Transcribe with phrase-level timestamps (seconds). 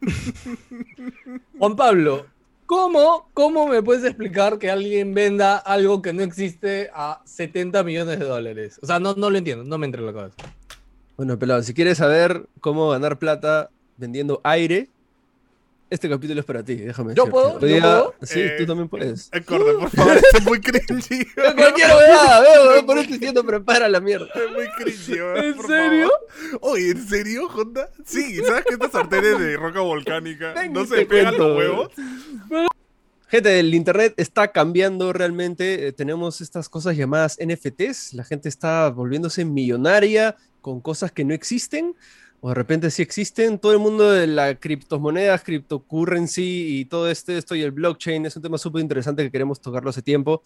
[1.58, 2.26] Juan Pablo,
[2.66, 8.18] ¿cómo, ¿cómo me puedes explicar que alguien venda algo que no existe a 70 millones
[8.18, 8.78] de dólares?
[8.82, 10.36] O sea, no, no lo entiendo, no me entra en la cabeza.
[11.16, 14.88] Bueno, pelado, si quieres saber cómo ganar plata vendiendo aire,
[15.88, 17.30] este capítulo es para ti, déjame ¿Yo decirte.
[17.30, 17.66] puedo?
[17.68, 18.14] ¿Yo puedo?
[18.22, 19.28] Sí, Eh, tú también puedes.
[19.32, 21.24] Acorde, por favor, esto es muy cringy.
[21.34, 24.26] Cualquier huevada, veo, por eso diciendo prepara la mierda.
[24.34, 26.08] Es muy cringy, weón, ¿En por serio?
[26.10, 26.58] favor.
[26.62, 27.88] Oye, ¿en serio, Honda?
[28.04, 31.48] Sí, ¿sabes que estas sartenes de roca volcánica Ven no y se te pegan cuento.
[31.48, 31.88] los huevos?
[33.28, 35.88] Gente, el internet está cambiando realmente.
[35.88, 38.12] eh, Tenemos estas cosas llamadas NFTs.
[38.14, 41.94] La gente está volviéndose millonaria con cosas que no existen.
[42.40, 43.58] O de repente sí existen.
[43.58, 48.36] Todo el mundo de las criptomonedas, cryptocurrency y todo este, esto y el blockchain es
[48.36, 50.42] un tema súper interesante que queremos tocarlo hace tiempo.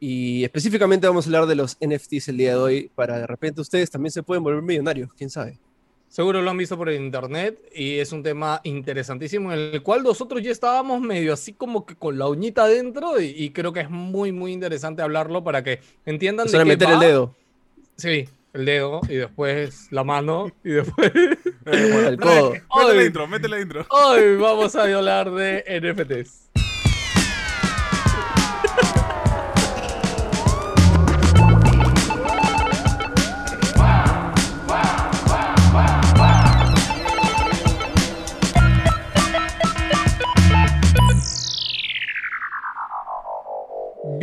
[0.00, 2.90] Y específicamente vamos a hablar de los NFTs el día de hoy.
[2.94, 5.10] Para de repente ustedes también se pueden volver millonarios.
[5.14, 5.58] ¿Quién sabe?
[6.14, 10.40] Seguro lo han visto por internet y es un tema interesantísimo en el cual nosotros
[10.42, 13.90] ya estábamos medio así como que con la uñita adentro y, y creo que es
[13.90, 17.04] muy muy interesante hablarlo para que entiendan de meter el va.
[17.04, 17.34] dedo.
[17.96, 21.12] Sí, el dedo y después la mano y después
[21.66, 22.54] El codo.
[22.76, 23.86] Métele intro, métele la intro.
[23.90, 26.63] hoy vamos a hablar de NFTs.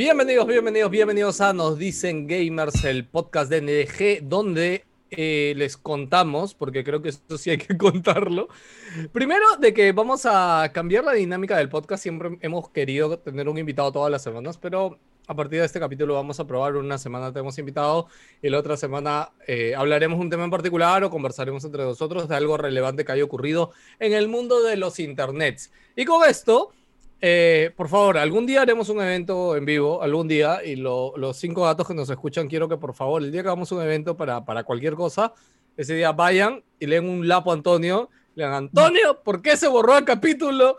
[0.03, 6.55] Bienvenidos, bienvenidos, bienvenidos a Nos Dicen Gamers, el podcast de NDG, donde eh, les contamos,
[6.55, 8.47] porque creo que esto sí hay que contarlo.
[9.11, 12.01] Primero, de que vamos a cambiar la dinámica del podcast.
[12.01, 16.15] Siempre hemos querido tener un invitado todas las semanas, pero a partir de este capítulo
[16.15, 16.77] vamos a probar.
[16.77, 18.07] Una semana tenemos invitado
[18.41, 22.35] y la otra semana eh, hablaremos un tema en particular o conversaremos entre nosotros de
[22.35, 25.71] algo relevante que haya ocurrido en el mundo de los internets.
[25.95, 26.71] Y con esto.
[27.23, 31.37] Eh, por favor, algún día haremos un evento en vivo, algún día, y lo- los
[31.37, 34.17] cinco gatos que nos escuchan, quiero que por favor, el día que hagamos un evento
[34.17, 35.33] para, para cualquier cosa,
[35.77, 39.67] ese día vayan y leen un lapo a Antonio, le digan, Antonio, ¿por qué se
[39.67, 40.77] borró el capítulo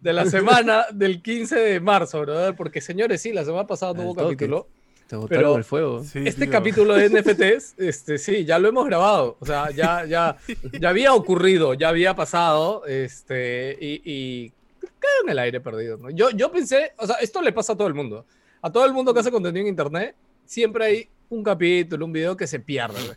[0.00, 2.56] de la semana del 15 de marzo, brother?
[2.56, 4.34] Porque señores, sí, la semana pasada no hubo toque.
[4.36, 4.66] capítulo.
[5.06, 6.02] Te botaron Pero- fuego.
[6.14, 9.36] Este capítulo de NFTs, este, sí, ya lo hemos grabado.
[9.38, 10.38] O sea, ya, ya,
[10.80, 12.86] ya había ocurrido, ya había pasado.
[12.86, 14.52] Este, y, y
[14.86, 15.96] quedó en el aire perdido.
[15.98, 16.10] ¿no?
[16.10, 18.26] Yo, yo pensé, o sea, esto le pasa a todo el mundo.
[18.62, 20.14] A todo el mundo que hace contenido en internet,
[20.44, 23.02] siempre hay un capítulo, un video que se pierde.
[23.04, 23.16] güey.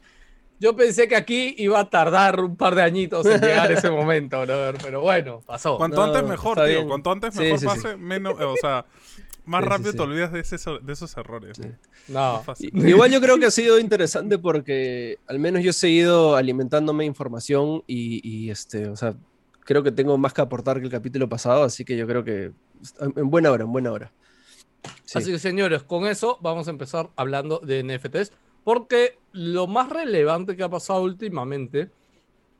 [0.59, 4.41] Yo pensé que aquí iba a tardar un par de añitos en llegar ese momento,
[4.41, 5.77] brother, pero bueno, pasó.
[5.77, 6.65] Cuanto No, antes mejor, tío.
[6.65, 6.87] bien.
[6.87, 7.75] Cuanto antes Sí, mejor sí, sí.
[7.83, 8.85] pase, menos, eh, o sea,
[9.45, 9.97] más Sí, sí, rápido sí.
[9.97, 11.57] te olvidas de, ese- de esos errores.
[11.61, 11.69] Sí.
[12.07, 12.43] No.
[12.73, 17.83] Igual yo creo que ha sido interesante porque al menos yo he seguido alimentándome información
[17.85, 19.13] y, y, este, o sea,
[19.67, 22.53] creo que tengo más que aportar que el capítulo pasado, así que yo creo que
[23.01, 24.13] en en buena hora, en buena hora.
[25.03, 25.17] Sí.
[25.17, 28.31] Así que señores, con eso vamos a empezar hablando de NFTs,
[28.63, 31.91] porque lo más relevante que ha pasado últimamente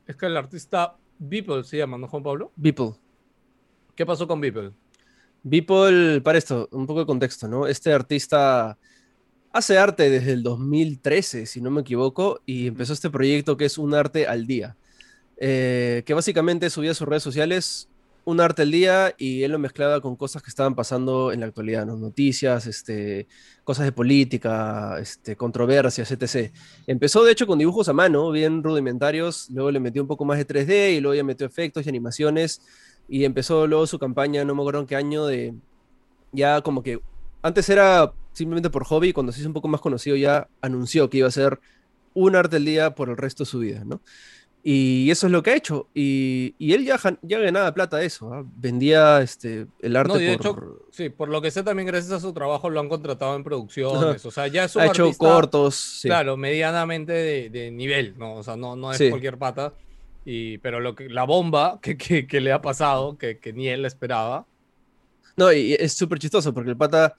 [0.06, 2.52] es que el artista Beeple se llama, ¿no, Juan Pablo?
[2.58, 2.96] Beeple.
[3.96, 4.72] ¿Qué pasó con Beeple?
[5.44, 7.68] Beeple, para esto, un poco de contexto, ¿no?
[7.68, 8.78] Este artista
[9.54, 13.78] hace arte desde el 2013, si no me equivoco, y empezó este proyecto que es
[13.78, 14.76] un arte al día,
[15.40, 17.90] eh, que básicamente subía a sus redes sociales
[18.28, 21.46] un arte al día y él lo mezclaba con cosas que estaban pasando en la
[21.46, 21.96] actualidad, ¿no?
[21.96, 23.26] Noticias, este,
[23.64, 26.52] cosas de política, este, controversias, etc.
[26.88, 30.38] Empezó de hecho con dibujos a mano, bien rudimentarios, luego le metió un poco más
[30.38, 32.62] de 3D y luego ya metió efectos y animaciones
[33.08, 35.54] y empezó luego su campaña, no me acuerdo en qué año, de
[36.34, 37.00] ya como que
[37.42, 41.20] antes era simplemente por hobby, cuando se hizo un poco más conocido ya anunció que
[41.20, 41.62] iba a ser
[42.14, 44.02] un arte al día por el resto de su vida, ¿no?
[44.64, 45.88] Y eso es lo que ha hecho.
[45.94, 48.34] Y, y él ya, ya ganaba plata de eso.
[48.34, 48.44] ¿ah?
[48.58, 50.46] Vendía este, el arte No, de por...
[50.48, 53.44] hecho, sí, por lo que sé también gracias a su trabajo lo han contratado en
[53.46, 55.76] producciones, o sea, ya es un ha hecho artista, cortos.
[55.76, 56.10] sí.
[56.10, 58.34] claro, medianamente de, de nivel, ¿no?
[58.36, 59.10] O sea, no, no es Sí.
[59.10, 59.74] cualquier pata,
[60.26, 63.70] y, pero lo que, la bomba que, que, que le ha pasado, que, que ni
[63.70, 64.46] él esperaba,
[65.38, 67.16] No, y es súper chistoso porque el pata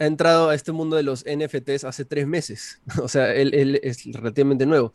[0.00, 2.80] ha entrado a este mundo de los NFTs hace tres meses.
[3.02, 4.92] O sea, él, él es relativamente nuevo.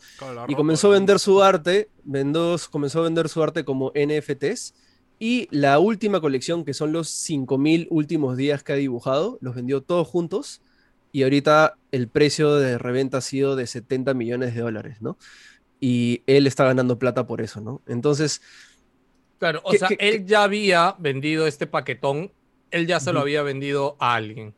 [0.48, 4.74] Y comenzó a vender su arte, vendó- comenzó a vender su arte como NFTs.
[5.18, 9.82] Y la última colección, que son los 5000 últimos días que ha dibujado, los vendió
[9.82, 10.62] todos juntos.
[11.14, 15.18] Y ahorita el precio de reventa ha sido de 70 millones de dólares, ¿no?
[15.80, 17.82] Y él está ganando plata por eso, ¿no?
[17.88, 18.42] Entonces,
[19.40, 22.32] Claro, o ¿Qué- sea, él ya había vendido este paquetón,
[22.72, 24.54] él ya se lo había vendido a alguien.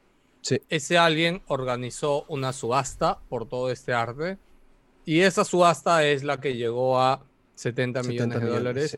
[0.47, 0.61] Sí.
[0.69, 4.38] Ese alguien organizó una subasta por todo este arte
[5.03, 7.21] y esa subasta es la que llegó a
[7.55, 8.91] 70 millones 70 de millones, dólares.
[8.91, 8.97] sí.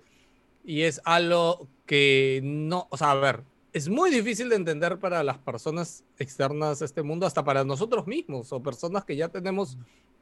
[0.64, 3.42] y es algo que no, o sea, a ver,
[3.74, 8.06] es muy difícil de entender para las personas externas a este mundo, hasta para nosotros
[8.06, 9.76] mismos o personas que ya tenemos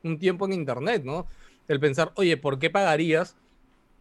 [0.05, 1.27] un tiempo en Internet, ¿no?
[1.67, 3.35] El pensar, oye, ¿por qué pagarías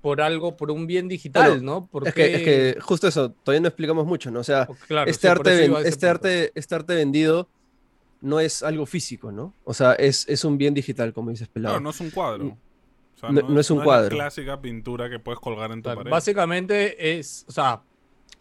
[0.01, 1.89] por algo, por un bien digital, ¿no?
[2.05, 4.41] Es que, es, que, justo eso, todavía no explicamos mucho, ¿no?
[4.41, 4.69] O sea,
[5.07, 7.49] este, arte, este, arte, este arte vendido
[8.21, 9.55] no es algo físico, ¿no?
[9.65, 11.77] O sea, es, es un bien digital, como dices Pelado.
[11.77, 12.57] No, no es un cuadro.
[13.31, 14.09] no, es un cuadro.
[14.09, 16.11] Es clásica pintura que puedes colgar en tu pared.
[16.11, 17.83] Básicamente es, o sea,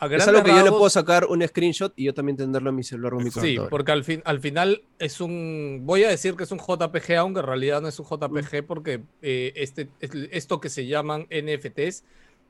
[0.01, 2.83] es algo que yo le puedo sacar un screenshot y yo también tenerlo en mi
[2.83, 5.81] celular o mi Sí, porque al, fin, al final es un.
[5.83, 8.65] Voy a decir que es un JPG, aunque en realidad no es un JPG, mm.
[8.65, 12.03] porque eh, este, esto que se llaman NFTs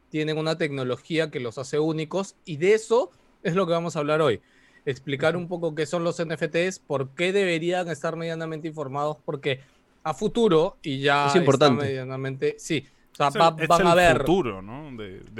[0.10, 3.12] tienen una tecnología que los hace únicos y de eso
[3.44, 4.42] es lo que vamos a hablar hoy.
[4.86, 9.62] Explicar un poco qué son los NFTs, por qué deberían estar medianamente informados, porque
[10.04, 11.84] a futuro, y ya es importante.
[11.84, 12.56] medianamente.
[12.60, 12.86] Sí,
[13.18, 14.20] o sea, van a ver.
[14.20, 14.96] futuro, ¿no?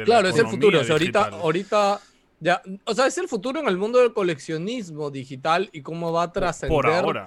[0.06, 0.82] claro, es el futuro.
[0.90, 2.00] ahorita, ahorita
[2.40, 6.24] ya, o sea, es el futuro en el mundo del coleccionismo digital y cómo va
[6.24, 7.24] a trascender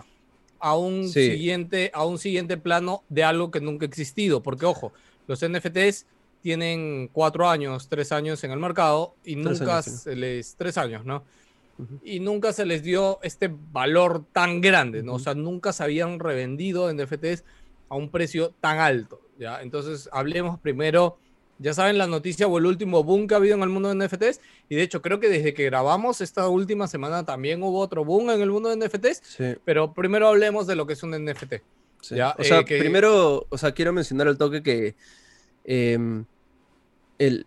[0.60, 4.42] a un siguiente, a un siguiente plano de algo que nunca ha existido.
[4.42, 4.92] Porque, ojo,
[5.26, 6.06] los NFTs
[6.42, 10.54] tienen cuatro años, tres años en el mercado y nunca se les.
[10.56, 11.24] tres años, ¿no?
[12.02, 15.14] Y nunca se les dio este valor tan grande, ¿no?
[15.14, 17.44] O sea, nunca se habían revendido NFTs
[17.88, 19.20] a un precio tan alto.
[19.38, 19.62] ¿ya?
[19.62, 21.18] Entonces, hablemos primero,
[21.58, 24.06] ya saben, la noticia o el último boom que ha habido en el mundo de
[24.06, 24.40] NFTs.
[24.68, 28.30] Y de hecho, creo que desde que grabamos esta última semana también hubo otro boom
[28.30, 29.38] en el mundo de NFTs.
[29.64, 31.54] Pero primero hablemos de lo que es un NFT.
[32.10, 32.34] ¿ya?
[32.38, 34.94] O sea, eh, primero, o sea, quiero mencionar al toque que
[35.64, 36.24] em,
[37.18, 37.46] el,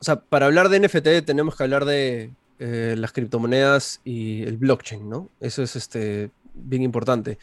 [0.00, 4.56] o sea, para hablar de NFT tenemos que hablar de eh, las criptomonedas y el
[4.56, 5.28] blockchain, ¿no?
[5.40, 7.38] Eso es este, bien importante.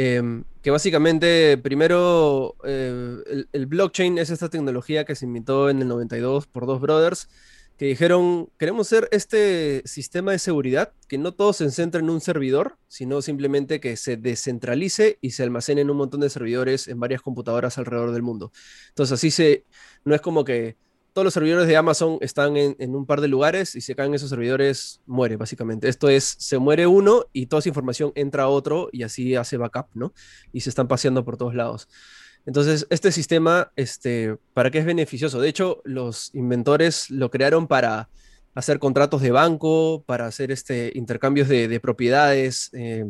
[0.00, 5.88] Em, que básicamente, primero, eh, el, blockchain es esta tecnología que se inventó en el
[5.88, 7.28] 92 por dos brothers
[7.76, 12.20] que dijeron, queremos ser este sistema de seguridad, que no todo se centra en un
[12.20, 17.00] servidor, sino simplemente que se descentralice y se almacene en un montón de servidores en
[17.00, 18.52] varias computadoras alrededor del mundo.
[18.90, 19.64] Entonces así se,
[20.04, 20.76] no es como que
[21.12, 24.30] todos los servidores de Amazon están en, un par de lugares y se caen esos
[24.30, 25.88] servidores, muere básicamente.
[25.88, 29.56] Esto es, se muere uno y toda esa información entra a otro y así hace
[29.56, 30.12] backup, ¿no?
[30.52, 31.88] Y se están paseando por todos lados.
[32.46, 35.40] Entonces, este sistema, este, ¿para qué es beneficioso?
[35.40, 38.08] De hecho, los inventores lo crearon para
[38.54, 42.70] hacer contratos de banco, para hacer este, intercambios de, propiedades.
[42.72, 43.04] Eh,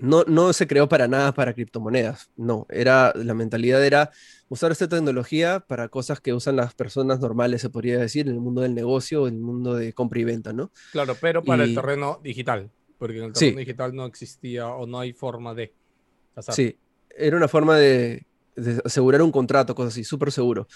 [0.00, 4.10] no, no se creó para nada para criptomonedas, no, era, la mentalidad era
[4.48, 8.40] usar esta tecnología para cosas que usan las personas normales, se podría decir, en el
[8.40, 10.70] mundo del negocio, en el mundo de compra y venta, ¿no?
[10.92, 15.00] Claro, pero para el terreno digital, porque en el terreno digital no existía o no
[15.00, 15.72] hay forma de...
[16.50, 16.76] Sí,
[17.16, 18.26] era una forma de,
[18.84, 20.66] asegurar un contrato, cosas así, súper seguro.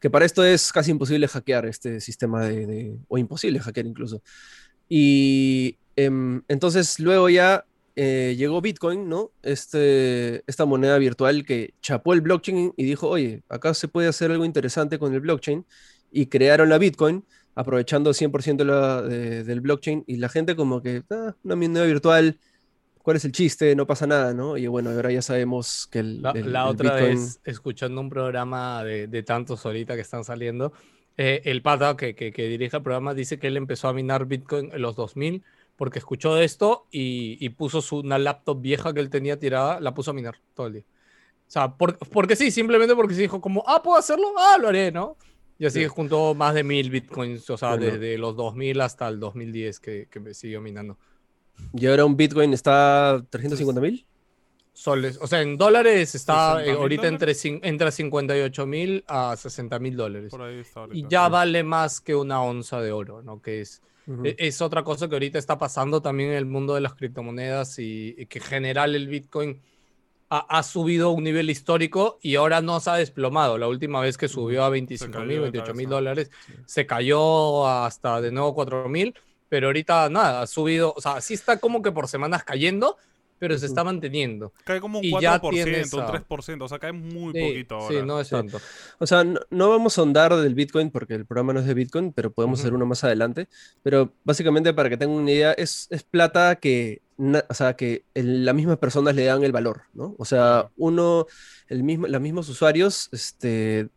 [0.00, 4.22] Que para esto es casi imposible hackear este sistema de, o imposible hackear incluso.
[4.88, 7.64] Y em, entonces luego ya
[8.02, 9.30] eh, llegó Bitcoin, ¿no?
[9.42, 14.30] Este, esta moneda virtual que chapó el blockchain y dijo, oye, acá se puede hacer
[14.30, 15.66] algo interesante con el blockchain.
[16.10, 21.56] Y crearon la Bitcoin aprovechando 100% del blockchain y la gente como que, ah, una
[21.56, 22.38] moneda virtual,
[23.02, 23.76] ¿cuál es el chiste?
[23.76, 24.56] No pasa nada, ¿no?
[24.56, 26.22] Y bueno, ahora ya sabemos que el...
[26.22, 30.72] La, otra vez, escuchando un programa de, tantos ahorita que están saliendo,
[31.18, 34.24] eh, el pata que, que, que dirige el programa dice que él empezó a minar
[34.24, 35.44] Bitcoin en los 2000
[35.80, 40.10] porque escuchó esto y, puso su, una laptop vieja que él tenía tirada, la puso
[40.10, 40.82] a minar todo el día.
[40.82, 44.26] O sea, porque sí, simplemente porque se dijo como, ah, ¿puedo hacerlo?
[44.36, 45.16] Ah, lo haré, ¿no?
[45.58, 49.80] Y así juntó más de mil bitcoins, o sea, desde los 2000 hasta el 2010
[49.80, 50.98] que, que me siguió minando.
[51.72, 54.06] ¿Y ahora un bitcoin está 350 mil?
[54.74, 59.96] Soles, o sea, en dólares está eh, ahorita entre, entre 58 mil a 60 mil
[59.96, 60.30] dólares.
[60.92, 63.40] y ya vale más que una onza de oro, ¿no?
[63.40, 63.80] Que es
[64.24, 67.78] e-, es otra cosa que ahorita está pasando también en el mundo de las criptomonedas
[67.78, 69.60] y, que en general el Bitcoin
[70.32, 73.58] ha, subido a un nivel histórico y ahora no se ha desplomado.
[73.58, 76.30] La última vez que subió a 25 mil, 28 mil dólares,
[76.66, 79.12] se cayó hasta de nuevo 4 mil,
[79.48, 82.96] pero ahorita nada, ha subido, o sea, sí está como que por semanas cayendo,
[83.40, 84.52] pero se está manteniendo.
[84.64, 88.00] Cae como un 4%, un 3%, o sea, cae muy poquito ahora.
[88.00, 88.60] Sí, no es tanto.
[88.98, 92.12] O sea, no, vamos a ahondar del Bitcoin porque el programa no es de Bitcoin,
[92.12, 93.48] pero podemos hacer uno más adelante.
[93.82, 97.00] Pero básicamente, para que tengan una idea, es, es plata que,
[97.48, 100.14] o sea, que las mismas personas le dan el valor, ¿no?
[100.18, 101.26] O sea, uno,
[101.68, 103.88] el mismo, los mismos usuarios, este,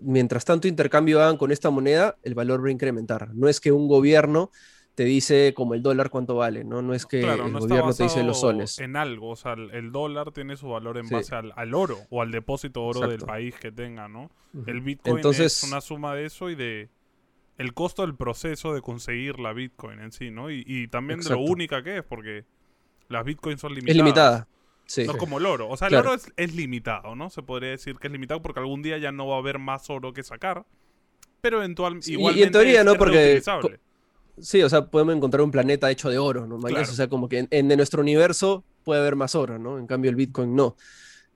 [0.00, 3.32] mientras tanto intercambio hagan con esta moneda, el valor va a incrementar.
[3.32, 4.50] No es que un gobierno
[4.98, 6.82] te dice como el dólar cuánto vale, ¿no?
[6.82, 8.80] No es que el gobierno te dice los soles.
[8.80, 12.32] En algo, o sea, el dólar tiene su valor en base al, oro o al
[12.32, 14.28] depósito oro del país que tenga, ¿no?
[14.66, 16.88] El Bitcoin es una suma de eso y de
[17.58, 20.50] el costo del proceso de conseguir la Bitcoin en sí, ¿no?
[20.50, 22.44] Y, y también de lo única que es, porque
[23.08, 23.94] las Bitcoins son limitadas.
[23.94, 24.48] Es limitada.
[24.86, 25.04] Sí.
[25.06, 25.68] No como el oro.
[25.68, 26.08] O sea, el Claro.
[26.10, 27.30] oro es, es limitado, ¿no?
[27.30, 29.88] Se podría decir que es limitado porque algún día ya no va a haber más
[29.90, 30.66] oro que sacar.
[31.40, 32.96] Pero eventualmente, Sí, y en teoría, es- ¿no?
[32.96, 33.40] Porque.
[34.40, 36.58] Sí, o sea, podemos encontrar un planeta hecho de oro, ¿no?
[36.58, 36.82] Claro.
[36.82, 39.78] O sea, como que en, en nuestro universo puede haber más oro, ¿no?
[39.78, 40.76] En cambio, el Bitcoin no.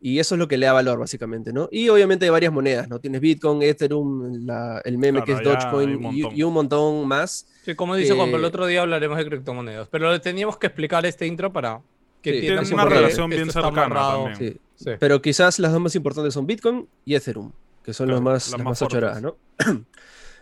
[0.05, 1.69] Y eso es lo que le da valor, básicamente, ¿no?
[1.71, 2.99] Y obviamente hay varias monedas, ¿no?
[2.99, 6.43] Tienes Bitcoin, Ethereum, la- el meme que es Claro, ya hay Dogecoin un y, y
[6.43, 7.47] un montón más.
[7.65, 9.87] Sí, como dice Juan, que- el otro día hablaremos de criptomonedas.
[9.91, 11.81] Pero le teníamos que explicar este intro para
[12.21, 12.41] que Sí.
[12.41, 14.35] Tiene una relación bien cercana.
[14.37, 14.57] Sí.
[14.75, 14.91] Sí.
[14.99, 17.53] Pero quizás las dos más importantes son Bitcoin y Ethereum,
[17.85, 19.37] que son Claro, las más, las las más más achoradas, ¿no?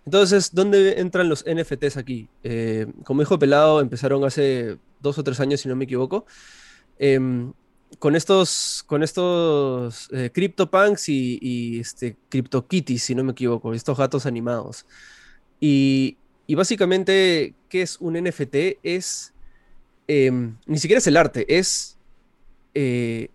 [0.05, 2.29] Entonces, ¿dónde entran los NFTs aquí?
[2.43, 6.27] Eh, como dijo Pelado, empezaron hace dos o tres años, si no me equivoco,
[6.99, 7.53] em,
[7.99, 13.99] con estos, con estos eh, CryptoPunks y, y este, CryptoKitties, si no me equivoco, estos
[13.99, 14.87] gatos animados.
[15.61, 16.17] Y,
[16.47, 18.79] y básicamente, ¿qué es un NFT?
[18.83, 19.33] Es,
[20.09, 21.99] em, ni siquiera es el arte, es...
[22.75, 23.31] eh,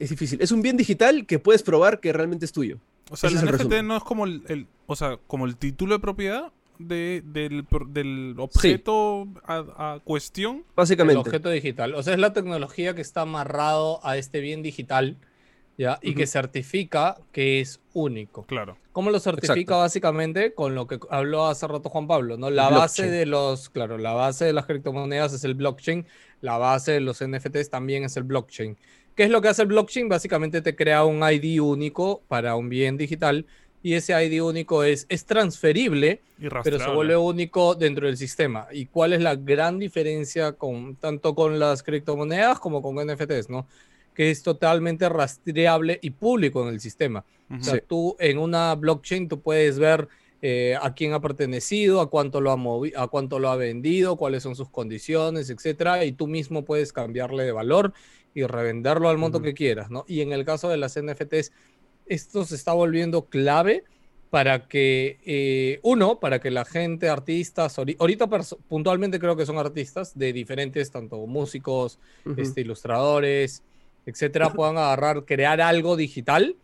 [0.00, 0.40] es difícil.
[0.40, 2.78] Es un bien digital que puedes probar que realmente es tuyo.
[3.10, 3.86] O sea, ese el el NFT resumen.
[3.88, 7.64] no es como el, el- o sea, como el título de propiedad de, del,
[8.38, 10.56] objeto a, a cuestión.
[10.56, 11.18] El Básicamente.
[11.20, 11.94] objeto digital.
[11.94, 15.16] O sea, es la tecnología que está amarrado a este bien digital,
[15.78, 15.98] ¿ya?
[16.02, 18.44] Y que certifica que es único.
[18.46, 18.76] Claro.
[18.92, 19.78] ¿Cómo lo certifica Exacto.
[19.78, 20.54] básicamente?
[20.54, 22.50] Con lo que habló hace rato Juan Pablo, ¿no?
[22.50, 26.06] La El base de los, claro, la base de las criptomonedas es el blockchain,
[26.40, 28.76] la base de los NFTs también es el blockchain.
[29.16, 30.08] ¿Qué es lo que hace el blockchain?
[30.10, 33.46] Básicamente te crea un ID único para un bien digital
[33.82, 36.20] y ese ID único es, es transferible,
[36.62, 38.68] pero se vuelve único dentro del sistema.
[38.72, 43.66] ¿Y cuál es la gran diferencia con tanto con las criptomonedas como con NFTs, ¿no?
[44.14, 47.24] Que es totalmente rastreable y público en el sistema.
[47.48, 47.60] Ujú.
[47.60, 47.80] O sea, Sí.
[47.88, 50.08] tú en una blockchain tú puedes ver
[50.42, 54.42] eh, a quién ha pertenecido, a cuánto lo ha a cuánto lo ha vendido, cuáles
[54.42, 57.94] son sus condiciones, etcétera, y tú mismo puedes cambiarle de valor
[58.36, 60.04] y revenderlo al monto que quieras, ¿no?
[60.06, 61.52] Y en el caso de las NFTs,
[62.04, 63.82] esto se está volviendo clave
[64.28, 68.28] para que, eh, uno, para que la gente, artistas, ahori- ahorita
[68.68, 71.98] puntualmente creo que son artistas de diferentes, tanto músicos,
[72.36, 73.62] este, ilustradores,
[74.04, 76.56] etcétera, puedan agarrar, crear algo digital,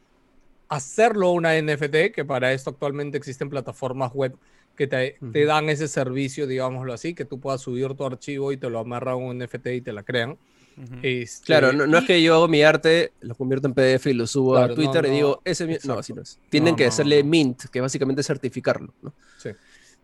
[0.68, 4.34] hacerlo una NFT, que para esto actualmente existen plataformas web
[4.76, 8.68] que te, dan ese servicio, digámoslo así, que tú puedas subir tu archivo y te
[8.68, 10.36] lo amarra a un NFT y te la crean.
[11.02, 14.14] Este, Claro, no, no es que yo hago mi arte, lo convierto en PDF y
[14.14, 15.88] lo subo Claro, a Twitter no, y digo, ese es mi-".
[15.88, 16.38] No, así no es.
[16.48, 17.28] Tienen No, que no, hacerle no.
[17.30, 19.12] mint, que básicamente es certificarlo, ¿no?
[19.36, 19.50] Sí.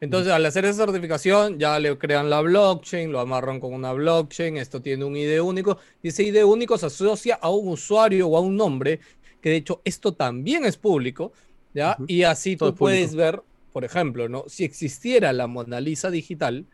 [0.00, 4.56] Entonces, al hacer esa certificación, ya le crean la blockchain, lo amarran con una blockchain,
[4.56, 8.36] esto tiene un ID único, y ese ID único se asocia a un usuario o
[8.36, 9.00] a un nombre,
[9.40, 11.32] que de hecho esto también es público,
[11.74, 11.96] ¿ya?
[12.06, 13.22] Y así Todo tú es puedes público.
[13.24, 14.44] ver, por ejemplo, ¿no?
[14.46, 16.66] Si existiera la Mona Lisa digital,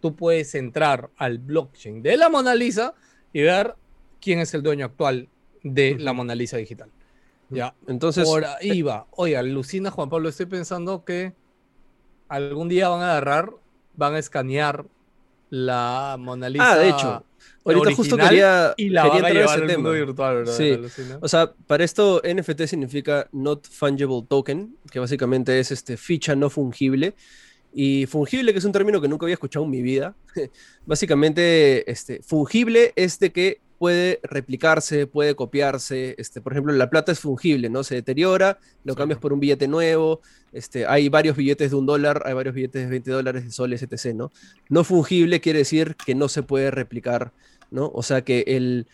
[0.00, 2.94] tú puedes entrar al blockchain de la Mona Lisa
[3.32, 3.74] y ver
[4.20, 5.28] quién es el dueño actual
[5.62, 6.12] de la.
[6.12, 6.90] Mona Lisa digital.
[7.50, 9.06] Ya, Entonces, por ahí va.
[9.12, 11.32] Oye, alucina Juan Pablo, estoy pensando que
[12.28, 13.50] algún día van a agarrar,
[13.94, 14.84] van a escanear
[15.50, 16.72] la Mona Lisa.
[16.72, 17.24] Ah, de hecho,
[17.64, 19.90] ahorita justo quería, y la quería entrar a ese tema.
[19.90, 20.52] virtual, ¿verdad?
[20.52, 20.72] Sí.
[20.72, 21.18] Alucina.
[21.22, 26.50] O sea, para esto NFT significa Not Fungible Token, que básicamente es este, ficha no
[26.50, 27.14] fungible.
[27.72, 30.14] Y fungible, que es un término que nunca había escuchado en mi vida.
[30.86, 36.14] Básicamente, este, fungible es de que puede replicarse, puede copiarse.
[36.18, 37.84] Este, por ejemplo, la plata es fungible, ¿no?
[37.84, 38.98] Se deteriora, lo Sí.
[38.98, 40.20] cambias por un billete nuevo.
[40.52, 43.82] Este, hay varios billetes de un dólar, hay varios billetes de 20 dólares, de soles,
[43.82, 44.32] etc., ¿no?
[44.68, 47.32] No fungible quiere decir que no se puede replicar,
[47.70, 47.90] ¿no?
[47.94, 48.88] O sea que el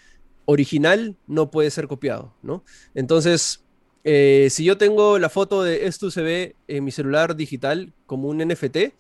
[0.45, 2.63] original no puede ser copiado, ¿no?
[2.95, 3.64] Entonces,
[4.05, 8.29] eh, si yo tengo la foto de esto se ve en mi celular digital como
[8.29, 8.93] un NFT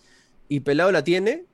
[0.48, 1.44] y Pelado la tiene,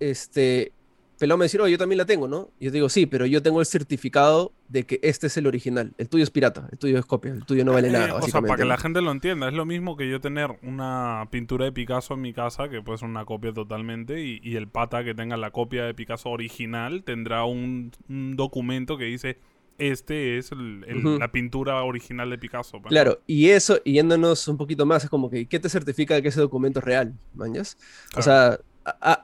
[0.00, 0.72] este,
[1.18, 2.50] Pelado me decir, oh, yo también la tengo, ¿no?
[2.60, 5.94] Y yo digo, sí, pero yo tengo el certificado de que este es el original.
[5.96, 8.22] El tuyo es pirata, el tuyo es copia, el tuyo no vale Eh, nada, o
[8.22, 11.64] sea, para que la gente lo entienda, es lo mismo que yo tener una pintura
[11.64, 15.02] de Picasso en mi casa, que puede ser una copia totalmente, y, y el pata
[15.04, 19.38] que tenga la copia de Picasso original tendrá un, un documento que dice,
[19.78, 20.80] este es el-
[21.18, 22.80] la pintura original de Picasso.
[22.82, 26.14] pues, Claro, y eso, y yéndonos un poquito más, es como que, ¿qué te certifica
[26.14, 27.14] de que ese documento es real?
[27.34, 27.76] ¿Mañas?
[28.16, 28.58] O sea,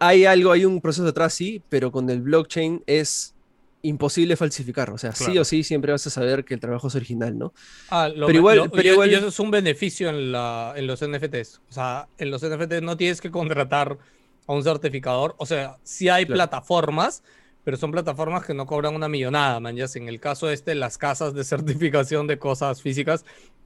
[0.01, 3.35] hay algo, hay un proceso detrás, sí, pero con el blockchain es
[3.83, 4.91] imposible falsificar.
[4.91, 7.53] O sea, sí o sí siempre vas a saber que el trabajo es original, ¿no?
[7.91, 10.87] Ah, lo- pero igual- lo- pero igual- y eso es un beneficio en, la, en
[10.87, 11.61] los NFTs.
[11.69, 13.99] O sea, en los NFTs no tienes que contratar
[14.47, 15.35] a un certificador.
[15.39, 16.37] O sea, sí hay Claro.
[16.39, 17.23] plataformas,
[17.65, 19.75] pero son plataformas que no cobran una millonada, man.
[19.75, 23.25] Ya en el caso este, las casas de certificación de cosas físicas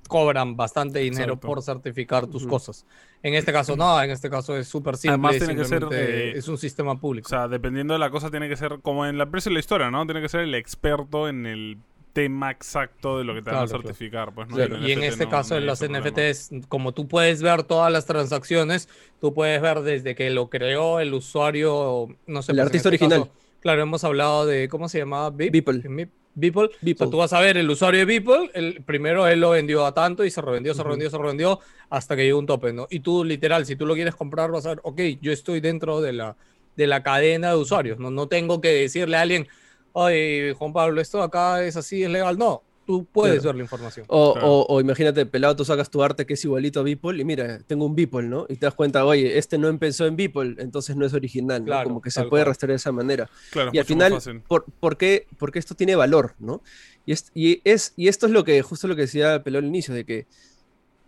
[0.09, 1.47] cobran bastante dinero Exacto.
[1.47, 2.87] por certificar tus cosas.
[3.23, 5.11] En este caso no, en este caso es súper simple.
[5.15, 7.27] Además, tiene que ser, eh, es un sistema público.
[7.27, 9.59] O sea, dependiendo de la cosa, tiene que ser como en la empresa y la
[9.61, 10.07] historia, ¿no?
[10.07, 11.77] Tiene que ser el experto en el
[12.15, 13.83] tema exacto de lo que te van a Claro, claro.
[13.83, 14.35] certificar.
[14.35, 14.57] Pues, ¿no?
[14.57, 15.99] Claro, Y en este no- caso, no en los problema.
[16.09, 18.89] NFTs, como tú puedes ver todas las transacciones,
[19.21, 23.05] tú puedes ver desde que lo creó el usuario, no sé, El pues, artista este
[23.05, 23.21] original.
[23.29, 23.33] caso,
[23.69, 25.31] claro, hemos hablado de, ¿cómo se llamaba?
[25.31, 25.83] Beep- Beeple.
[25.83, 26.71] Beep- Beeple.
[26.81, 27.07] Beeple.
[27.09, 30.25] tú vas a ver el usuario de Beeple, el, primero él lo vendió a tanto
[30.25, 31.61] y se revendió, se revendió, se revendió
[31.91, 32.87] hasta que llegó un tope, ¿no?
[32.91, 36.01] Y tú, literal, si tú lo quieres comprar, vas a ver, ok, yo estoy dentro
[36.01, 36.37] de la,
[36.77, 38.11] de la cadena de usuarios, ¿no?
[38.11, 39.49] No tengo que decirle a alguien,
[39.93, 42.39] oye, Juan Pablo, esto acá es así, es legal.
[42.39, 43.49] No, tú puedes Claro.
[43.51, 44.07] ver la información.
[44.09, 44.49] O, Claro.
[44.51, 47.59] o- o imagínate, pelado, tú sacas tu arte que es igualito a Beeple y mira,
[47.67, 48.47] tengo un Beeple, ¿no?
[48.49, 51.67] Y te das cuenta, oye, este no empezó en Beeple, entonces no es original, ¿no?
[51.67, 52.47] Claro, Como que se puede cual.
[52.47, 53.29] rastrear de esa manera.
[53.51, 54.19] Claro, y al final,
[54.49, 55.27] por, por qué?
[55.39, 56.63] Porque esto tiene valor, ¿no?
[57.05, 59.69] Y, es, y, es, y esto es lo que, justo lo que decía Pelón al
[59.69, 60.27] inicio, de que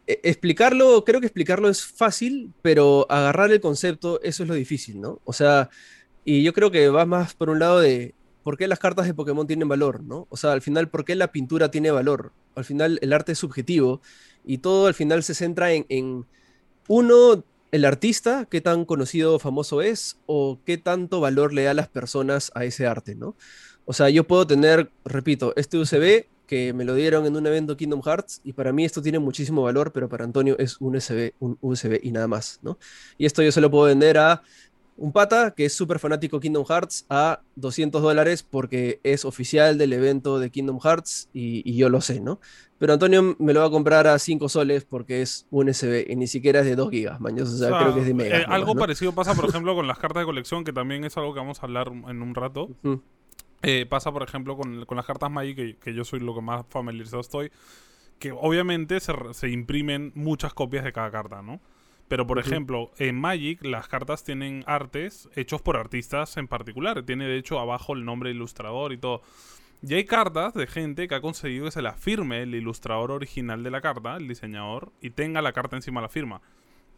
[0.07, 5.01] eh, explicarlo, creo que explicarlo es fácil, pero agarrar el concepto, eso es lo difícil,
[5.01, 5.21] ¿no?
[5.25, 5.71] O sea,
[6.27, 9.15] y yo creo que va más por un lado de por qué las cartas de
[9.15, 10.27] Pokémon tienen valor, ¿no?
[10.31, 12.33] O sea, al final, por qué la pintura tiene valor.
[12.55, 14.01] Al final, el arte es subjetivo
[14.45, 16.27] y todo al final se centra en,
[16.89, 21.71] uno, el artista, qué tan conocido o famoso es, o qué tanto valor le da
[21.73, 23.37] a las personas a ese arte, ¿no?
[23.85, 27.77] O sea, yo puedo tener, repito, este USB que me lo dieron en un evento
[27.77, 31.33] Kingdom Hearts y para mí esto tiene muchísimo valor, pero para Antonio es un USB,
[31.39, 32.77] un USB y nada más, ¿no?
[33.19, 34.43] Y esto yo se lo puedo vender a
[35.01, 39.79] un pata que es súper fanático de Kingdom Hearts a 200 dólares porque es oficial
[39.79, 42.39] del evento de Kingdom Hearts y, y yo lo sé, ¿no?
[42.79, 46.17] Pero Antonio me lo va a comprar a 5 soles porque es un USB y
[46.17, 47.49] ni siquiera es de 2 gigas, maños.
[47.49, 48.81] O sea, O sea, creo que es de eh, nomás, algo ¿no?
[48.81, 51.63] parecido pasa, por ejemplo, con las cartas de colección, que también es algo que vamos
[51.63, 52.71] a hablar en un rato.
[53.63, 56.41] Eh, pasa, por ejemplo, con, con las cartas Magic, que, que yo soy lo que
[56.41, 57.51] más familiarizado estoy,
[58.19, 61.61] que obviamente se imprimen muchas copias de cada carta, ¿no?
[62.11, 67.05] Pero, por ejemplo, en Magic las cartas tienen artes hechos por artistas en particular.
[67.05, 69.23] Tiene, de hecho, abajo el nombre ilustrador y todo.
[69.81, 73.63] Y hay cartas de gente que ha conseguido que se la firme el ilustrador original
[73.63, 76.43] de la carta, el diseñador, y tenga la carta encima de la firma.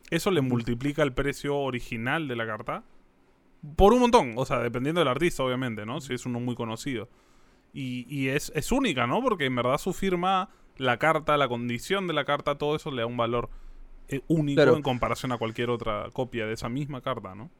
[0.08, 2.82] Eso le multiplica el precio original de la carta
[3.76, 4.32] por un montón.
[4.36, 6.00] O sea, dependiendo del artista, obviamente, ¿no?
[6.00, 7.10] Si es uno muy conocido.
[7.74, 9.20] Y, y es, es única, ¿no?
[9.20, 10.48] Porque en verdad su firma,
[10.78, 13.50] la carta, la condición de la carta, todo eso le da un valor
[14.28, 14.76] único Claro.
[14.76, 17.50] en comparación a cualquier otra copia de esa misma carta, ¿no?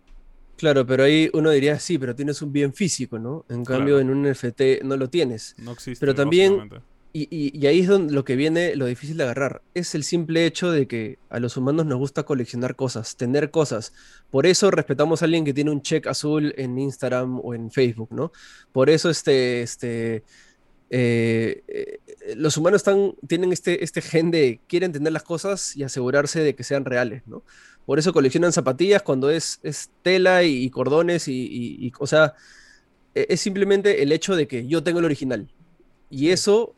[0.57, 3.45] Claro, pero ahí uno diría, sí, pero tienes un bien físico, ¿no?
[3.49, 4.01] En cambio, Claro.
[4.01, 5.55] en un NFT no lo tienes.
[5.59, 5.99] No existe.
[6.01, 6.69] Pero también-
[7.15, 9.61] y- y ahí es donde lo que viene lo difícil de agarrar.
[9.75, 13.93] Es el simple hecho de que a los humanos nos gusta coleccionar cosas, tener cosas.
[14.31, 18.09] Por eso respetamos a alguien que tiene un check azul en Instagram o en Facebook,
[18.13, 18.33] ¿no?
[18.73, 20.23] Por eso este, este,
[20.93, 22.01] eh, eh,
[22.37, 26.55] los humanos están, tienen este, este gen de quieren tener las cosas y asegurarse de
[26.55, 27.43] que sean reales, ¿no?
[27.87, 32.07] Por eso coleccionan zapatillas cuando es, es tela y, y cordones y, y- y- o
[32.07, 32.35] sea,
[33.15, 35.49] e- es simplemente el hecho de que yo tengo el original.
[36.11, 36.75] Y eso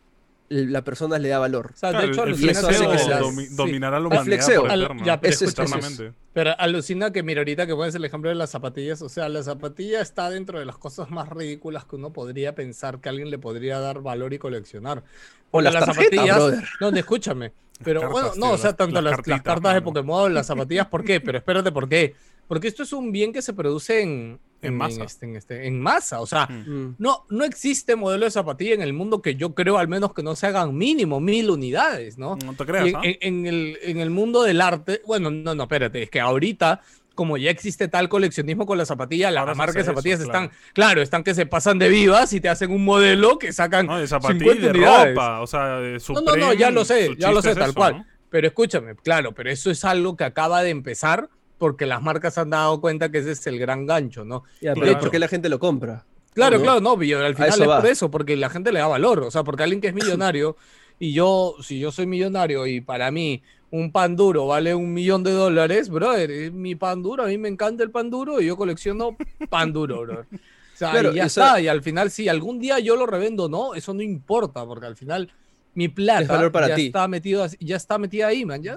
[0.48, 1.70] la persona le da valor.
[1.74, 3.54] O sea, Claro, de hecho, el, el flexeo hace que las- domi- sí.
[3.54, 4.60] dominará la El humanidad flexeo.
[4.62, 5.50] por eterno, ya, es- es.
[5.52, 6.12] eternamente.
[6.34, 9.42] Pero alucina que, mira, ahorita que pones el ejemplo de las zapatillas, o sea, la
[9.42, 13.38] zapatilla está dentro de las cosas más ridículas que uno podría pensar que alguien le
[13.38, 15.02] podría dar valor y coleccionar.
[15.50, 16.64] O las tarjetas, brother.
[16.80, 17.52] No, escúchame.
[17.82, 19.82] Pero cartas, bueno, no, tío, o sea, tanto las las, cartas de.
[19.82, 21.20] Pokémon, las zapatillas, ¿por qué?
[21.20, 22.14] Pero espérate, ¿por qué?
[22.46, 25.04] Porque esto es un bien que se produce en, En masa.
[25.04, 26.20] este, en, este- en masa.
[26.20, 26.70] O sea, Mm.
[26.70, 26.94] Mm.
[26.98, 30.22] no, no existe modelo de zapatilla en el mundo que yo creo al menos que
[30.22, 32.36] no se hagan mínimo mil unidades, ¿no?
[32.44, 35.54] No te Y creas, en, en- en el, en el mundo del arte, bueno, no,
[35.54, 36.80] no, espérate, es que ahorita,
[37.14, 40.50] como ya existe tal coleccionismo con las zapatillas, Ahora las marcas de zapatillas eso, están,
[40.72, 43.98] claro, están que se pasan de vivas y te hacen un modelo que sacan No,
[43.98, 45.14] de zapatillas, 50 de unidades.
[45.14, 47.70] ropa, o sea, de No, no, no, ya lo sé, ya lo sé, es tal
[47.70, 47.98] eso, cual.
[47.98, 48.06] ¿no?
[48.30, 52.50] Pero escúchame, claro, pero eso es algo que acaba de empezar porque las marcas han
[52.50, 54.44] dado cuenta que ese es el gran gancho, ¿no?
[54.60, 56.04] Ya, pero ¿por qué la gente lo compra?
[56.34, 56.62] Claro, ¿no?
[56.64, 57.76] claro, no, pero al final es va.
[57.80, 60.56] por eso, porque la gente le da valor, o sea, porque alguien que es millonario
[60.98, 65.22] y yo, si yo soy millonario y para mí un pan duro vale un millón
[65.22, 68.56] de dólares, brother, mi pan duro, a mí me encanta el pan duro y yo
[68.56, 69.16] colecciono
[69.48, 70.26] pan duro, brother.
[70.32, 73.06] O sea, Claro, y ya sea- está, y al final si algún día yo lo
[73.06, 75.30] revendo, no, eso no importa, porque al final
[75.74, 76.86] mi plata Es valor para ya ti.
[76.86, 78.76] está metido, ya está metida ahí, man, ¿ya?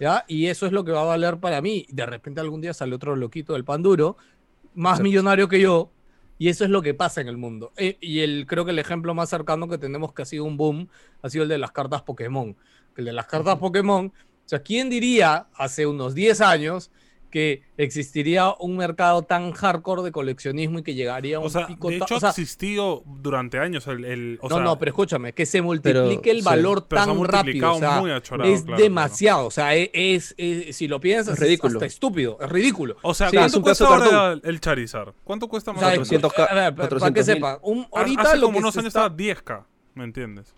[0.00, 0.24] ¿Ya?
[0.28, 1.86] Y eso es lo que va a valer para mí.
[1.90, 4.16] De repente algún día sale otro loquito del pan duro,
[4.74, 5.90] más millonario que yo,
[6.38, 7.72] y eso es lo que pasa en el mundo.
[7.76, 10.56] Eh, y el, creo que el ejemplo más cercano que tenemos que ha sido un
[10.56, 10.88] boom
[11.22, 12.56] ha sido el de las cartas Pokémon.
[12.96, 16.90] El de las cartas Pokémon, o sea, ¿quién diría hace unos 10 años
[17.30, 21.66] que existiría un mercado tan hardcore de coleccionismo y que llegaría a un O sea,
[21.66, 24.04] pico de hecho o sea, ha existido durante años el...
[24.04, 27.06] el- o no, sea, no, pero escúchame, que se multiplique el sí, valor pero ha
[27.06, 30.88] tan rápido, o sea, muy achorado, es claro, demasiado, o sea, e- es, es- si
[30.88, 31.74] lo piensas, Es es ridículo.
[31.78, 32.96] hasta estúpido, es ridículo.
[33.02, 35.12] O sea, Sí, ¿cuánto es un cuesta ahora el Charizard?
[35.24, 36.08] ¿Cuánto cuesta más sea, o menos?
[36.10, 37.24] 400K, a ver, para que 400.000.
[37.24, 39.64] sepa, un, ahorita Hace lo como que unos años está- estaba 10k,
[39.94, 40.54] ¿me entiendes?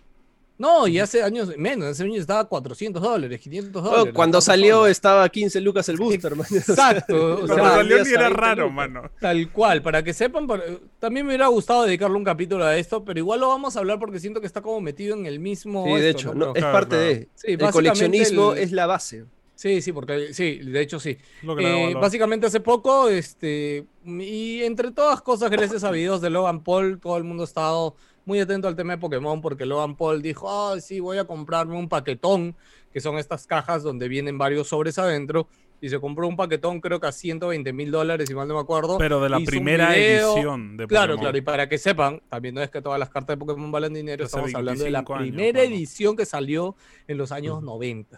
[0.61, 3.97] No, y hace años menos, hace años estaba 400 dólares, 500 Oh, dólares.
[4.01, 4.91] cuando ¿cuántos salió son?
[4.91, 6.45] estaba 15 lucas el booster, man.
[6.55, 8.75] Exacto, o Cuando salió ni era a 20 raro, lucas.
[8.75, 9.11] mano.
[9.19, 10.63] Tal cual, para que sepan, para-
[10.99, 13.97] también me hubiera gustado dedicarle un capítulo a esto, pero igual lo vamos a hablar
[13.99, 15.83] porque siento que está como metido en el mismo.
[15.85, 16.45] Sí, de esto, hecho, ¿no?
[16.47, 17.05] no, Pero- es Claro, parte claro.
[17.05, 17.29] de.
[17.33, 19.25] Sí, el básicamente coleccionismo el- es la base.
[19.55, 21.17] Sí, sí, porque sí, de hecho sí.
[21.59, 26.99] Eh, básicamente hace poco, este, y entre todas cosas, gracias a videos de Logan Paul,
[26.99, 30.49] todo el mundo ha estado muy atento al tema de Pokémon porque Logan Paul dijo,
[30.49, 32.55] ah, sí, voy a comprarme un paquetón,
[32.93, 35.47] que son estas cajas donde vienen varios sobres adentro,
[35.83, 38.59] y se compró un paquetón creo que a 120 mil dólares, si mal no me
[38.59, 38.99] acuerdo.
[38.99, 41.19] Pero de la primera edición de Claro, Pokémon.
[41.23, 43.93] claro, y para que sepan, también no es que todas las cartas de Pokémon valen
[43.93, 45.75] dinero, Hace estamos hablando de la 25 años, primera mano.
[45.75, 46.75] edición que salió
[47.07, 48.17] en los años 90.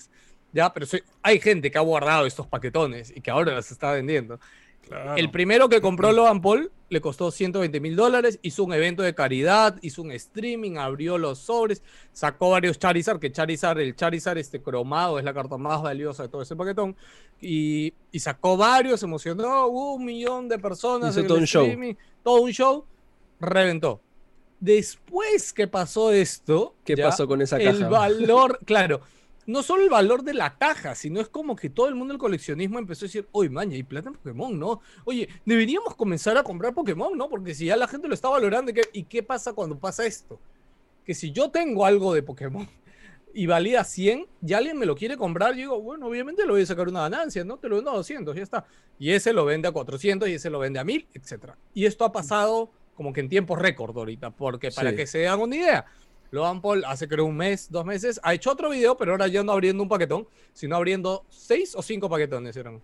[0.51, 3.93] Ya, pero soy- hay gente que ha guardado estos paquetones y que ahora las está
[3.93, 4.39] vendiendo.
[4.87, 5.15] Claro.
[5.15, 9.15] El primero que compró Logan Paul le costó 120 mil dólares, hizo un evento de
[9.15, 14.61] caridad, hizo un streaming, abrió los sobres, sacó varios Charizard, que Charizard, el Charizard este
[14.61, 16.95] cromado es la carta más valiosa de todo ese paquetón,
[17.41, 21.43] y, y sacó varios, se emocionó, hubo un millón de personas Hizo en todo el
[21.43, 21.67] un show.
[22.21, 22.85] todo un show,
[23.39, 23.99] reventó.
[24.59, 27.89] Después que pasó esto, ¿Qué ya, pasó con esa el caja?
[27.89, 29.01] valor, claro,
[29.45, 32.19] no solo el valor de la caja, sino es como que todo el mundo del
[32.19, 34.81] coleccionismo empezó a decir, oye, man, ya hay plata en Pokémon, ¿no?
[35.05, 37.29] Oye, deberíamos comenzar a comprar Pokémon, ¿no?
[37.29, 40.05] Porque si ya la gente lo está valorando, ¿y qué, y qué pasa cuando pasa
[40.05, 40.39] esto?
[41.05, 42.67] Que si yo tengo algo de Pokémon
[43.33, 46.61] y valía 100, y alguien me lo quiere comprar, yo digo, bueno, obviamente le voy
[46.61, 47.57] a sacar una ganancia, ¿no?
[47.57, 48.65] Te lo vendo a 200, ya está.
[48.99, 51.51] Y ese lo vende a 400 y ese lo vende a 1000, etc.
[51.73, 54.95] Y esto ha pasado como que en tiempo récord ahorita, porque para Sí.
[54.95, 55.85] que se hagan una idea,
[56.33, 59.43] Logan Paul hace creo un mes, dos meses, ha hecho otro video, pero ahora ya
[59.43, 62.81] no abriendo un paquetón, sino abriendo seis o cinco paquetones eran.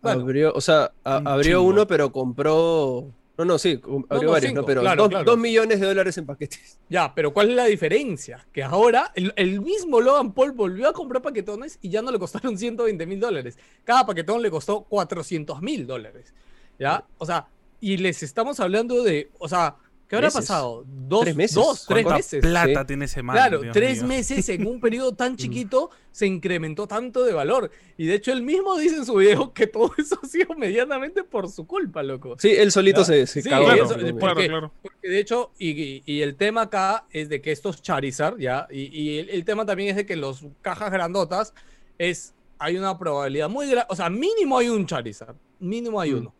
[0.00, 1.70] Bueno, Abrió, o sea, a- abrió chingo.
[1.70, 3.04] uno, pero compró.
[3.36, 4.66] No, no, sí, abrió no, varios, cinco, ¿no?
[4.66, 5.24] Pero claro, dos, claro.
[5.24, 6.78] dos millones de dólares en paquetes.
[6.88, 8.46] ya, pero ¿cuál es la diferencia?
[8.52, 12.18] Que ahora el, el mismo Logan Paul volvió a comprar paquetones y ya no le
[12.18, 13.58] costaron 120 mil dólares.
[13.84, 16.32] Cada paquetón le costó 400 mil dólares.
[16.78, 17.04] ¿Ya?
[17.18, 17.48] O sea,
[17.80, 19.76] y les estamos hablando de, o sea,
[20.12, 20.40] ¿qué habrá Meses.
[20.40, 20.84] pasado?
[20.86, 21.54] Dos, Tres meses.
[21.54, 22.40] dos, tres ¿Cuánta meses.
[22.42, 22.86] plata Sí.
[22.86, 23.34] tiene ese man?
[23.36, 24.08] Claro, Dios tres mío?
[24.08, 27.70] meses en un periodo tan chiquito se incrementó tanto de valor.
[27.96, 31.24] Y de hecho, él mismo dice en su video que todo eso ha sido medianamente
[31.24, 32.36] por su culpa, loco.
[32.38, 33.64] Sí, él solito se, se Sí, cagó.
[33.66, 34.72] Claro, porque- claro, claro.
[34.82, 38.66] Porque de hecho, y, y- y el tema acá es de que estos Charizard, ¿ya?
[38.70, 41.54] Y, y el, el tema también es de que los cajas grandotas
[41.98, 46.16] es, hay una probabilidad muy grande, o sea, mínimo hay un Charizard, mínimo hay Mm.
[46.18, 46.34] uno,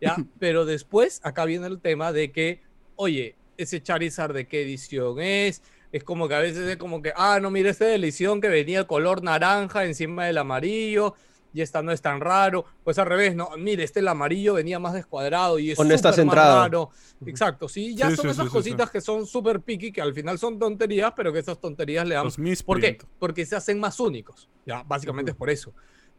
[0.00, 0.16] ¿ya?
[0.38, 2.60] Pero después, acá viene el tema de que,
[2.98, 7.12] oye, ese Charizard de qué edición es, es como que a veces es como que,
[7.16, 11.14] ah, no, mira, este de la edición que venía color naranja encima del amarillo,
[11.54, 14.78] y esta no es tan raro, pues al revés, no, mire, este el amarillo venía
[14.78, 16.60] más descuadrado y es O no está centrado.
[16.60, 16.90] raro.
[17.24, 20.02] Exacto, sí, ya Sí, son sí, esas sí, sí, cositas que son súper picky, que
[20.02, 22.24] al final son tonterías, pero que esas tonterías le dan...
[22.24, 22.98] Los ¿Por qué?
[23.18, 25.72] Porque se hacen más únicos, ya, básicamente es por eso.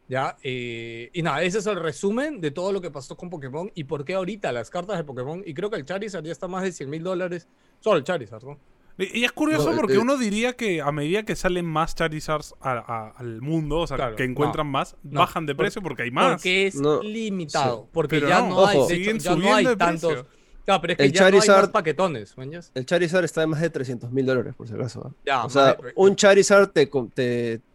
[0.09, 3.71] Ya, eh, y nada, ese es el resumen de todo lo que pasó con Pokémon
[3.75, 6.47] y por qué ahorita las cartas de Pokémon, y creo que el Charizard ya está
[6.47, 7.47] más de 100 mil dólares,
[7.79, 8.57] solo el Charizard, ¿no?
[8.97, 11.93] Y y es curioso No, porque eh, uno diría que a medida que salen más
[11.95, 15.81] Charizards a- a- al mundo, o sea, Claro, que encuentran más, no, bajan de precio
[15.81, 16.33] porque hay más.
[16.33, 18.87] Porque es No, limitado, porque Pero ya no, no, hay, ojo.
[18.87, 20.11] hecho, Siguen ya no subiendo hay de tantos...
[20.13, 20.27] precio.
[20.65, 22.71] Claro, pero es que El ya no hay más Charizard- paquetones, ¿mañas?
[22.75, 25.01] El Charizard está de más de 300 mil dólares, por si acaso.
[25.05, 25.15] ¿ah?
[25.25, 26.89] Ya, o sea, madre- un Charizard te-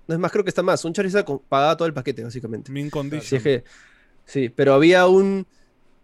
[0.07, 0.85] No es más, creo que está más.
[0.85, 2.71] Un Charizard pagaba todo el paquete, básicamente.
[2.73, 3.23] Min condition.
[3.27, 3.65] Si es que.
[4.25, 5.47] Sí, pero había un.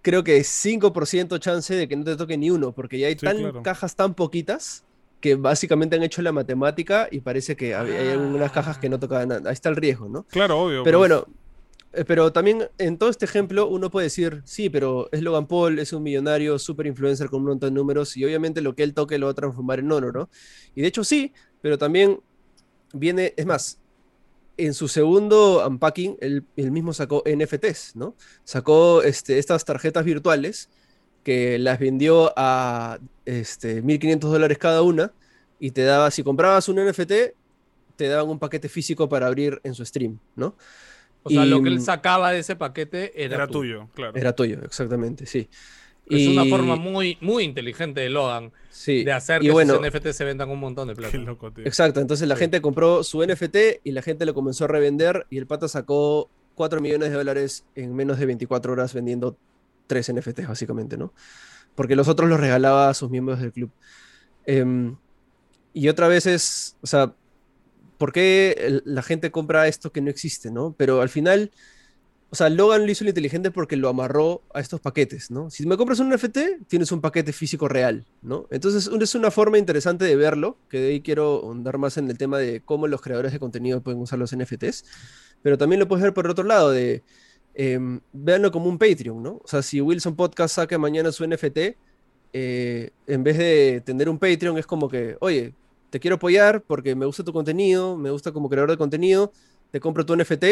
[0.02, 3.20] Creo que 5% chance de que no te toque ni uno, porque ya hay Sí,
[3.26, 3.62] tan, claro.
[3.62, 4.84] cajas tan poquitas
[5.20, 8.98] que básicamente han hecho la matemática y parece que había- hay algunas cajas que no
[8.98, 9.50] tocaban nada.
[9.50, 10.22] Ahí está el riesgo, ¿no?
[10.30, 10.82] Claro, obvio.
[10.84, 11.10] Pero pues.
[11.10, 11.26] bueno,
[11.92, 15.78] eh, pero también en todo este ejemplo uno puede decir, sí, pero es Logan Paul,
[15.78, 18.94] es un millonario, super influencer con un montón de números y obviamente lo que él
[18.94, 20.30] toque lo va a transformar en oro, ¿no?
[20.74, 22.20] Y de hecho sí, pero también
[22.94, 23.78] viene, es más,
[24.66, 28.14] en su segundo unpacking, él, él mismo sacó NFTs, ¿no?
[28.44, 30.68] Sacó este, estas tarjetas virtuales
[31.22, 35.12] que las vendió a este, 1.500 dólares cada una
[35.58, 37.12] y te daba, si comprabas un NFT,
[37.96, 40.56] te daban un paquete físico para abrir en su stream, ¿no?
[41.22, 44.16] O sea, lo que él sacaba de ese paquete era, tuyo, claro.
[44.16, 45.50] Era tuyo, exactamente, sí.
[46.10, 49.04] Es una forma muy, muy inteligente de Logan sí.
[49.04, 51.12] de hacer y que bueno, sus NFT se vendan un montón de plata.
[51.12, 51.64] Qué loco, tío.
[51.66, 52.40] Exacto, entonces la Sí.
[52.40, 56.28] gente compró su NFT y la gente lo comenzó a revender y el pata sacó
[56.54, 59.36] 4 millones de dólares en menos de 24 horas vendiendo
[59.86, 61.12] 3 NFTs, básicamente, ¿no?
[61.74, 63.70] Porque los otros los regalaba a sus miembros del club.
[64.46, 64.96] Em,
[65.72, 67.14] y otra vez es, o sea,
[67.98, 70.74] ¿por qué la gente compra esto que no existe, ¿no?
[70.76, 71.50] Pero al final,
[72.32, 75.50] o sea, Logan lo hizo lo inteligente porque lo amarró a estos paquetes, ¿no?
[75.50, 76.38] Si me compras un NFT,
[76.68, 78.46] tienes un paquete físico real, ¿no?
[78.50, 82.16] Entonces, es una forma interesante de verlo, que de ahí quiero ahondar más en el
[82.18, 84.84] tema de cómo los creadores de contenido pueden usar los NFTs,
[85.42, 87.02] pero también lo puedes ver por el otro lado, de
[87.54, 89.40] em, véanlo como un Patreon, ¿no?
[89.42, 91.76] O sea, si Wilson Podcast saca mañana su NFT,
[92.32, 95.54] eh, en vez de tener un Patreon, es como que, oye,
[95.90, 99.32] te quiero apoyar porque me gusta tu contenido, me gusta como creador de contenido,
[99.70, 100.44] te compro tu NFT.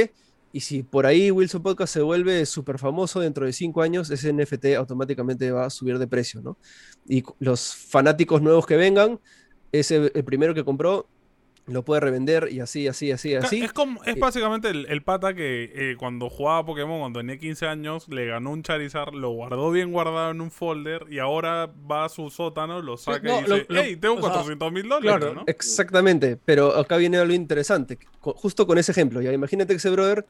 [0.52, 4.32] Y si por ahí Wilson Podcast se vuelve súper famoso dentro de cinco años, ese
[4.32, 6.56] NFT automáticamente va a subir de precio, ¿no?
[7.06, 9.20] Y los fanáticos nuevos que vengan,
[9.72, 11.06] ese, el primero que compró,
[11.68, 13.62] lo puede revender y así, así, así, así.
[13.62, 17.38] Es, como, es Eh, básicamente el, el pata que eh, cuando jugaba Pokémon, cuando tenía
[17.38, 21.70] 15 años, le ganó un Charizard, lo guardó bien guardado en un folder y ahora
[21.90, 24.30] va a su sótano, lo saca no, y dice, lo- lo- hey, tengo o sea,
[24.30, 25.44] 400 mil dólares, claro, ¿no?
[25.46, 27.98] Exactamente, pero acá viene algo interesante.
[28.20, 30.26] Justo con ese ejemplo, ya imagínate que ese brother,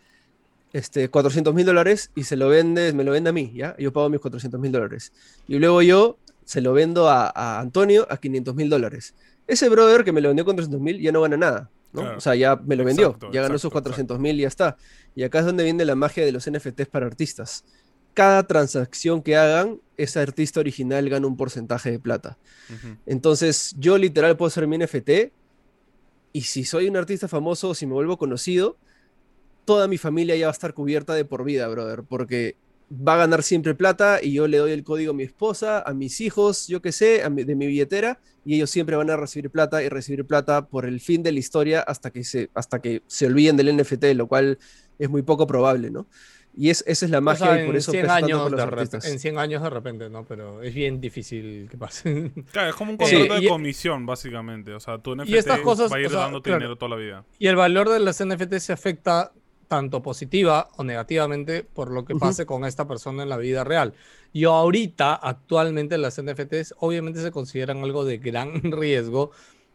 [0.72, 3.74] este, 400 mil dólares y se lo vende, me lo vende a mí, ¿ya?
[3.79, 5.12] Yo pago mis 400 mil dólares.
[5.46, 9.14] Y luego yo se lo vendo a, a Antonio a 500 mil dólares.
[9.48, 12.02] Ese brother que me lo vendió con 400 mil ya no gana nada, ¿no?
[12.02, 12.18] Claro.
[12.18, 14.48] O sea, ya me lo vendió, Exacto, ya ganó exacto, sus 400 mil y ya
[14.48, 14.76] está.
[15.16, 17.64] Y acá es donde viene la magia de los NFTs para artistas.
[18.12, 22.37] Cada transacción que hagan, ese artista original gana un porcentaje de plata.
[23.06, 25.32] Entonces, yo literal puedo hacer mi NFT
[26.32, 28.76] y si soy un artista famoso o si me vuelvo conocido,
[29.64, 32.56] toda mi familia ya va a estar cubierta de por vida, brother, porque
[32.90, 35.92] va a ganar siempre plata y yo le doy el código a mi esposa, a
[35.92, 39.16] mis hijos, yo qué sé, a mi- de mi billetera y ellos siempre van a
[39.16, 42.81] recibir plata y recibir plata por el fin de la historia hasta que se, hasta
[42.81, 44.59] que se olviden del NFT, lo cual
[44.98, 46.07] es muy poco probable, ¿no?
[46.57, 48.42] Y es, esa es la O magia sea, y por eso 100 pesa tanto años
[48.42, 49.05] por los artistas.
[49.07, 50.24] en 100 años de repente, ¿no?
[50.24, 52.33] Pero es bien difícil que pase.
[52.53, 54.72] Claro, es como un Eh, contrato y- de comisión, básicamente.
[54.74, 56.59] O sea, tu NFT estas cosas, va a ir o sea, dándote claro.
[56.61, 57.24] dinero toda la vida.
[57.38, 59.31] Y el valor de las NFT se afecta
[59.68, 63.94] tanto positiva o negativamente por lo que pase con esta persona en la vida real.
[64.33, 69.31] Y ahorita, actualmente, las NFTs obviamente se consideran algo de gran riesgo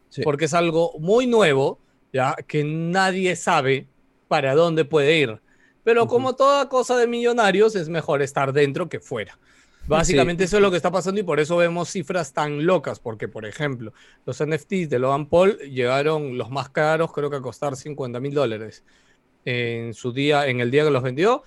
[0.10, 0.22] Sí.
[0.22, 1.80] porque es algo muy nuevo,
[2.12, 3.88] ya que nadie sabe
[4.28, 5.42] para dónde puede ir.
[5.84, 6.12] Pero Ujú.
[6.12, 9.40] como toda cosa de millonarios, es mejor estar dentro que fuera.
[9.88, 13.28] Básicamente eso es lo que está pasando y por eso vemos cifras tan locas, porque
[13.28, 13.92] por ejemplo,
[14.26, 18.34] los NFTs de Logan Paul llegaron los más caros, creo que a costar 50 mil
[18.34, 18.84] dólares
[19.46, 21.44] en su día, en el día que los vendió,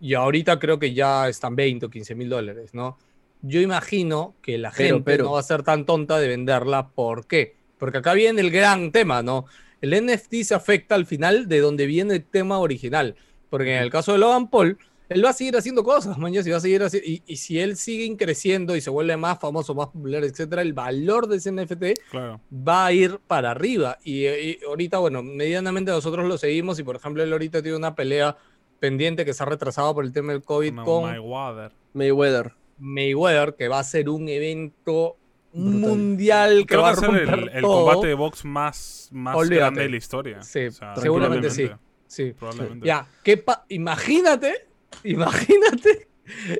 [0.00, 2.98] y ahorita creo que ya están 20 o 15 mil dólares, ¿no?
[3.42, 6.88] Yo imagino que la Pero, gente pero- no va a ser tan tonta de venderla,
[6.88, 7.54] ¿por qué?
[7.78, 9.46] Porque acá viene el gran tema, ¿no?
[9.80, 13.14] El NFT se afecta al final de donde viene el tema original,
[13.48, 14.78] porque en el caso de Logan Paul,
[15.10, 17.76] él va a seguir haciendo cosas, mañana, y va a seguir y, y si él
[17.76, 21.84] sigue creciendo y se vuelve más famoso, más popular, etcétera, el valor de ese NFT
[22.10, 22.40] Claro.
[22.50, 23.98] va a ir para arriba.
[24.02, 27.94] Y, y ahorita, bueno, medianamente nosotros lo seguimos y, por ejemplo, él ahorita tiene una
[27.94, 28.36] pelea
[28.78, 31.72] pendiente que se ha retrasado por el tema del COVID No, con Mayweather.
[31.92, 32.52] Mayweather.
[32.78, 35.16] Mayweather, que va a ser un evento
[35.52, 35.80] Brutal.
[35.80, 38.44] mundial que Creo va que a va a ser romper el, el combate de box
[38.44, 39.56] más, más Olvídate.
[39.60, 40.42] grande de la historia.
[40.42, 41.62] Sí, O sea, seguramente sí.
[41.64, 42.32] probablemente, Sí.
[42.38, 42.86] probablemente.
[42.86, 44.66] Ya, ¿qué pa- imagínate,
[45.04, 46.08] imagínate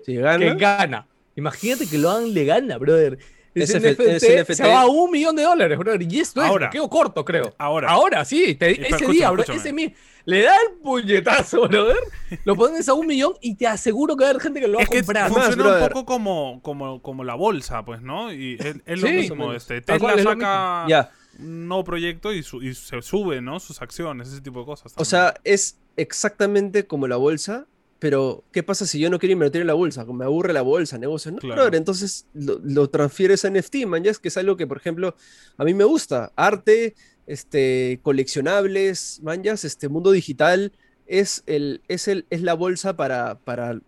[0.05, 1.07] Si que gana.
[1.37, 3.19] Imagínate que lo hagan le gana, brother.
[3.55, 6.01] Ese, Ese NFT, se va a un millón de dólares, brother.
[6.03, 6.67] Y esto Ahora.
[6.67, 7.53] es, quedo corto, creo.
[7.59, 7.89] Ahora.
[7.91, 8.55] Ahora, sí.
[8.55, 9.93] te- ese día, bro, ese mi-
[10.25, 11.97] le da el puñetazo, brother.
[12.45, 14.77] Lo pones a un millón y te aseguro que va a haber gente que lo
[14.79, 15.25] va Es a que comprar.
[15.25, 18.33] Además, funciona un poco como, como, como la bolsa, pues, ¿no?
[18.33, 19.15] Y es, es lo Sí.
[19.15, 19.37] mismo.
[19.49, 19.57] Menos.
[19.57, 21.11] Este, Tesla es saca ya.
[21.41, 23.59] un nuevo proyecto y, su- y se sube, ¿no?
[23.59, 24.93] Sus acciones, ese tipo de cosas.
[24.97, 27.67] O sea, es exactamente como la bolsa,
[28.01, 30.05] pero ¿qué pasa si yo no quiero invertir en la bolsa?
[30.07, 31.31] Como me aburre la bolsa, negocio.
[31.31, 31.55] No, Claro.
[31.57, 34.79] brother, entonces lo, lo transfieres a NFT, man, ya es que es algo que, por
[34.79, 35.15] ejemplo,
[35.59, 36.33] a mí me gusta.
[36.35, 36.95] Arte,
[37.27, 40.73] este, coleccionables, manjas, este mundo digital,
[41.07, 43.79] es, el, es, el, es la bolsa para, para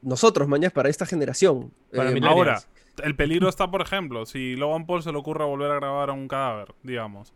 [0.00, 1.72] nosotros, mañas, para esta generación.
[1.94, 2.20] Para Eh.
[2.22, 2.62] Ahora,
[3.02, 6.12] el peligro está, por ejemplo, si Logan Paul se le ocurre volver a grabar a
[6.12, 7.34] un cadáver, digamos,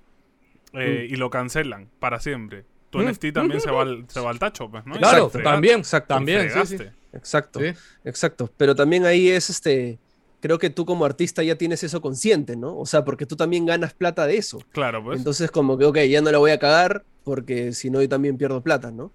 [0.75, 2.64] eh, y lo cancelan para siempre.
[2.90, 3.03] Tu Mm.
[3.09, 4.96] NFT también se va, al, se va al tacho, pues, ¿no?
[4.96, 6.76] Claro, frega- también, Exacto, también, sí.
[7.12, 7.61] Exacto.
[7.61, 7.66] Sí.
[8.05, 9.98] Exacto, pero también ahí es este,
[10.40, 12.76] creo que tú como artista ya tienes eso consciente, ¿no?
[12.76, 14.59] O sea, porque tú también ganas plata de eso.
[14.72, 15.18] Claro, pues.
[15.18, 18.37] Entonces como que, ok, ya no la voy a cagar porque si no yo también
[18.38, 19.12] pierdo plata, ¿no?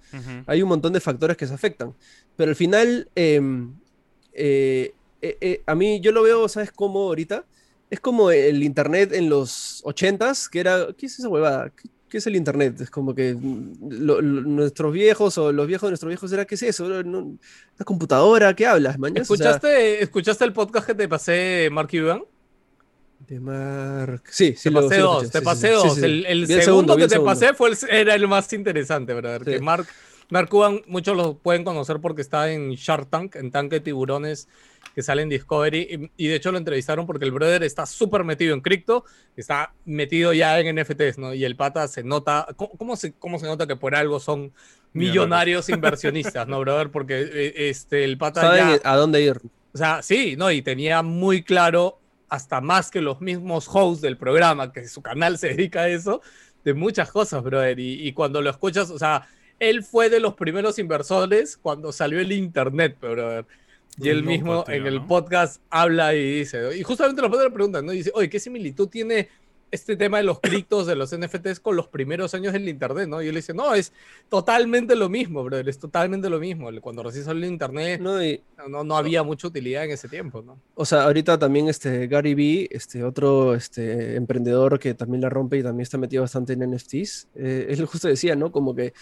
[0.47, 1.93] Hay un montón de factores que se afectan,
[2.37, 3.73] pero al final, em,
[4.33, 7.45] eh, eh, eh, a mí yo lo veo, ¿sabes cómo ahorita?
[7.89, 11.69] Es como el internet en los 80s, que era, ¿qué es esa huevada?
[11.71, 12.79] ¿Qué ¿qué es el Internet?
[12.81, 16.45] Es como que mm, lo- lo- nuestros viejos o los viejos de nuestros viejos era,
[16.45, 17.03] ¿qué es eso?
[17.03, 18.55] No- ¿Una computadora?
[18.55, 18.97] ¿Qué hablas?
[18.99, 22.23] O sea, ¿Escuchaste, ¿Escuchaste el podcast que te pasé, Mark Cuban?
[23.27, 24.23] de Mark...
[24.29, 25.97] Sí, sí, Te lo- pasé sí dos, te sí, pasé sí, dos.
[25.97, 27.31] El, segundo que te segundo.
[27.31, 29.43] pasé fue el- era el más interesante, brother.
[29.43, 29.59] Que.
[29.61, 29.87] Mark,
[30.29, 34.47] Mark Cuban, muchos lo pueden conocer porque está en Shark Tank, en Tanque de Tiburones,
[34.95, 36.09] que sale en Discovery.
[36.17, 39.03] Y, y de hecho lo entrevistaron porque el brother está súper metido en cripto,
[39.35, 41.33] está metido ya en NFTs, ¿no?
[41.33, 44.53] Y el pata se nota, ¿cómo, cómo se, cómo se nota que por algo son
[44.93, 46.89] millonarios inversionistas, ¿no, brother?
[46.89, 48.89] Porque eh, este, el pata Saben ya...
[48.89, 49.41] a dónde ir.
[49.73, 50.49] O sea, sí, ¿no?
[50.49, 55.37] Y tenía muy claro, hasta más que los mismos hosts del programa, que su canal
[55.37, 56.21] se dedica a eso,
[56.63, 57.77] de muchas cosas, brother.
[57.77, 59.27] Y, y cuando lo escuchas, o sea,
[59.59, 63.45] él fue de los primeros inversores cuando salió el Internet, brother.
[63.97, 65.07] Y él mismo tío, en el ¿no?
[65.07, 67.93] podcast habla y dice, y justamente los padres le preguntan, ¿no?
[67.93, 69.29] Y dice, oye, ¿qué similitud tiene
[69.71, 73.21] este tema de los criptos, de los NFTs con los primeros años del Internet, ¿no?
[73.21, 73.93] Y él dice, no, es
[74.29, 76.69] totalmente lo mismo, brother, es totalmente lo mismo.
[76.81, 78.23] Cuando recién salió el Internet, ¿no?
[78.23, 80.57] Y, no, no había mucha utilidad en ese tiempo, ¿no?
[80.73, 85.57] o sea, ahorita también este Gary Vee, este otro este, emprendedor que también la rompe
[85.57, 88.51] y también está metido bastante en NFTs, eh, él justo decía, ¿no?
[88.51, 88.93] Como que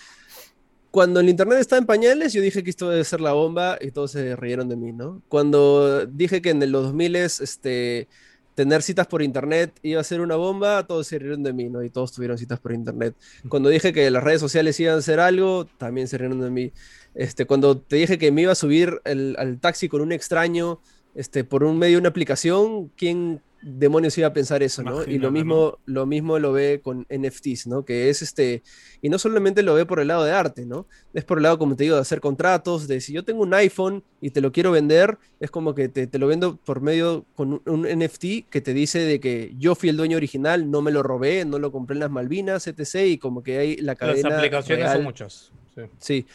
[0.94, 3.90] cuando el internet estaba en pañales, yo dije que esto debe ser la bomba y
[3.90, 5.24] todos se rieron de mí, ¿no?
[5.28, 8.08] Cuando dije que en los 2000 este,
[8.54, 11.84] tener citas por internet iba a ser una bomba, todos se rieron de mí, ¿no?
[11.84, 13.16] Y todos tuvieron citas por internet.
[13.50, 16.72] Cuando dije que las redes sociales iban a ser algo, también se rieron de mí.
[17.16, 20.80] Este, cuando te dije que me iba a subir el- al taxi con un extraño,
[21.16, 24.92] este, por un medio de una aplicación, ¿quién demonios iba a pensar eso, ¿no?
[24.92, 27.86] y Imagínate, lo mismo, lo mismo lo ve con NFTs, ¿no?
[27.86, 28.62] Que es este,
[29.02, 30.86] y no solamente lo ve por el lado de arte, ¿no?
[31.14, 33.54] Es por el lado, como te digo, de hacer contratos, de si yo tengo un
[33.54, 37.26] iPhone y te lo quiero vender, es como que te, te lo vendo por medio
[37.36, 40.82] con un, un NFT que te dice de que yo fui el dueño original, no
[40.82, 42.96] me lo robé, no lo compré en las Malvinas, etc.
[43.08, 44.98] Y como que hay la Las cadena aplicaciones real.
[44.98, 45.52] son muchas.
[45.76, 45.82] sí.
[46.00, 46.26] Sí,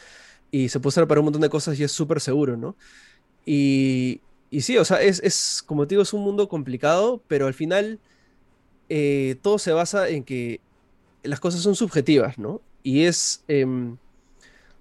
[0.50, 2.74] y se puede usar para un montón de cosas y es súper seguro, ¿no?
[3.44, 7.46] Y, y sí, o sea, es, es, como te digo, es un mundo complicado, pero
[7.46, 7.98] al final
[8.88, 10.60] eh, todo se basa en que
[11.22, 12.62] las cosas son subjetivas, ¿no?
[12.82, 13.96] Y es, em, o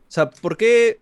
[0.07, 0.99] sea, ¿por qué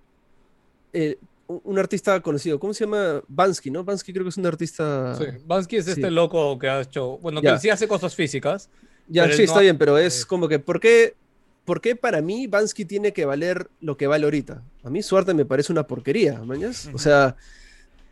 [0.93, 3.21] eh, un artista conocido, ¿cómo se llama?
[3.27, 3.83] Bansky, ¿no?
[3.83, 5.15] Bansky creo que es un artista...
[5.15, 5.25] Sí.
[5.45, 5.91] Bansky es sí.
[5.91, 8.69] este loco que ha hecho, bueno, que sí hace cosas físicas.
[9.07, 11.15] Ya, sí, está bien, pero es como que, ¿por qué,
[11.63, 14.63] ¿por qué para mí Bansky tiene que valer lo que vale ahorita?
[14.83, 16.89] A mí su arte me parece una porquería, mañas.
[16.91, 17.35] O sea,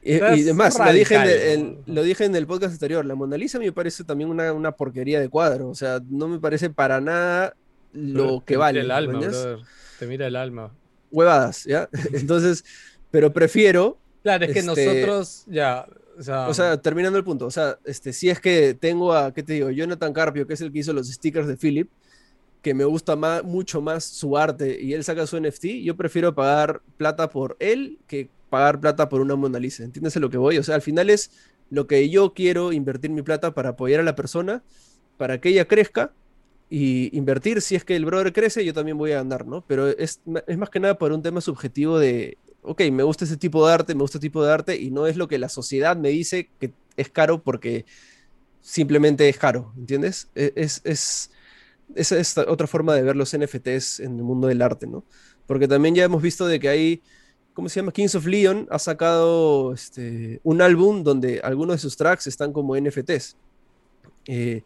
[0.05, 3.37] y es demás, lo dije, en el, lo dije en el podcast anterior, la Mona
[3.37, 6.99] Lisa me parece también una, una porquería de cuadro, o sea, no me parece para
[6.99, 7.55] nada
[7.93, 8.81] lo Pero que te vale.
[8.81, 9.19] Mira el alma.
[9.99, 10.71] Te mira el alma.
[11.11, 11.87] Huevadas, ¿ya?
[12.13, 12.65] Entonces,
[13.11, 15.85] pero prefiero Claro, es que Este- nosotros ya,
[16.17, 19.33] o sea, O sea, terminando el punto, o sea, este, si es que tengo a,
[19.33, 19.69] ¿qué te digo?
[19.69, 21.89] Jonathan Carpio, que es el que hizo los stickers de Philip,
[22.61, 26.33] que me gusta más, mucho más su arte y él saca su NFT, yo prefiero
[26.33, 29.83] pagar plata por él que pagar plata por una Mona Lisa.
[29.83, 30.57] ¿Entiendes lo que voy?
[30.57, 31.31] O sea, al final es
[31.69, 34.63] lo que yo quiero invertir mi plata para apoyar a la persona,
[35.17, 36.13] para que ella crezca
[36.69, 37.61] y invertir.
[37.61, 39.65] Si es que el brother crece, yo también voy a ganar, ¿no?
[39.67, 40.21] Pero es
[40.57, 43.95] más que nada por un tema subjetivo de, ok, me gusta ese tipo de arte,
[43.95, 46.49] me gusta este tipo de arte, y no es lo que la sociedad me dice
[46.59, 47.85] que es caro porque
[48.61, 50.29] simplemente es caro, ¿entiendes?
[50.35, 51.31] E- Es, es,
[51.95, 55.05] esa es otra forma de ver los NFTs en el mundo del arte, ¿no?
[55.47, 57.03] Porque también ya hemos visto de que hay,
[57.53, 57.91] ¿cómo se llama?
[57.91, 62.75] Kings of Leon ha sacado este, un álbum donde algunos de sus tracks están como
[62.75, 63.37] NFTs.
[64.27, 64.63] Eh,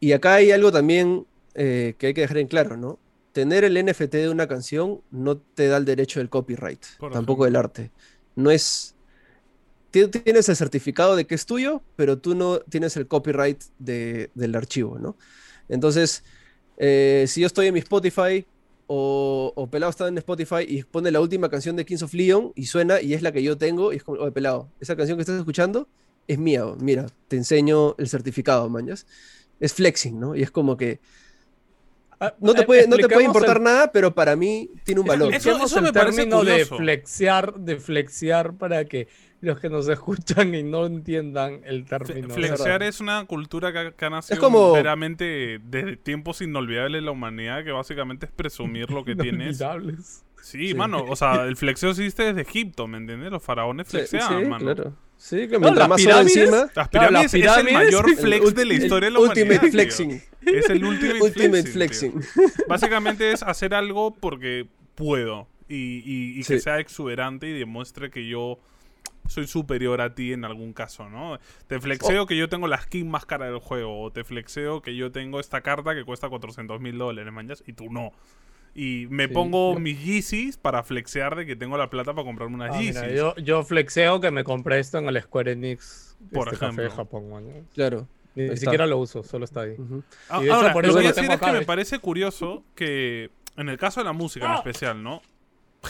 [0.00, 2.98] y acá hay algo también eh, que hay que dejar en claro, ¿no?
[3.32, 7.44] Tener el NFT de una canción no te da el derecho del copyright, Por tampoco
[7.44, 7.92] del arte.
[8.36, 8.94] No es...
[9.90, 14.30] ti- Tienes el certificado de que es tuyo, pero tú no tienes el copyright de-
[14.34, 15.16] del archivo, ¿no?
[15.68, 16.24] Entonces,
[16.76, 18.46] eh, si yo estoy en mi Spotify
[18.86, 22.52] o, o Pelado está en Spotify y pone la última canción de Kings of Leon
[22.54, 25.16] y suena y es la que yo tengo y es como, oye, Pelado, esa canción
[25.18, 25.88] que estás escuchando
[26.28, 29.06] es mía, mira, te enseño el certificado, mañas.
[29.60, 30.34] Es flexing, ¿no?
[30.34, 31.00] Y es como que
[32.20, 35.00] ah, no te eh, puede, no te puede importar el- nada, pero para mí tiene
[35.00, 35.34] un valor.
[35.34, 36.76] Eso- eso el me parece término de curioso.
[36.76, 39.08] flexear, de flexear para que
[39.44, 42.30] los que nos escuchan y no entiendan el término.
[42.34, 47.04] Flexear es una cultura que, ha- que ha nacido como- verdaderamente desde tiempos inolvidables de
[47.06, 49.58] la humanidad, que básicamente es presumir lo que tienes.
[50.42, 50.74] Sí, Sí.
[50.74, 53.30] mano, o sea, el flexeo existe desde Egipto, ¿me entiendes?
[53.32, 54.64] Los faraones Sí, flexeaban, sí, mano.
[54.74, 54.96] claro.
[55.16, 58.54] Sí, que No, mientras las más pirámides- encima, Las las es el mayor el flex
[58.54, 59.46] de la historia de la el humanidad.
[59.46, 59.70] Ultimate tío.
[59.72, 60.22] flexing.
[60.42, 62.20] Es el ultimate, Ultimate flexing.
[62.68, 66.60] Básicamente es hacer algo porque puedo y, y- y que Sí.
[66.60, 68.58] sea exuberante y demuestre que yo
[69.28, 71.38] soy superior a ti en algún caso, ¿no?
[71.66, 74.94] Te flexeo que yo tengo la skin más cara del juego, o te flexeo que
[74.96, 78.12] yo tengo esta carta que cuesta 400 mil dólares, manjas, y tú no.
[78.76, 82.24] Y me Sí, pongo yo- mis Yeezys para flexear de que tengo la plata para
[82.24, 83.16] comprarme unas Ah, mira, Yeezys.
[83.16, 86.86] yo, yo flexeo que me compré esto en el Square Enix Por este café de
[86.88, 87.04] ejemplo.
[87.04, 87.66] Japón, man.
[87.72, 88.08] Claro.
[88.34, 88.56] Ni, está.
[88.56, 89.74] siquiera lo uso, solo está ahí.
[89.78, 90.02] Ujú.
[90.28, 91.66] Ah, Y de hecho, Ahora, por lo que voy a decir es que me ¿ves?
[91.66, 95.22] parece curioso que en el caso de la música en especial, ¿no?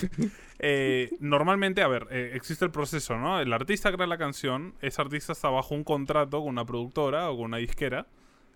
[0.59, 3.41] Eh, normalmente, a ver, eh, existe el proceso, ¿no?
[3.41, 7.35] El artista crea la canción, ese artista está bajo un contrato con una productora o
[7.35, 8.07] con una disquera,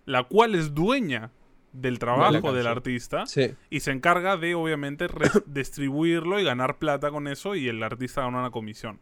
[0.05, 1.31] la cual es dueña
[1.73, 3.53] del trabajo del artista Sí.
[3.69, 5.07] y se encarga de, obviamente,
[5.45, 8.99] distribuirlo y ganar plata con eso y el artista gana una comisión.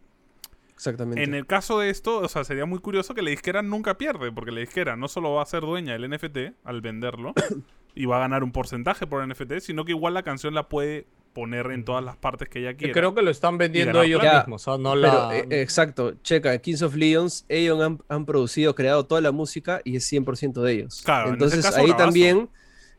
[0.74, 1.24] Exactamente.
[1.24, 4.32] En el caso de esto, o sea, sería muy curioso que la disquera nunca pierde,
[4.32, 7.34] porque la disquera no solo va a ser dueña del NFT al venderlo
[7.96, 11.08] y va a ganar un porcentaje por NFT, sino que igual la canción la puede
[11.38, 12.94] poner en todas las partes que ella Yo quiera.
[12.94, 15.38] creo que lo están vendiendo ellos mismos, o sea, no Pero, la...
[15.38, 19.98] eh, exacto, checa, Kings of Leons, ellos han, han producido, creado toda la música y
[19.98, 21.04] es 100% de ellos.
[21.06, 22.50] Claro, en Entonces caso, ahí también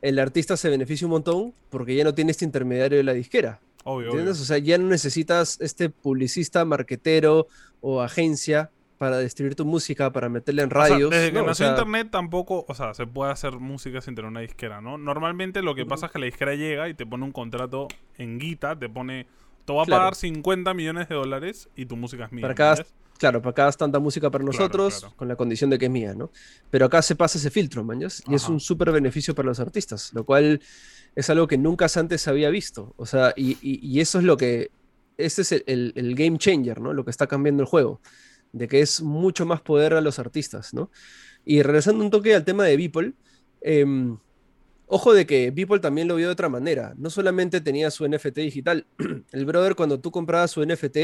[0.02, 3.58] el artista se beneficia un montón porque ya no tiene este intermediario de la disquera.
[3.82, 4.36] Obvio, ¿Entiendes?
[4.36, 4.42] obvio.
[4.42, 7.48] O sea, ya no necesitas este publicista, marquetero
[7.80, 11.10] o agencia para distribuir tu música, para meterla en O sea, radios.
[11.10, 11.44] desde que ¿no?
[11.44, 14.80] O nació sea, internet tampoco, o sea, se puede hacer música sin tener una disquera,
[14.80, 14.98] ¿no?
[14.98, 17.88] Normalmente lo que pasa es que la disquera llega y te pone un contrato
[18.18, 19.26] en guita, te pone,
[19.64, 20.00] te va a Claro.
[20.00, 22.42] pagar 50 millones de dólares y tu música es mía.
[22.42, 22.84] Para cada-.
[23.18, 25.14] Claro, para cada tanta música para nosotros, claro.
[25.16, 26.30] con la condición de que es mía, ¿no?
[26.70, 30.12] Pero acá se pasa ese filtro, mañas, y es un súper beneficio para los artistas,
[30.14, 30.60] lo cual
[31.16, 32.94] es algo que nunca antes se había visto.
[32.96, 34.70] O sea, y, y- y eso es lo que,
[35.16, 36.92] ese es el, el- el game changer, ¿no?
[36.92, 38.00] Lo que está cambiando el juego,
[38.52, 40.90] de que es mucho más poder a los artistas, ¿no?
[41.44, 43.12] Y regresando un toque al tema de Beeple,
[43.60, 44.18] em,
[44.86, 48.38] ojo de que Beeple también lo vio de otra manera, no solamente tenía su NFT
[48.38, 48.86] digital,
[49.32, 50.98] el brother cuando tú comprabas su NFT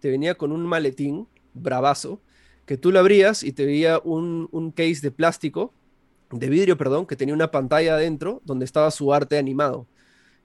[0.00, 2.20] te venía con un maletín bravazo,
[2.66, 5.74] que tú lo abrías y te veía un, un case de plástico,
[6.30, 9.86] de vidrio, perdón, que tenía una pantalla adentro donde estaba su arte animado.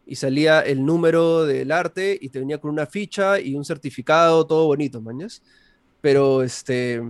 [0.06, 4.46] Y salía el número del arte y te venía con una ficha y un certificado,
[4.46, 5.42] todo bonito, mañas.
[6.06, 7.02] Pero este.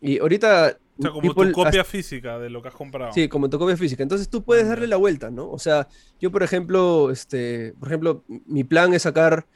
[0.00, 0.76] Y ahorita.
[0.98, 3.12] O sea, como tu copia hasta- física de lo que has comprado.
[3.12, 4.02] Sí, como tu copia física.
[4.02, 5.48] Entonces tú puedes darle la vuelta, ¿no?
[5.48, 5.86] O sea,
[6.20, 9.46] yo, por ejemplo, este, por ejemplo, mi plan es sacar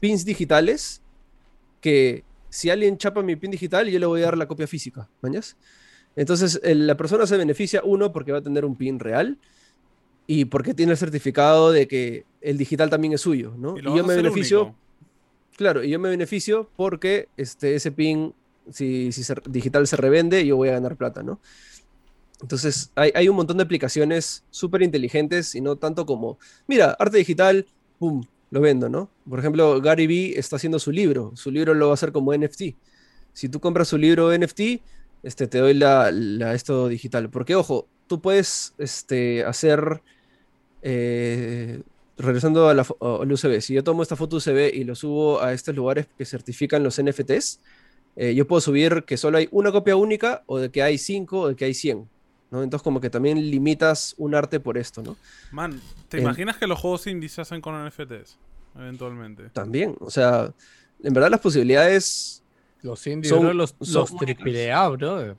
[0.00, 1.02] pins digitales
[1.82, 5.10] que si alguien chapa mi pin digital, yo le voy a dar la copia física,
[5.20, 5.58] ¿mañas?
[6.16, 9.36] Entonces, el- la persona se beneficia, uno, porque va a tener un pin real
[10.26, 13.76] y porque tiene el certificado de que el digital también es suyo, ¿no?
[13.76, 14.78] Y yo me beneficio, único.
[15.56, 18.34] claro, y yo me beneficio porque este, ese pin,
[18.70, 21.40] si, si digital se revende, yo voy a ganar plata, ¿no?
[22.40, 27.18] Entonces, hay, hay un montón de aplicaciones súper inteligentes y no tanto como, mira, arte
[27.18, 27.66] digital,
[27.98, 29.10] pum, lo vendo, ¿no?
[29.28, 32.34] Por ejemplo, Gary Vee está haciendo su libro, su libro lo va a hacer como
[32.34, 32.62] NFT.
[33.32, 34.60] Si tú compras su libro NFT,
[35.22, 36.10] este, te doy la,
[36.54, 37.30] esto digital.
[37.30, 40.02] Porque, ojo, tú puedes este, hacer,
[40.82, 41.82] eh,
[42.16, 45.52] regresando a la al UCB, si yo tomo esta foto UCB y lo subo a
[45.52, 47.60] estos lugares que certifican los NFTs,
[48.20, 51.40] eh, yo puedo subir que solo hay una copia única o de que hay cinco
[51.42, 52.08] o de que hay 100.
[52.50, 52.62] ¿no?
[52.62, 55.16] Entonces como que también limitas un arte por esto, ¿no?
[55.52, 58.38] Man, ¿te imaginas que los juegos indie se hacen con NFTs?
[58.76, 59.50] Eventualmente.
[59.50, 60.52] También, o sea,
[61.02, 62.42] en verdad las posibilidades...
[62.82, 65.36] Los indies, son- bro, los, son los triple A, bro.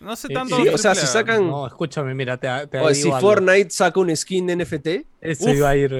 [0.00, 0.56] No sé tanto.
[0.56, 3.20] sí, o sea, si sacan- No, escúchame, mira, te, te o digo si algo.
[3.20, 5.54] Fortnite saca un skin NFT, Eso Uf.
[5.56, 5.90] iba a ir.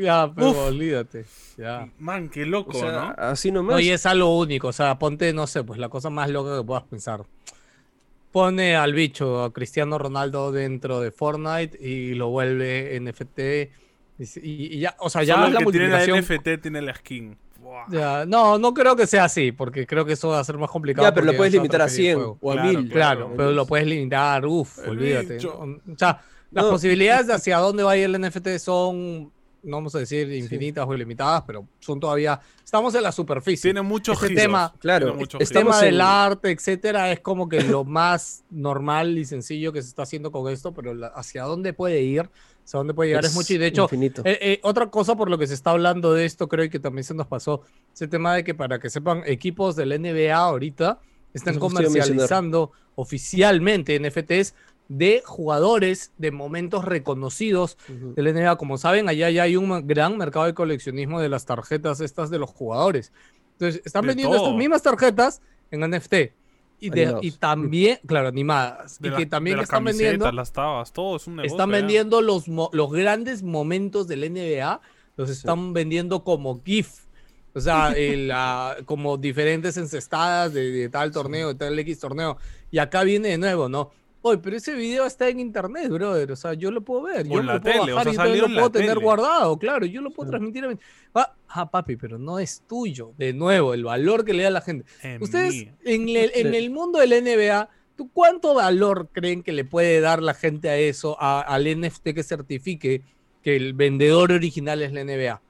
[0.00, 0.58] Ya, pero Uf.
[0.58, 1.24] olvídate.
[1.58, 1.88] Ya.
[1.98, 3.14] Man, qué o loco, sea, ¿no?
[3.18, 3.74] así nomás.
[3.74, 6.56] No, y es algo único, o sea, ponte, no sé, pues la cosa más loca
[6.56, 7.24] que puedas pensar.
[8.30, 13.70] Pone al bicho, a Cristiano Ronaldo dentro de Fortnite y lo vuelve NFT.
[14.42, 16.06] Y, ya, o sea, ya Solo el la que tiene la.
[16.06, 17.36] NFT tiene la skin.
[17.90, 20.70] Ya, no, no creo que sea así, porque creo que eso va a ser más
[20.70, 21.06] complicado.
[21.08, 22.38] ya, pero lo puedes limitar a transferir el 100 juego.
[22.40, 22.90] o a Claro, 1000.
[22.92, 25.34] Claro, pero lo puedes limitar, uff, olvídate.
[25.34, 25.58] bicho.
[25.64, 25.92] ¿no?
[25.94, 26.20] O sea,
[26.50, 26.70] las No.
[26.70, 29.32] posibilidades de hacia dónde va a ir el NFT son,
[29.64, 33.68] no vamos a decir infinitas o ilimitadas, pero son todavía, estamos en la superficie.
[33.70, 34.36] Tiene muchos giros.
[34.42, 35.52] tema- Claro, Tiene muchos giros.
[35.52, 40.02] tema del arte, etcétera, es como que lo más normal y sencillo que se está
[40.02, 42.28] haciendo con esto, pero la- hacia dónde puede ir,
[42.64, 43.54] hacia dónde puede llegar es, mucho.
[43.54, 46.48] Y de hecho, eh, eh, otra cosa por lo que se está hablando de esto,
[46.48, 50.00] creo que también se nos pasó, ese tema de que para que sepan, equipos del
[50.00, 51.00] NBA ahorita
[51.34, 54.54] están Eso comercializando oficialmente NFTs
[54.88, 58.56] de jugadores de momentos reconocidos del NBA.
[58.56, 62.38] Como saben, allá ya hay un gran mercado de coleccionismo de las tarjetas estas de
[62.38, 63.12] los jugadores.
[63.52, 64.46] Entonces, están De vendiendo todo.
[64.46, 65.40] estas mismas tarjetas
[65.70, 66.14] en NFT.
[66.84, 67.24] Y, de- Animados.
[67.24, 69.00] y también, claro, animadas.
[69.00, 71.54] De y la- que también de están vendiendo, las tabas, todo es un negocio.
[71.56, 71.76] están ya.
[71.76, 74.80] vendiendo los, los grandes momentos del NBA,
[75.16, 76.90] los están vendiendo como GIF.
[77.54, 82.36] O sea, el, la- como diferentes encestadas de, de tal torneo, de tal X torneo.
[82.70, 83.90] Y acá viene de nuevo, ¿no?
[84.24, 86.30] Oye, pero ese video está en internet, brother.
[86.32, 87.26] O sea, yo lo puedo ver.
[87.28, 89.00] Yo la lo puedo tele, o bajar sea, y lo la puedo tener tele.
[89.04, 89.84] guardado, claro.
[89.86, 90.30] Yo lo puedo Sí.
[90.30, 90.76] transmitir a mi...
[91.14, 93.12] Ah, ah, papi, pero no es tuyo.
[93.18, 94.84] De nuevo, el valor que le da la gente.
[95.02, 95.74] Es Ustedes, mía.
[95.84, 100.22] en el, en el mundo del NBA, ¿tú cuánto valor creen que le puede dar
[100.22, 103.02] la gente a eso, a- al NFT que certifique
[103.42, 105.40] que el vendedor original es la NBA?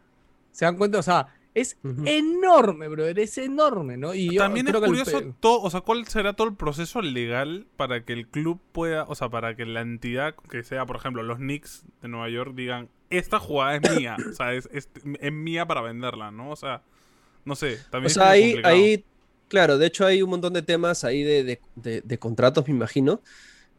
[0.50, 0.98] ¿Se dan cuenta?
[0.98, 1.76] O sea, es
[2.06, 4.14] enorme, brother, es enorme, ¿no?
[4.14, 6.54] Y yo También es que el curioso pe- todo, o sea, cuál será todo el
[6.54, 10.86] proceso legal para que el club pueda, o sea, para que la entidad que sea,
[10.86, 14.68] por ejemplo, los Knicks de Nueva York digan, esta jugada es mía, o sea, es,
[14.72, 14.88] es,
[15.20, 16.50] es mía para venderla, ¿no?
[16.50, 16.82] O sea,
[17.44, 19.04] no sé, también O es sea, ahí, ahí,
[19.48, 22.74] claro, de hecho hay un montón de temas ahí de, de- de- de contratos, me
[22.74, 23.20] imagino,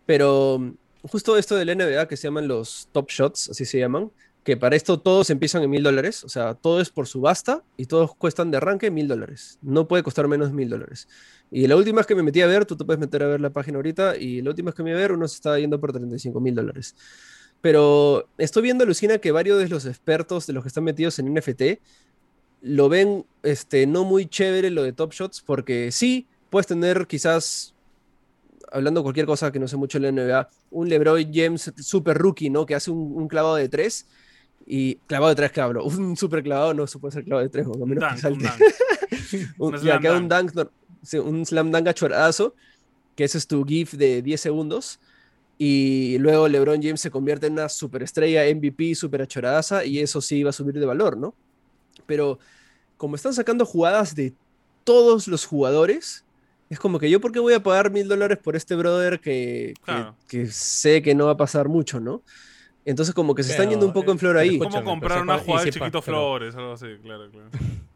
[0.05, 4.11] pero justo esto del NBA que se llaman los top shots, así se llaman,
[4.43, 7.85] que para esto todos empiezan en mil dólares, o sea, todo es por subasta y
[7.85, 11.07] todos cuestan de arranque mil dólares, no puede costar menos de mil dólares.
[11.49, 13.41] Y la última vez que me metí a ver, tú te puedes meter a ver
[13.41, 15.79] la página ahorita, y la última vez que me a ver, uno se estaba yendo
[15.79, 16.95] por 35 mil dólares.
[17.61, 21.33] Pero estoy viendo, Lucina, que varios de los expertos de los que están metidos en
[21.33, 21.79] NFT
[22.61, 27.73] lo ven este, no muy chévere lo de Top Shots, porque sí, puedes tener quizás,
[28.71, 32.49] hablando cualquier cosa que no sé mucho de la NBA, un LeBron James super rookie,
[32.49, 32.65] ¿no?
[32.65, 34.07] Que hace un clavado de tres.
[34.65, 37.65] Y clavado de tres hablo, un super clavado no se puede hacer clavado de tres,
[37.67, 38.45] a Un menos que salte.
[38.45, 38.53] un.
[39.57, 40.51] Un- Un ya slam queda un dunk.
[40.51, 40.71] dunk, no-
[41.03, 42.55] sí, un slam dunk a chorazo,
[43.15, 44.99] que ese es tu GIF de 10 segundos.
[45.57, 50.41] Y luego LeBron James se convierte en una superestrella MVP, super achoradaza, y eso sí
[50.43, 51.35] va a subir de valor, ¿no?
[52.05, 52.39] Pero
[52.97, 54.33] como están sacando jugadas de
[54.83, 56.25] todos los jugadores,
[56.69, 59.73] es como que yo, ¿por qué voy a pagar mil dólares por este brother que,
[59.75, 60.15] que- Claro.
[60.27, 62.23] que sé que no va a pasar mucho, ¿no?
[62.85, 64.57] Entonces, como que se están Pero, yendo un poco en flor ahí.
[64.59, 67.49] Como comprar una jugada y de Chiquito Flores, algo así, claro, claro.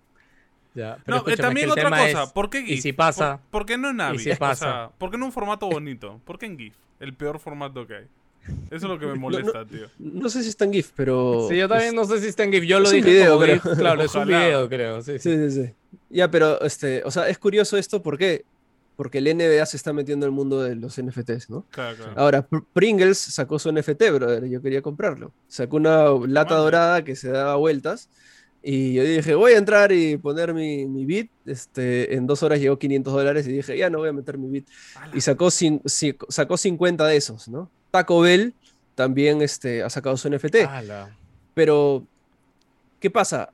[0.76, 2.82] Ya, pero No, eh, también otra cosa, es- ¿por qué GIF?
[2.84, 3.38] si pasa?
[3.50, 4.20] ¿Por, por qué no en Navi?
[4.20, 4.92] si O sea, pasa?
[5.00, 6.22] ¿por qué no un formato bonito?
[6.24, 6.76] ¿Por qué en GIF?
[7.00, 8.06] El peor formato que hay.
[8.68, 9.88] Eso es lo que me molesta, tío.
[9.98, 11.48] No sé si está en GIF, pero...
[11.50, 12.64] Sí, yo también no sé si está en GIF.
[12.66, 13.46] Yo lo es un dije video, como.
[13.48, 13.64] GIF.
[13.78, 14.40] Claro, es un Ojalá.
[14.46, 15.02] video, creo.
[15.02, 15.20] Sí, sí.
[15.36, 15.74] Sí, sí, sí.
[16.12, 18.46] Ya, pero, este, o sea, es curioso esto, ¿por qué?
[18.98, 21.66] Porque el NBA se está metiendo en el mundo de los NFTs, ¿no?
[21.72, 22.14] Claro, claro.
[22.18, 25.32] Ahora, Pr- Pringles sacó su NFT, brother, yo quería comprarlo.
[25.48, 28.10] Sacó una lata dorada que se daba vueltas,
[28.64, 32.60] y yo dije, voy a entrar y poner mi, mi bit, este, en dos horas
[32.60, 34.68] llegó 500 dólares, y dije, ya no voy a meter mi bit.
[34.96, 35.16] Ala.
[35.16, 37.70] Y sacó, cin- ci- sacó 50 de esos, ¿no?
[37.92, 38.56] Taco Bell
[38.96, 40.56] también este, ha sacado su NFT.
[40.68, 41.16] Ala.
[41.54, 42.04] Pero,
[43.00, 43.52] ¿qué pasa?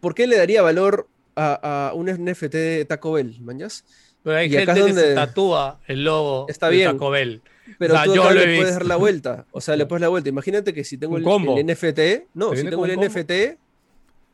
[0.00, 3.84] ¿Por qué le daría valor a, a un NFT de Taco Bell, mañas?
[4.22, 6.92] Pero hay Y acá gente que se donde- tatúa el logo Está de bien.
[6.92, 7.42] Taco Bell.
[7.78, 9.46] Pero O sea, tú yo le puedes dar la vuelta.
[9.50, 10.28] O sea, le puedes dar la vuelta.
[10.28, 11.56] Imagínate que si tengo el, combo.
[11.58, 13.06] el NFT, no, ¿Te si tengo el combo?
[13.08, 13.32] NFT,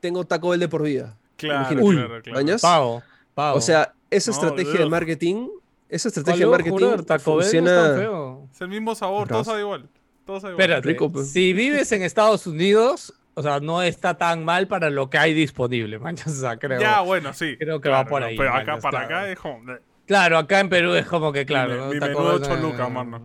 [0.00, 1.16] tengo Taco Bell de por vida.
[1.36, 1.86] Claro, Imagínate.
[1.86, 2.38] Uy, claro, claro.
[2.38, 2.60] ¿mañas?
[2.62, 3.02] Pago,
[3.34, 3.58] pago.
[3.58, 4.90] O sea, esa No, estrategia de ugh.
[4.90, 5.48] marketing,
[5.88, 9.88] esa estrategia de marketing Taco Bell no es el mismo sabor, todo sabe igual.
[10.26, 10.62] Todo sabe igual.
[10.64, 11.30] Espérate, rico, pues.
[11.30, 15.32] si vives en Estados Unidos, o sea, no está tan mal para lo que hay
[15.32, 16.80] disponible, manchas, o sea, creo.
[16.80, 17.56] Ya, bueno, sí.
[17.56, 19.16] Creo que va por ahí, Pero acá, para claro.
[19.22, 19.72] acá es como...
[20.06, 21.86] Claro, acá en Perú es como que, claro.
[21.88, 23.22] Mi- mi menudo Choluca, eh, mano.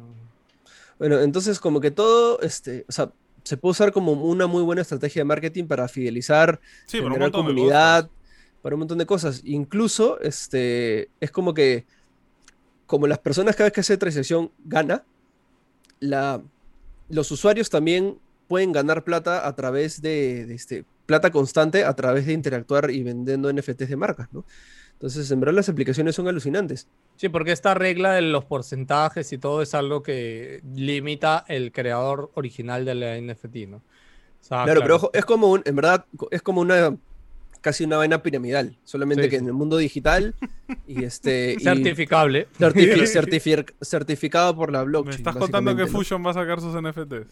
[0.99, 3.09] Bueno, entonces como que todo, este, o sea,
[3.43, 8.09] se puede usar como una muy buena estrategia de marketing para fidelizar Sí, generar comunidad,
[8.61, 9.41] para un montón de cosas.
[9.43, 11.85] Incluso, este, es como que,
[12.85, 15.03] como las personas cada vez que hace transacción gana,
[15.99, 16.41] la,
[17.09, 18.17] los usuarios también
[18.53, 23.01] pueden ganar plata a través de, de este, plata constante a través de interactuar y
[23.01, 24.45] vendiendo NFTs de marcas, ¿no?
[24.93, 26.87] Entonces, en verdad las aplicaciones son alucinantes.
[27.17, 32.29] Sí, porque esta regla de los porcentajes y todo es algo que limita el creador
[32.35, 33.77] original de la NFT, ¿no?
[33.77, 33.81] O
[34.45, 36.95] sea, claro, pero ojo, es como un, en verdad, es como una
[37.61, 39.41] casi una vaina piramidal, solamente Sí, que sí.
[39.41, 40.35] en el mundo digital
[40.85, 42.47] y este y certificable.
[42.59, 45.09] certifi- certifi- certificado por la blockchain.
[45.11, 45.87] Me estás contando que.
[45.87, 47.27] Fusion va a sacar sus NFTs.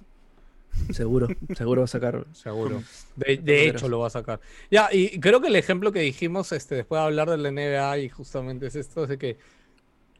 [0.92, 2.26] Seguro, seguro va a sacar.
[2.34, 2.84] Seguro.
[3.16, 4.40] De, de hecho lo va a sacar.
[4.70, 8.00] Ya, y creo que el ejemplo que dijimos este, después de hablar de la NBA
[8.00, 9.38] y justamente es esto, es de que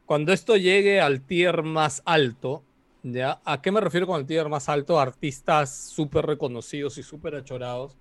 [0.06, 2.62] cuando esto llegue al tier más alto,
[3.02, 3.40] ¿ya?
[3.44, 5.00] ¿A qué me refiero con el tier más alto?
[5.00, 7.96] Artistas súper reconocidos y súper achorados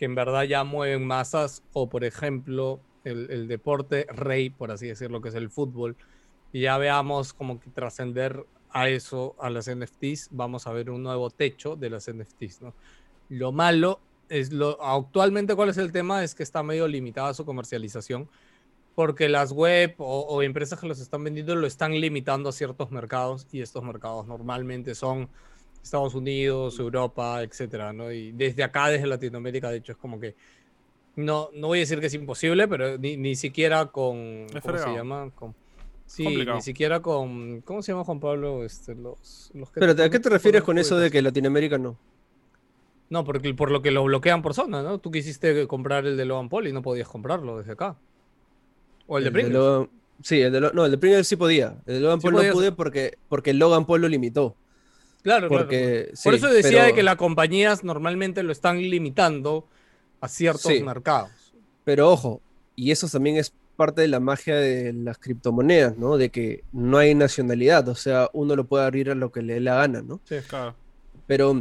[0.00, 4.86] que en verdad ya mueven masas o por ejemplo el, el deporte rey, por así
[4.86, 5.94] decirlo, que es el fútbol,
[6.54, 11.02] y ya veamos como que trascender a eso, a las NFTs, vamos a ver un
[11.02, 12.74] nuevo techo de las NFTs, ¿no?
[13.28, 17.44] Lo malo es lo actualmente cuál es el tema es que está medio limitada su
[17.44, 18.28] comercialización
[18.94, 22.90] porque las web o, o empresas que los están vendiendo lo están limitando a ciertos
[22.90, 25.28] mercados y estos mercados normalmente son
[25.82, 28.12] Estados Unidos, Europa, etcétera, ¿no?
[28.12, 30.34] Y desde acá, desde Latinoamérica, de hecho, es como que
[31.16, 34.46] No, no voy a decir que es imposible, pero ni, ni siquiera con.
[34.62, 35.30] ¿Cómo se llama?
[35.34, 35.54] Con,
[36.10, 36.56] sí, complicado.
[36.56, 37.60] ni siquiera con.
[37.62, 38.64] ¿Cómo se llama Juan Pablo?
[38.64, 41.96] Este, los, los que Espérate, ¿a qué te refieres con eso de que Latinoamérica no?
[43.08, 44.98] No, porque por lo que lo bloquean por zona, ¿no?
[44.98, 47.96] Tú quisiste comprar el de Logan Paul y no podías comprarlo desde acá.
[49.06, 49.54] O el, de Pringles.
[49.56, 49.90] Logan-
[50.22, 51.78] Sí, el de, Lo- no, el de Pringles sí podía.
[51.86, 54.54] El de Logan Sí Paul no pude porque, porque el Logan Paul lo limitó.
[55.22, 55.64] Claro, claro.
[55.64, 59.66] Porque, Por sí, eso decía de pero- que las compañías normalmente lo están limitando
[60.20, 60.82] a ciertos Sí.
[60.82, 61.30] mercados.
[61.84, 62.40] Pero ojo,
[62.76, 66.18] y eso también es parte de la magia de las criptomonedas, ¿no?
[66.18, 69.54] De que no hay nacionalidad, o sea, uno lo puede abrir a lo que le
[69.54, 70.20] dé la gana, ¿no?
[70.24, 70.36] Sí.
[70.46, 70.74] Claro.
[71.26, 71.52] Pero,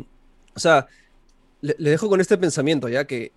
[0.54, 0.86] o sea,
[1.62, 3.06] le, le dejo con este pensamiento, ¿ya?
[3.08, 3.32] Que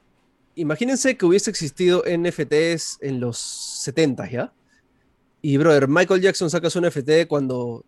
[0.57, 4.53] imagínense que hubiese existido NFTs en los 70, ¿ya?
[5.43, 7.85] Y, brother, Michael Jackson saca su NFT cuando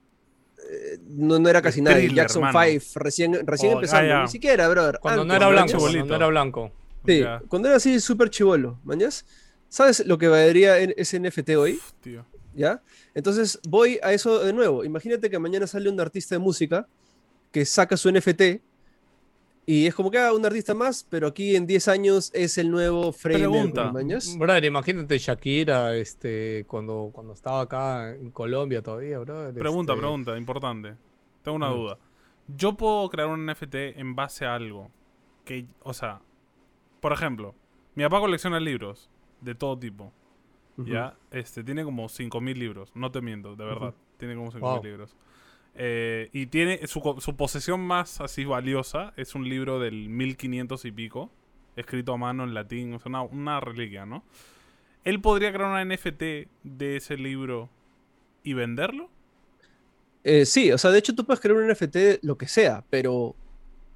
[0.71, 2.03] eh, no, no era casi nadie.
[2.07, 2.59] Thriller, Jackson mano.
[2.71, 5.01] 5, recién, recién Oh, empezando, ni siquiera, brother.
[5.03, 5.79] Cuando no antes, era blanco.
[5.79, 6.73] Cuando no era blanco.
[7.05, 7.43] Sí, Ya.
[7.49, 9.27] cuando era así súper chivolo, ¿mañas?
[9.75, 11.73] ¿Sabes lo que valdría en- ese NFT hoy?
[11.75, 12.25] Uf, tío.
[12.55, 12.81] ¿Ya?
[13.13, 14.85] Entonces voy a eso de nuevo.
[14.85, 16.87] Imagínate que mañana sale un artista de música
[17.51, 18.61] que saca su NFT
[19.67, 22.71] y es como que ah, un artista más, pero aquí en 10 años es el
[22.71, 23.91] nuevo Freddie Pregunta.
[24.39, 29.55] Brother, imagínate Shakira, este, cuando, cuando estaba acá en Colombia todavía, brother.
[29.55, 30.95] Pregunta, este, pregunta, importante.
[31.43, 31.75] Tengo una Mm.
[31.75, 31.99] duda.
[32.57, 34.89] Yo puedo crear un NFT en base a algo
[35.45, 36.21] que, o sea,
[37.01, 37.57] por ejemplo,
[37.97, 39.11] mi papá colecciona libros
[39.45, 40.13] de todo tipo.
[40.77, 43.95] Ya, este, tiene como 5.000 libros, no te miento, de verdad.
[44.17, 44.83] Tiene como 5.000 Wow.
[44.83, 45.15] libros.
[45.77, 50.93] Eh, y tiene su, su posesión más así valiosa es un libro del 1500 y
[50.93, 51.31] pico,
[51.77, 54.25] escrito a mano en latín, o sea, una, una reliquia, ¿no?
[55.05, 56.23] Él podría crear una NFT
[56.65, 57.69] de ese libro
[58.43, 59.11] y venderlo.
[60.25, 62.85] Eh, sí, o sea, de hecho tú puedes crear un NFT de lo que sea,
[62.91, 63.37] pero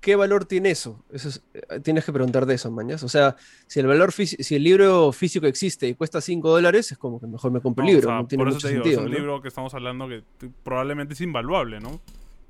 [0.00, 1.02] ¿qué valor tiene eso?
[1.12, 3.02] Eso es- eh, tienes que preguntar de eso, mañas.
[3.02, 3.36] O sea,
[3.66, 7.26] si el valor si el libro físico existe y cuesta 5 dólares, es como que
[7.26, 9.00] mejor me compro el libro, o sea, no tiene por eso mucho te digo, sentido.
[9.02, 9.18] es un ¿no?
[9.18, 10.22] libro que estamos hablando que
[10.62, 12.00] probablemente es invaluable, ¿no?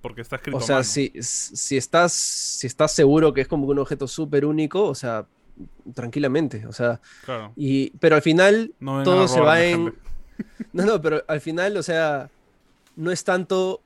[0.03, 3.79] Porque está escrito O sea, si, si, estás, si estás seguro que es como un
[3.81, 5.27] objeto súper único, o sea,
[5.95, 7.53] tranquilamente, o sea, Claro.
[7.57, 9.95] y, pero al final No todo se va en...
[10.73, 12.31] No, no, pero al final, o sea,
[12.95, 13.81] no es tanto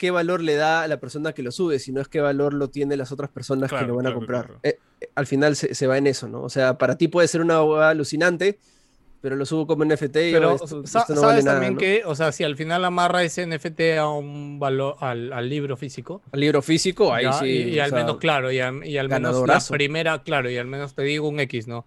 [0.00, 2.70] qué valor le da a la persona que lo sube, sino es qué valor lo
[2.70, 4.46] tienen las otras personas claro, que lo van claro, a comprar.
[4.46, 4.60] Claro.
[4.62, 6.40] Eh, eh, al final se, se, va en eso, ¿no?
[6.40, 8.58] O sea, para ti puede ser una hueá alucinante,
[9.20, 11.80] pero lo subo como NFT y pero, esto, esto no sabes nada, también ¿no?
[11.80, 15.76] que, o sea, si al final amarra ese NFT a un valor, al, al libro
[15.76, 16.22] físico.
[16.32, 17.46] Al libro físico, ahí ya, sí.
[17.46, 20.56] Y, y al sea, menos, claro, y, a, y al menos la primera, claro, y
[20.56, 21.84] al menos te digo un X, ¿no?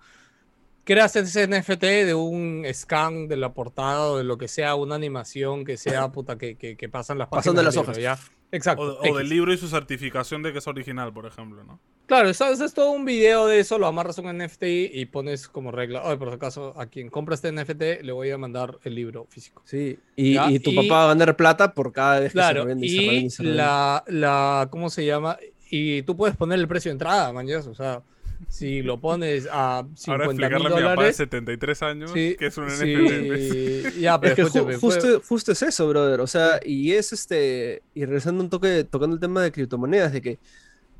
[0.85, 4.95] Creas ese NFT de un scan de la portada o de lo que sea, una
[4.95, 8.29] animación que sea puta que, que, que pasan las Pasando páginas las del libro, hojas.
[8.29, 8.33] ¿ya?
[8.51, 8.99] Exacto.
[8.99, 11.79] O, o del libro y su certificación de que es original, por ejemplo, ¿no?
[12.05, 15.05] Claro, eso, eso es todo un video de eso, lo amarras a un NFT y
[15.05, 18.37] pones como regla, oye, por si acaso, a quien compra este NFT le voy a
[18.37, 19.61] mandar el libro físico.
[19.65, 22.33] Sí, y, y tu y- papá va a ganar plata por cada vez que se
[22.33, 23.57] Claro, revende y se revende y se revende.
[23.63, 25.37] la, la, ¿cómo se llama?
[25.71, 28.03] Y tú puedes poner el precio de entrada, mañas, o sea,
[28.49, 32.11] si lo pones a Ahora 50 mil explicarle a mi papá de dólares, 73 años
[32.11, 33.99] sí, que es un sí, NFT.
[33.99, 36.21] ya, pero Es que ju- justo, justo es eso, brother.
[36.21, 37.81] O sea, y es este.
[37.93, 40.39] Y regresando un toque, tocando el tema de criptomonedas, de que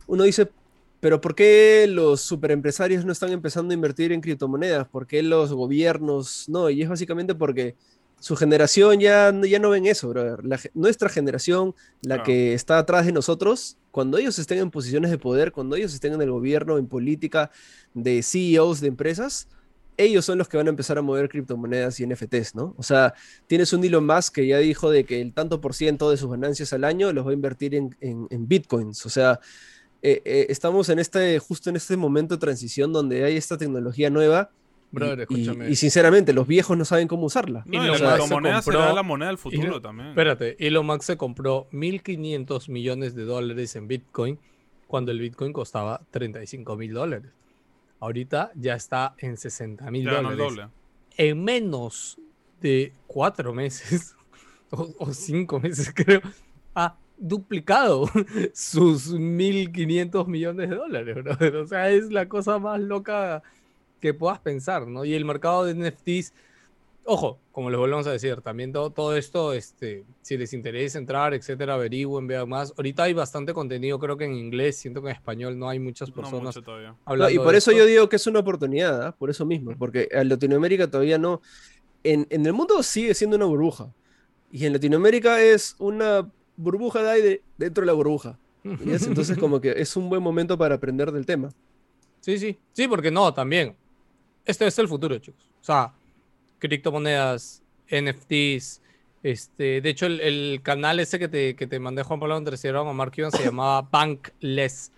[0.08, 0.50] uno dice,
[1.00, 4.88] pero ¿por qué los superempresarios no están empezando a invertir en criptomonedas?
[4.88, 6.70] ¿Por qué los gobiernos no?
[6.70, 7.76] Y es básicamente porque
[8.24, 10.45] su generación ya, no- ya no ven eso, brother.
[10.45, 12.24] La nuestra generación, la Claro.
[12.24, 16.13] que está atrás de nosotros, cuando ellos estén en posiciones de poder, cuando ellos estén
[16.13, 17.51] en el gobierno, en política,
[17.93, 19.49] de CEOs de empresas,
[19.97, 22.74] ellos son los que van a empezar a mover criptomonedas y NFTs, ¿no?
[22.78, 23.13] O sea,
[23.45, 26.32] tienes un Elon Musk que ya dijo de que el tanto por ciento de sus
[26.32, 29.05] ganancias al año los va a invertir en, en- en bitcoins.
[29.05, 29.41] O sea,
[30.01, 34.09] eh, eh, estamos en este, justo en este momento de transición donde hay esta tecnología
[34.09, 34.49] nueva.
[34.94, 35.70] Y- Brother, y, escúchame.
[35.72, 37.64] y sinceramente, los viejos no saben cómo usarla.
[37.66, 40.10] No, y Elon la Musk se criptomoneda será compró- la moneda del futuro Elon- también.
[40.10, 44.39] Espérate, Elon Musk se compró 1.500 millones de dólares en Bitcoin
[44.88, 47.32] cuando el Bitcoin costaba 35 mil dólares.
[48.00, 50.68] Ahorita ya está en 60 mil dólares.
[51.18, 52.20] En menos
[52.62, 54.16] de cuatro meses
[54.72, 56.22] o, o cinco meses creo,
[56.76, 58.10] ha duplicado
[58.54, 61.16] sus 1.500 millones de dólares.
[61.24, 61.56] brother.
[61.58, 63.41] O sea, es la cosa más loca
[64.04, 65.06] que puedas pensar, ¿no?
[65.06, 66.34] Y el mercado de NFTs,
[67.06, 71.34] ojo, como les volvemos a decir, también todo, todo esto, este, si les interesa entrar,
[71.34, 72.74] etcétera, averigüen, vean más.
[72.76, 76.10] Ahorita hay bastante contenido, creo que en inglés, siento que en español no hay muchas
[76.10, 76.89] No personas mucho todavía.
[76.89, 77.80] No, hablando y por de eso esto.
[77.82, 79.16] yo digo que es una oportunidad, ¿ah?
[79.18, 81.41] por eso mismo, porque en Latinoamérica todavía no.
[82.04, 83.93] En, en el mundo sigue siendo una burbuja.
[84.51, 88.38] Y en Latinoamérica es una burbuja de aire dentro de la burbuja.
[88.66, 88.97] ¿ya?
[89.08, 91.51] Entonces, como que es un buen momento para aprender del tema.
[92.20, 93.76] Sí, sí, sí, porque no, también.
[94.46, 95.44] Este es el futuro, chicos.
[95.62, 95.94] O sea,
[96.60, 98.82] criptomonedas, NFTs.
[99.22, 102.94] Este, de hecho, el, canal ese que te, que te mandé Juan Pablo Andrés o
[102.94, 104.91] Mark Cuban se llamaba Bankless.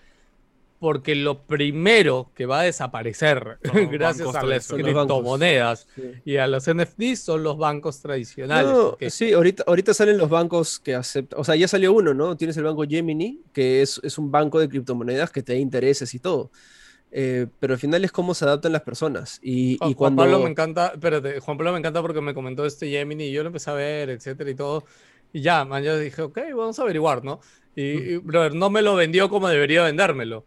[0.80, 3.60] Porque lo primero que va a desaparecer
[3.92, 5.88] gracias a las criptomonedas
[6.26, 9.14] y a los NFTs son los bancos tradicionales.
[9.14, 12.36] Sí, ahorita, ahorita salen los bancos que aceptan, o sea, ya salió uno, ¿no?
[12.36, 16.14] Tienes el banco Gemini, que es, es un banco de criptomonedas que te da intereses
[16.14, 16.52] y todo.
[17.12, 19.40] Eh, pero al final es cómo se adaptan las personas.
[19.42, 20.24] Y, Juan, cuando...
[20.24, 23.44] Pablo me encanta, espérate, Juan Pablo me encanta porque me comentó este Gemini y yo
[23.44, 24.84] lo empecé a ver, etcétera y todo.
[25.32, 27.40] Y ya, man, yo dije, ok, vamos a averiguar, ¿no?
[27.76, 28.26] Y, mm.
[28.26, 30.46] brother, no me lo vendió como debería vendérmelo.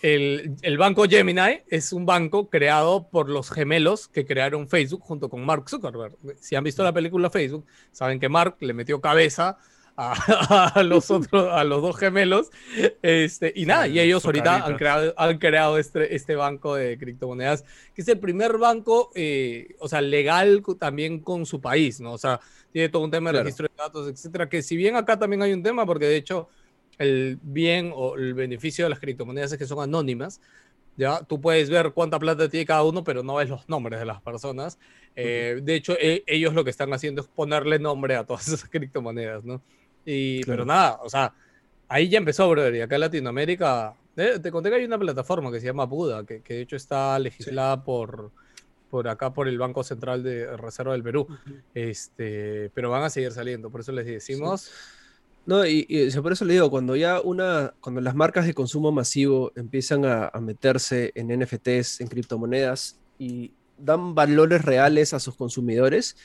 [0.00, 5.28] El, el, banco Gemini es un banco creado por los gemelos que crearon Facebook junto
[5.28, 6.14] con Mark Zuckerberg.
[6.40, 9.58] Si han visto la película Facebook, saben que Mark le metió cabeza
[9.96, 12.50] a, los otros, a los dos gemelos.
[13.02, 17.64] Este, y nada, y ellos ahorita han creado, han creado este, este banco de criptomonedas,
[17.94, 22.12] que es el primer banco, eh, o sea, legal también con su país, ¿no?
[22.12, 22.40] O sea,
[22.72, 25.52] tiene todo un tema de registro de datos, etcétera, que si bien acá también hay
[25.52, 26.48] un tema, porque de hecho
[26.98, 30.40] el bien o el beneficio de las criptomonedas es que son anónimas,
[30.96, 31.22] ¿ya?
[31.22, 34.20] Tú puedes ver cuánta plata tiene cada uno, pero no ves los nombres de las
[34.22, 34.78] personas.
[35.14, 38.64] Eh, de hecho, e, ellos lo que están haciendo es ponerle nombre a todas esas
[38.70, 39.62] criptomonedas, ¿no?
[40.06, 41.34] Y, Pero nada, o sea,
[41.88, 42.76] ahí ya empezó, brother.
[42.76, 46.24] Y acá en Latinoamérica, eh, te conté que hay una plataforma que se llama Buda,
[46.24, 48.30] que, que de hecho está legislada por,
[48.90, 51.26] por acá, por el Banco Central de Reserva del Perú.
[51.74, 54.70] este, pero van a seguir saliendo, por eso les decimos.
[55.44, 59.52] No, y, por eso le digo, cuando ya una, cuando las marcas de consumo masivo
[59.54, 66.16] empiezan a, a, meterse en NFTs, en criptomonedas y dan valores reales a sus consumidores,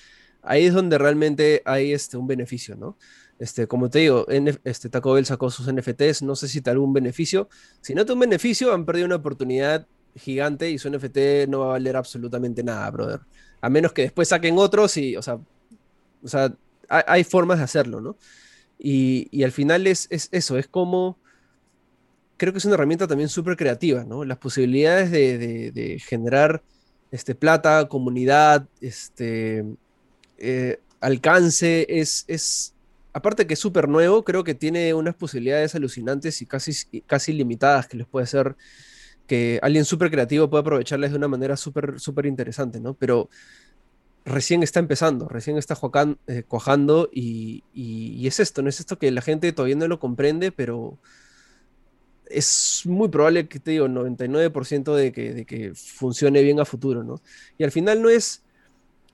[0.41, 2.97] ahí es donde realmente hay este, un beneficio, ¿no?
[3.41, 4.27] Este, como te digo,
[4.63, 7.49] este, Taco Bell sacó sus NFTs, no sé si te da algún beneficio.
[7.81, 11.65] Si no te un beneficio, han perdido una oportunidad gigante y su NFT no va
[11.65, 13.21] a valer absolutamente nada, brother.
[13.59, 15.39] A menos que después saquen otros y, o sea,
[16.21, 16.55] o sea
[16.87, 18.15] hay, formas de hacerlo, ¿no?
[18.77, 21.17] Y, al final es, eso, es como,
[22.37, 24.23] creo que es una herramienta también súper creativa, ¿no?
[24.23, 26.61] Las posibilidades de, generar
[27.09, 29.65] este, plata, comunidad, este,
[30.37, 32.75] eh, alcance, es, es,
[33.13, 36.73] aparte que es súper nuevo, creo que tiene unas posibilidades alucinantes y casi,
[37.05, 38.55] casi limitadas que les puede hacer
[39.27, 42.95] que alguien súper creativo pueda aprovecharles de una manera súper súper interesante, ¿no?
[42.95, 43.29] Pero
[44.25, 45.77] recién está empezando, recién está
[46.27, 47.63] eh, cuajando y,
[48.27, 48.69] es esto, ¿no?
[48.69, 50.97] Es esto que la gente todavía no lo comprende, pero
[52.25, 57.03] es muy probable que te digo, 99% de que, de que funcione bien a futuro,
[57.03, 57.21] ¿no?
[57.57, 58.43] Y al final no es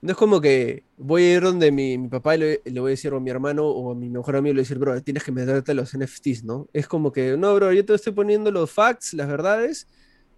[0.00, 3.12] no es como que voy a ir donde mi, papá y le, voy a decir
[3.12, 5.32] a mi hermano o a mi mejor amigo le voy a decir, bro, tienes que
[5.32, 6.68] meterte los NFTs, ¿no?
[6.72, 9.88] Es como que, no, bro, yo te estoy poniendo los facts, las verdades.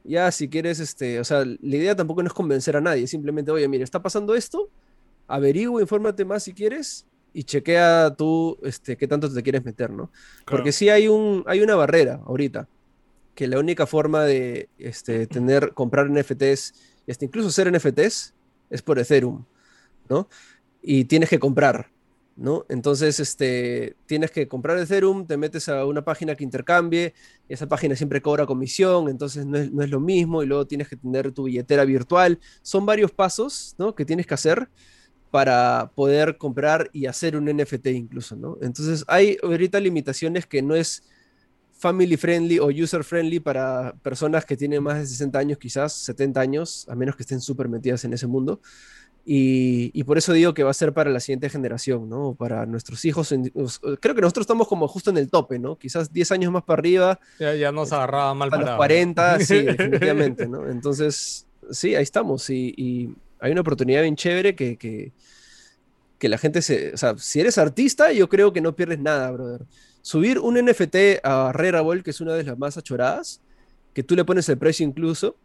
[0.02, 3.50] Ya, si quieres, este, o sea, la idea tampoco no es convencer a nadie, simplemente,
[3.50, 4.70] oye, mira, está pasando esto,
[5.28, 10.10] averigua, infórmate más si quieres y chequea tú, este, qué tanto te quieres meter, ¿no?
[10.46, 12.66] Porque sí hay, un, hay una barrera ahorita,
[13.34, 16.72] que la única forma de este, tener, comprar NFTs
[17.10, 18.34] hasta incluso ser NFTs
[18.70, 19.44] es por Ethereum,
[20.10, 20.28] ¿no?
[20.82, 21.90] Y tienes que comprar,
[22.36, 22.66] ¿no?
[22.68, 27.14] Entonces, este, tienes que comprar Ethereum, te metes a una página que intercambie,
[27.48, 31.32] esa página siempre cobra comisión, entonces no es, lo mismo, y luego tienes que tener
[31.32, 32.38] tu billetera virtual.
[32.62, 33.94] Son varios pasos, ¿no?
[33.94, 34.68] Que tienes que hacer
[35.30, 38.58] para poder comprar y hacer un NFT incluso, ¿no?
[38.60, 41.04] Entonces, hay ahorita limitaciones que no es
[41.80, 46.40] family friendly o user friendly para personas que tienen más de 60 años, quizás 70
[46.40, 48.60] años, a menos que estén súper metidas en ese mundo.
[49.24, 52.34] Y, por eso digo que va a ser para la siguiente generación, ¿no?
[52.34, 53.28] Para nuestros hijos.
[54.00, 55.78] creo que nosotros estamos como justo en el tope, ¿no?
[55.78, 57.20] Quizás 10 años más para arriba.
[57.38, 60.68] Ya, ya nos agarraba mal para los 40, sí, definitivamente, ¿no?
[60.68, 62.48] Entonces, sí, ahí estamos.
[62.50, 65.12] Y, hay una oportunidad bien chévere que, que,
[66.18, 66.92] que la gente se...
[66.92, 69.64] O sea, si eres artista, yo creo que no pierdes nada, brother
[70.02, 73.40] subir un NFT a Rarible, que es una de las más achoradas,
[73.92, 75.36] que tú le pones el precio incluso,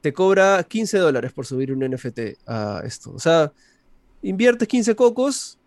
[0.00, 3.12] te cobra 15 dólares por subir un NFT a esto.
[3.12, 3.52] O sea,
[4.22, 5.58] inviertes 15 cocos,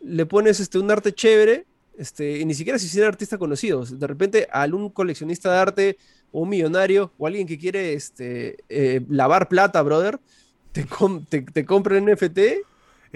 [0.00, 1.66] le pones este, un arte chévere,
[1.98, 3.98] este, y ni siquiera si son artistas conocidos.
[3.98, 5.98] De repente, a algún coleccionista de arte,
[6.32, 10.18] o un millonario, o alguien que quiere este, eh, lavar plata, brother,
[10.72, 10.86] te,
[11.28, 12.38] te, te compra el NFT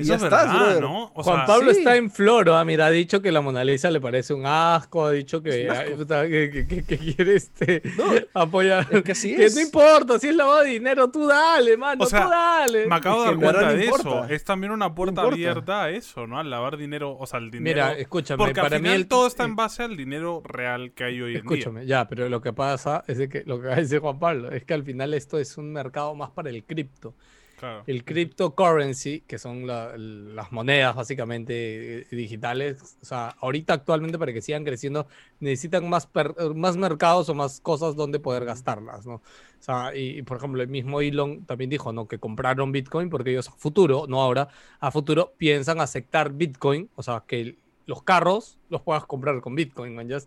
[0.00, 0.80] Eso ya es estás, verdad, brother.
[0.82, 1.04] ¿no?
[1.14, 1.78] O Juan sea, Pablo sí.
[1.78, 5.06] está en floro, ah, mira, ha dicho que la Mona Lisa le parece un asco,
[5.06, 6.06] ha dicho que, un asco.
[6.28, 8.86] que, que- que- que quiere este, No, apoyar.
[8.90, 9.54] es que así Que es.
[9.54, 12.86] no importa, si es lavado de dinero, tú dale, mano, O sea, tú dale.
[12.86, 14.08] me acabo de dar cuenta de importa.
[14.08, 14.24] eso.
[14.34, 16.38] Es también una puerta abierta a eso, ¿no?
[16.38, 17.74] Al lavar dinero, o sea, el dinero.
[17.86, 20.92] Mira, escúchame, Porque para al mí final el- todo está en base al dinero real
[20.92, 21.56] que hay hoy en día.
[21.56, 24.50] Escúchame, ya, pero lo que pasa es que lo que va a decir Juan Pablo
[24.50, 27.14] es que al final esto es un mercado más para el cripto.
[27.60, 27.84] Claro.
[27.86, 34.32] El cryptocurrency, que son la- las monedas básicamente eh, digitales, o sea, ahorita actualmente para
[34.32, 35.06] que sigan creciendo
[35.40, 39.16] necesitan más, per- más mercados o más cosas donde poder gastarlas, ¿no?
[39.16, 39.22] O
[39.62, 42.08] sea, y, y, por ejemplo, el mismo Elon también dijo, ¿no?
[42.08, 44.48] Que compraron Bitcoin porque ellos a futuro, no ahora,
[44.80, 47.58] a futuro piensan aceptar Bitcoin, o sea, que
[47.90, 50.18] los carros los puedas comprar con Bitcoin, man, ¿ya?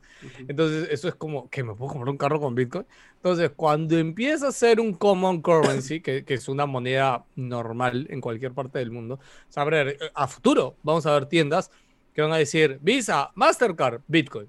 [0.50, 2.86] Entonces, eso es como, que me puedo comprar un carro con Bitcoin?
[3.16, 8.20] Entonces, cuando empieza a ser un common currency, que, que es una moneda normal en
[8.20, 9.22] cualquier parte del mundo,
[9.56, 11.72] a, ver, eh, a futuro vamos a ver tiendas
[12.14, 14.48] que van a decir Visa, Mastercard, Bitcoin.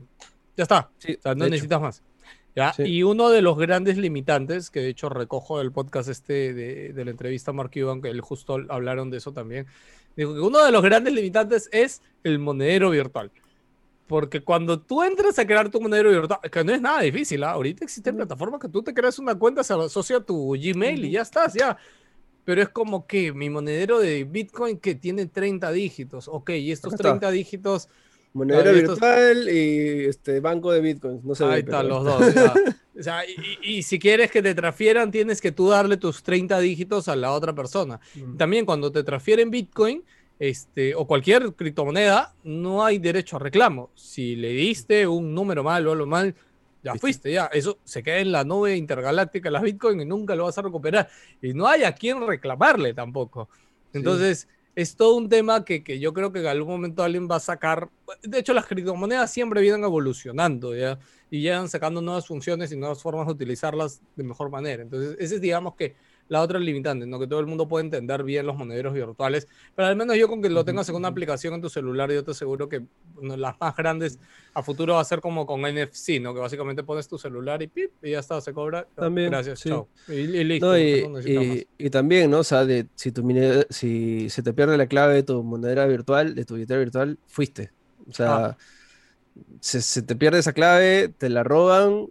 [0.57, 0.91] Ya está.
[0.99, 1.51] Sí, O sea, no de hecho.
[1.53, 2.03] necesitas más.
[2.57, 2.73] ¿ya?
[2.73, 2.83] Sí.
[2.83, 7.05] Y uno de los grandes limitantes, que de hecho recojo del podcast este de, de
[7.05, 9.67] la entrevista a Mark Cuban, que él justo hablaron de eso también,
[10.17, 13.31] dijo que uno de los grandes limitantes es el monedero virtual.
[14.07, 17.53] Porque cuando tú entras a crear tu monedero virtual, que no es nada difícil, ¿ah?
[17.53, 21.13] ahorita existen plataformas que tú te creas una cuenta, se asocia a tu Gmail y
[21.13, 21.77] ya estás, ya.
[22.45, 26.93] Pero es como que mi monedero de Bitcoin que tiene 30 dígitos, ok, y estos
[26.93, 27.09] Acá está.
[27.19, 27.89] 30 dígitos
[28.35, 31.25] Monedero estos- virtual y este banco de bitcoins.
[31.25, 32.35] No se Ahí están los dos.
[32.35, 32.53] ya.
[32.97, 33.23] O sea,
[33.61, 37.33] y, si quieres que te transfieran, tienes que tú darle tus 30 dígitos a la
[37.33, 37.99] otra persona.
[38.15, 38.37] Mm.
[38.37, 40.05] También cuando te transfieren Bitcoin
[40.39, 43.91] este, o cualquier criptomoneda, no hay derecho a reclamo.
[43.97, 46.37] Si le diste un número mal o algo mal,
[46.85, 47.01] ya ¿Viste?
[47.01, 47.47] fuiste, ya.
[47.47, 50.63] Eso se queda en la nube intergaláctica de las Bitcoin y nunca lo vas a
[50.63, 51.09] recuperar.
[51.43, 53.49] Y no hay a quien reclamarle tampoco.
[53.93, 57.37] Entonces, es todo un tema que, que yo creo que en algún momento alguien va
[57.37, 57.89] a sacar.
[58.23, 60.99] De hecho, las criptomonedas siempre vienen evolucionando, ¿ya?
[61.31, 64.83] Y llegan sacando nuevas funciones y nuevas formas de utilizarlas de mejor manera.
[64.83, 65.95] Entonces, ese es, digamos que
[66.29, 67.19] la otra limitante, ¿no?
[67.21, 69.47] Que todo el mundo puede entender bien los monederos virtuales,
[69.77, 72.25] pero al menos yo con que lo tengas en una aplicación en tu celular, yo
[72.25, 72.83] te aseguro que
[73.15, 74.19] bueno, las más grandes
[74.55, 76.33] a futuro va a ser como con NFC, ¿no?
[76.33, 78.87] Que básicamente pones tu celular y pip, y ya está, se cobra.
[78.95, 79.69] También, Gracias, sí.
[79.69, 79.89] chao.
[80.09, 80.67] Y, y listo.
[80.67, 82.39] No, y, y- y también, ¿no?
[82.39, 83.23] O sea, de, si, tu
[83.71, 87.71] si se te pierde la clave de tu monedera virtual, de tu billetera virtual, fuiste.
[88.09, 88.57] O sea, Ah.
[89.61, 92.07] se, se te pierde esa clave, te la roban,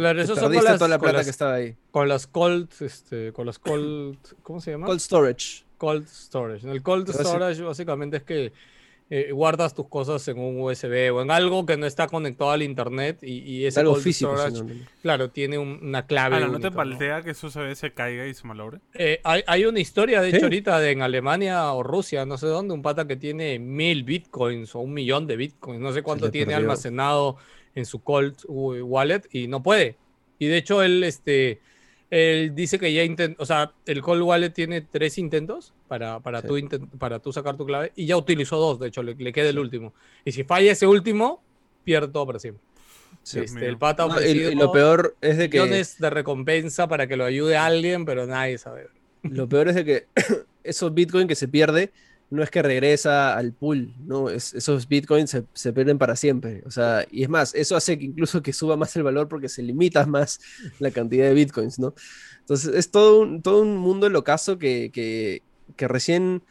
[0.00, 1.74] Claro, eso son con las, toda la con plata las- que estaba ahí.
[1.90, 4.86] con las cold, este, con las cold, ¿cómo se llama?
[4.86, 5.64] Cold storage.
[5.78, 6.70] Cold storage.
[6.70, 8.52] El cold storage básicamente es que
[9.12, 12.62] eh, guardas tus cosas en un USB o en algo que no está conectado al
[12.62, 14.36] internet y, y Es ese algo cold físico.
[14.36, 14.62] storage,
[15.02, 16.36] claro, tiene un- una clave.
[16.36, 18.78] Ana, ¿no te paltea que eso se, se caiga y se malogre?
[18.94, 20.44] Eh, hay, hay una historia, de hecho, Sí.
[20.44, 24.76] ahorita de en Alemania o Rusia, no sé dónde, un pata que tiene mil bitcoins
[24.76, 26.58] o un millón de bitcoins, no sé cuánto tiene perdió.
[26.58, 27.36] almacenado
[27.74, 29.96] en su cold wallet y no puede.
[30.38, 31.60] Y de hecho, él, este,
[32.10, 36.40] él dice que ya intentó, o sea, el cold wallet tiene tres intentos para, para,
[36.40, 36.48] Sí.
[36.48, 39.32] tú inten- para tú sacar tu clave y ya utilizó dos, de hecho, le, le
[39.32, 39.92] queda el último.
[40.24, 41.42] Y si falla ese último,
[41.84, 42.62] pierde todo para siempre.
[43.22, 43.40] Sí.
[43.40, 47.06] Este, el pata No, y- y lo peor es de que millones de recompensa para
[47.06, 48.88] que lo ayude a alguien, pero nadie sabe.
[49.22, 50.06] Lo peor es de que
[50.64, 51.92] esos bitcoins que se pierde
[52.30, 56.62] no es que regresa al pool, no, es, esos bitcoins se, se pierden para siempre.
[56.64, 59.48] O sea, y es más, eso hace que incluso que suba más el valor porque
[59.48, 60.40] se limita más
[60.78, 61.94] la cantidad de bitcoins, ¿no?
[62.38, 65.42] Entonces es todo un, todo un mundo locazo que, que,
[65.76, 66.42] que recién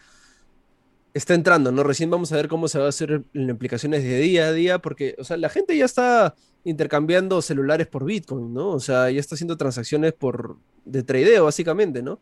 [1.14, 1.84] está entrando, ¿no?
[1.84, 4.80] Recién vamos a ver cómo se va a hacer en implicaciones de día a día,
[4.80, 8.70] porque, o sea, la gente ya está intercambiando celulares por bitcoin, ¿no?
[8.70, 12.20] O sea, ya está haciendo transacciones por de tradeo, básicamente, ¿no?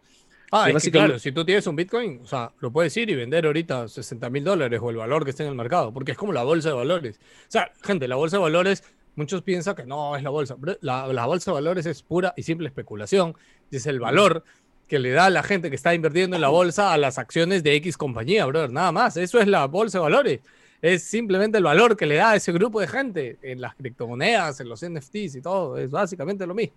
[0.52, 3.16] Ah, es que claro, si tú tienes un Bitcoin, o sea, lo puedes ir y
[3.16, 6.18] vender ahorita 60 mil dólares o el valor que esté en el mercado, porque es
[6.18, 7.20] como la bolsa de valores.
[7.20, 8.84] O sea, gente, la bolsa de valores,
[9.16, 10.56] muchos piensan que no es la bolsa.
[10.60, 13.36] pero La, la bolsa de valores es pura y simple especulación.
[13.72, 14.43] Es el valor
[14.88, 17.62] que le da a la gente que está invirtiendo en la bolsa a las acciones
[17.62, 18.72] de X compañía, brother.
[18.72, 19.18] Nada más.
[19.18, 20.39] Eso es la bolsa de valores.
[20.82, 24.59] Es simplemente el valor que le da a ese grupo de gente en las criptomonedas,
[24.59, 25.78] en los NFTs y todo.
[25.78, 26.75] Es básicamente lo mismo.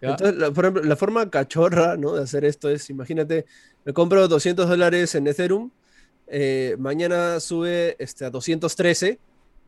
[0.00, 2.14] Entonces, la, por ejemplo, la forma cachorra, ¿no?
[2.14, 3.46] de hacer esto es, imagínate,
[3.84, 5.70] me compro 200 dólares en Ethereum,
[6.32, 9.18] eh, mañana sube este, a 213,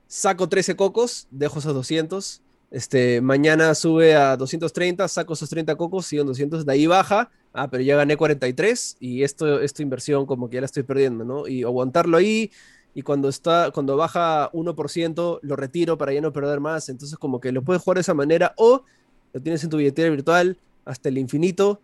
[0.06, 2.40] saco 13 cocos, dejo esos 200,
[2.70, 7.30] este, mañana sube a 230, saco esos 30 cocos, sigo en 200, de ahí baja,
[7.52, 11.24] ah, pero ya gané 43 y esto, esta inversión como que ya la estoy perdiendo,
[11.24, 11.48] ¿no?
[11.48, 12.52] Y aguantarlo ahí
[12.94, 17.40] y cuando, está, cuando baja 1% lo retiro para ya no perder más, entonces como
[17.40, 18.84] que lo puedes jugar de esa manera o
[19.32, 21.80] lo tienes en tu billetera virtual hasta el infinito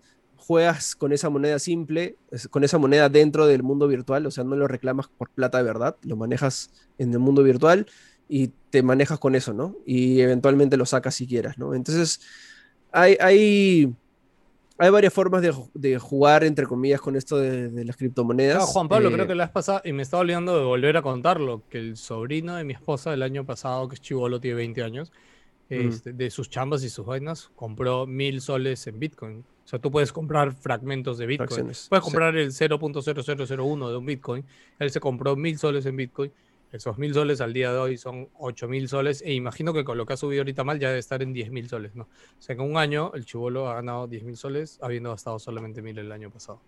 [0.48, 2.16] juegas con esa moneda simple,
[2.50, 5.64] con esa moneda dentro del mundo virtual, o sea, no lo reclamas por plata de
[5.64, 7.86] verdad, lo manejas en el mundo virtual
[8.30, 9.76] y te manejas con eso, ¿no?
[9.84, 11.74] Y eventualmente lo sacas si quieras, ¿no?
[11.74, 12.20] Entonces,
[12.92, 13.94] hay, hay,
[14.78, 18.62] hay varias formas de, de jugar, entre comillas, con esto de, de las criptomonedas.
[18.62, 20.96] Ah, Juan Pablo, Eh, creo que la vez pasada, y me estaba olvidando de volver
[20.96, 24.56] a contarlo, que el sobrino de mi esposa el año pasado, que es chivolo, tiene
[24.56, 25.12] 20 años,
[25.68, 29.44] este, de sus chambas y sus vainas, compró mil soles en Bitcoin.
[29.64, 31.48] O sea, tú puedes comprar fragmentos de Bitcoin.
[31.48, 32.10] Fracciones, Puedes sí.
[32.10, 34.44] comprar el 0.0001 de un Bitcoin.
[34.78, 36.32] Él se compró mil soles en Bitcoin.
[36.72, 39.22] Esos mil soles al día de hoy son 8 mil soles.
[39.22, 41.50] E imagino que con lo que ha subido ahorita mal ya debe estar en 10
[41.50, 42.04] mil soles, ¿no?
[42.04, 45.38] O sea, que en un año el chivolo ha ganado 10 mil soles habiendo gastado
[45.38, 46.60] solamente mil el año pasado.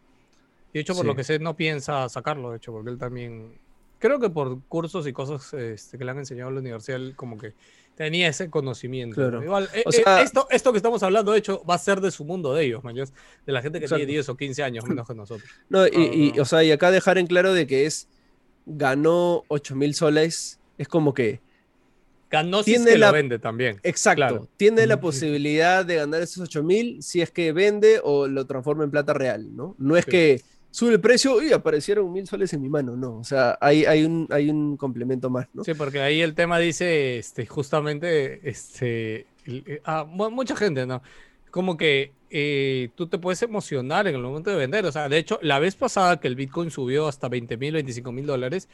[0.73, 1.07] Y de hecho, por Sí.
[1.09, 3.59] lo que sé, no piensa sacarlo, de hecho, porque él también.
[3.99, 7.13] Creo que por cursos y cosas este, que le han enseñado en la universidad, él
[7.15, 7.53] como que
[7.95, 9.43] tenía ese conocimiento.
[9.43, 12.25] Igual, eh, eh, esto, esto que estamos hablando, de hecho, va a ser de su
[12.25, 13.05] mundo de ellos, man, de
[13.53, 15.47] la gente que tiene 10 o 15 años menos que nosotros.
[15.69, 16.41] No, y, no.
[16.43, 18.09] o sea, y acá dejar en claro de que es,
[18.77, 21.41] ganó 8 mil soles, es como que,
[22.33, 23.81] Ganó si es Tiene que la- lo vende también.
[23.83, 24.49] exacto, Claro.
[24.57, 28.85] tiene la posibilidad de ganar esos 8 mil si es que vende o lo transforma
[28.85, 29.75] en plata real, ¿no?
[29.79, 30.11] No es Sí.
[30.13, 33.85] que sube el precio y aparecieron mil soles en mi mano, no, o sea, hay,
[33.85, 35.65] hay, un, hay un complemento más, ¿no?
[35.65, 41.03] Sí, porque ahí el tema dice, este, justamente, este, eh, ah, mu- mucha gente, ¿no?
[41.51, 44.87] Como que eh, tú te puedes emocionar en el momento de vender.
[44.87, 48.13] O sea, de hecho, la vez pasada que el Bitcoin subió hasta 20 mil, 25
[48.13, 48.69] mil dólares,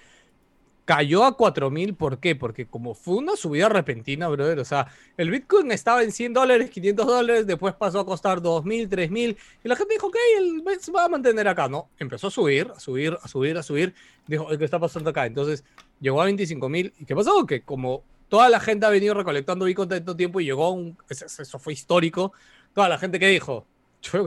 [0.86, 1.94] cayó a 4 mil.
[1.94, 2.36] ¿Por qué?
[2.36, 4.58] Porque como fue una subida repentina, brother.
[4.60, 4.86] O sea,
[5.16, 9.10] el Bitcoin estaba en 100 dólares, 500 dólares, después pasó a costar 2 mil, 3
[9.10, 9.36] mil.
[9.64, 11.88] Y la gente dijo, ok, el se va a mantener acá, ¿no?
[11.98, 13.94] Empezó a subir, a subir, a subir, a subir.
[14.26, 15.26] Dijo, ¿qué está pasando acá?
[15.26, 15.64] Entonces
[16.00, 16.94] llegó a 25 mil.
[16.98, 17.44] ¿Y qué pasó?
[17.46, 20.96] Que como toda la gente ha venido recolectando Bitcoin tanto tiempo y llegó a un...
[21.08, 22.32] Eso fue histórico.
[22.76, 23.66] Toda la gente que dijo,
[24.02, 24.26] yo,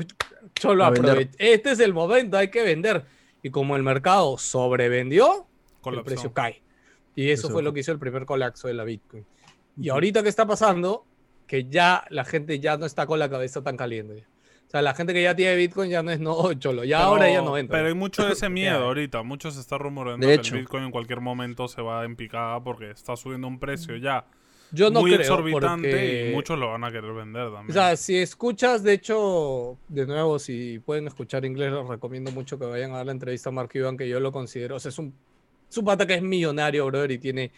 [0.60, 1.30] yo lo aproveché.
[1.38, 3.06] Este es el momento, hay que vender.
[3.44, 6.04] Y como el mercado sobrevendió, el Colapsó.
[6.06, 6.62] precio cae.
[7.16, 9.24] Y eso Eso fue lo que hizo el primer colapso de la Bitcoin.
[9.80, 11.06] Y ahorita que está pasando,
[11.46, 14.26] que ya la gente ya no está con la cabeza tan caliente.
[14.68, 17.08] O sea, la gente que ya tiene Bitcoin ya no es no cholo, ya Pero-
[17.10, 17.78] ahora ya no entra.
[17.78, 19.22] Pero hay mucho de ese miedo ahorita.
[19.22, 20.56] Muchos se está rumorando De que hecho.
[20.56, 24.26] el Bitcoin en cualquier momento se va en picada porque está subiendo un precio ya
[24.72, 27.70] Yo no muy creo exorbitante porque- y muchos lo van a querer vender también.
[27.70, 32.60] O sea, si escuchas, de hecho, de nuevo, si pueden escuchar inglés, les recomiendo mucho
[32.60, 34.90] que vayan a dar la entrevista a Mark Cuban, que yo lo considero, o sea,
[34.90, 35.14] es un,
[35.70, 37.52] es un pata que es millonario, brother, y tiene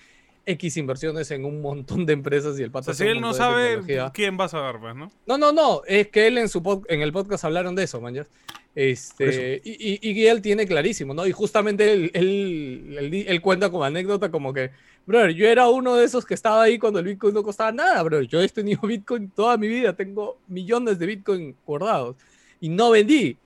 [0.45, 3.33] X inversiones en un montón de empresas y el O pata sea, si él no
[3.33, 3.81] sabe.
[4.13, 5.11] ¿quién va a saber, pues, no?
[5.27, 7.99] No, no, no, es que él en su pod- en el podcast hablaron de eso,
[8.01, 8.25] man.
[8.73, 11.27] Este, y, y, y él tiene clarísimo, ¿no?
[11.27, 14.71] Y justamente él, él, él di- él cuenta como anécdota como que,
[15.05, 18.01] brother, yo era uno de esos que estaba ahí cuando el Bitcoin no costaba nada,
[18.03, 18.27] brother.
[18.27, 22.15] Yo he tenido Bitcoin toda mi vida, tengo millones de Bitcoin guardados
[22.59, 23.37] y no vendí.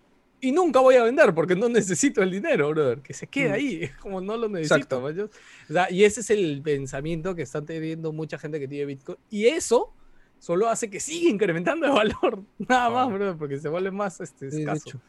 [0.41, 2.99] Y nunca voy a vender porque no necesito el dinero, brother.
[2.99, 3.53] Que se quede Mm.
[3.53, 5.03] ahí, como no lo necesito.
[5.03, 9.17] O sea, y ese es el pensamiento que están teniendo mucha gente que tiene Bitcoin.
[9.29, 9.91] Y eso
[10.39, 12.43] solo hace que siga incrementando de valor.
[12.59, 13.25] Nada más, Claro.
[13.25, 14.99] bro, porque se vuelve más este, escaso.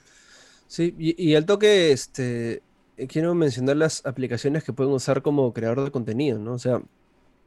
[0.69, 2.63] Sí, y, y al toque, este,
[3.09, 6.55] quiero mencionar las aplicaciones que pueden usar como creador de contenido, ¿no?
[6.55, 6.81] O sea,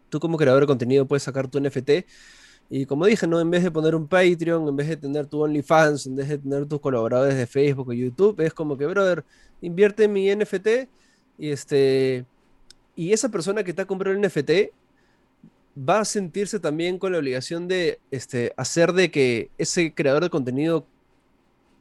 [0.10, 2.06] tú como creador de contenido puedes sacar tu NFT
[2.70, 3.42] y como dije, ¿no?
[3.42, 6.38] En vez de poner un Patreon, en vez de tener tu OnlyFans, en vez de
[6.38, 9.26] tener tus colaboradores de Facebook o YouTube, es como que, brother,
[9.62, 10.68] invierte en mi NFT
[11.40, 12.26] y este,
[12.96, 14.52] y esa persona que te ha comprado el NFT
[15.78, 20.30] va a sentirse también con la obligación de este, hacer de que ese creador de
[20.30, 20.86] contenido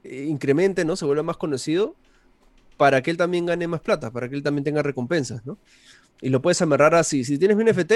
[0.04, 0.96] eh, incremente, ¿no?
[0.96, 1.96] Se vuelva más conocido
[2.78, 5.58] para que él también gane más plata, para que él también tenga recompensas, ¿no?
[6.22, 7.24] Y lo puedes amarrar así.
[7.24, 7.92] Si tienes mi NFT,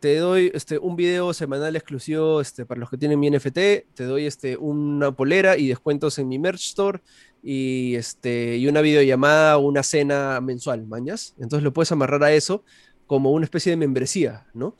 [0.00, 3.58] te doy este, un video semanal exclusivo este, para los que tienen mi NFT,
[3.94, 7.00] te doy este, una polera y descuentos en mi merch store
[7.42, 11.34] y, este, y una videollamada o una cena mensual, mañas.
[11.38, 12.64] Entonces lo puedes amarrar a eso
[13.06, 14.76] como una especie de membresía, ¿no?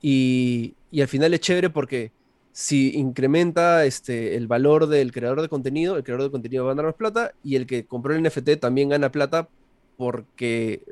[0.00, 2.12] Y, y al final es chévere porque
[2.60, 6.74] si incrementa este, el valor del creador de contenido, el creador de contenido va a
[6.74, 9.48] ganar más plata y el que compró el NFT también gana plata
[9.96, 10.82] porque,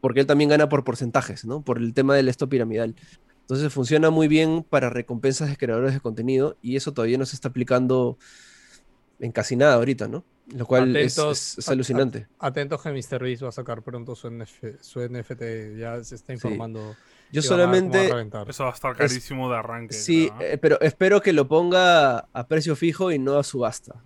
[0.00, 1.60] porque él también gana por porcentajes, ¿no?
[1.60, 2.94] Por el tema del esto piramidal.
[3.42, 7.36] Entonces funciona muy bien para recompensas de creadores de contenido y eso todavía no se
[7.36, 8.16] está aplicando
[9.20, 10.24] en casi nada ahorita, ¿no?
[10.54, 12.26] Lo cual es, Atentos, es- es a- a- alucinante.
[12.38, 13.22] Atentos que Mr.
[13.22, 15.76] Beast va a sacar pronto su, NF su NFT.
[15.78, 16.96] Ya se está informando.
[17.32, 18.48] Yo y a- va a solamente, reventar.
[18.48, 19.94] Eso va a estar carísimo de arranque.
[19.94, 24.02] sí, eh, pero espero que lo ponga a precio fijo y no a subasta.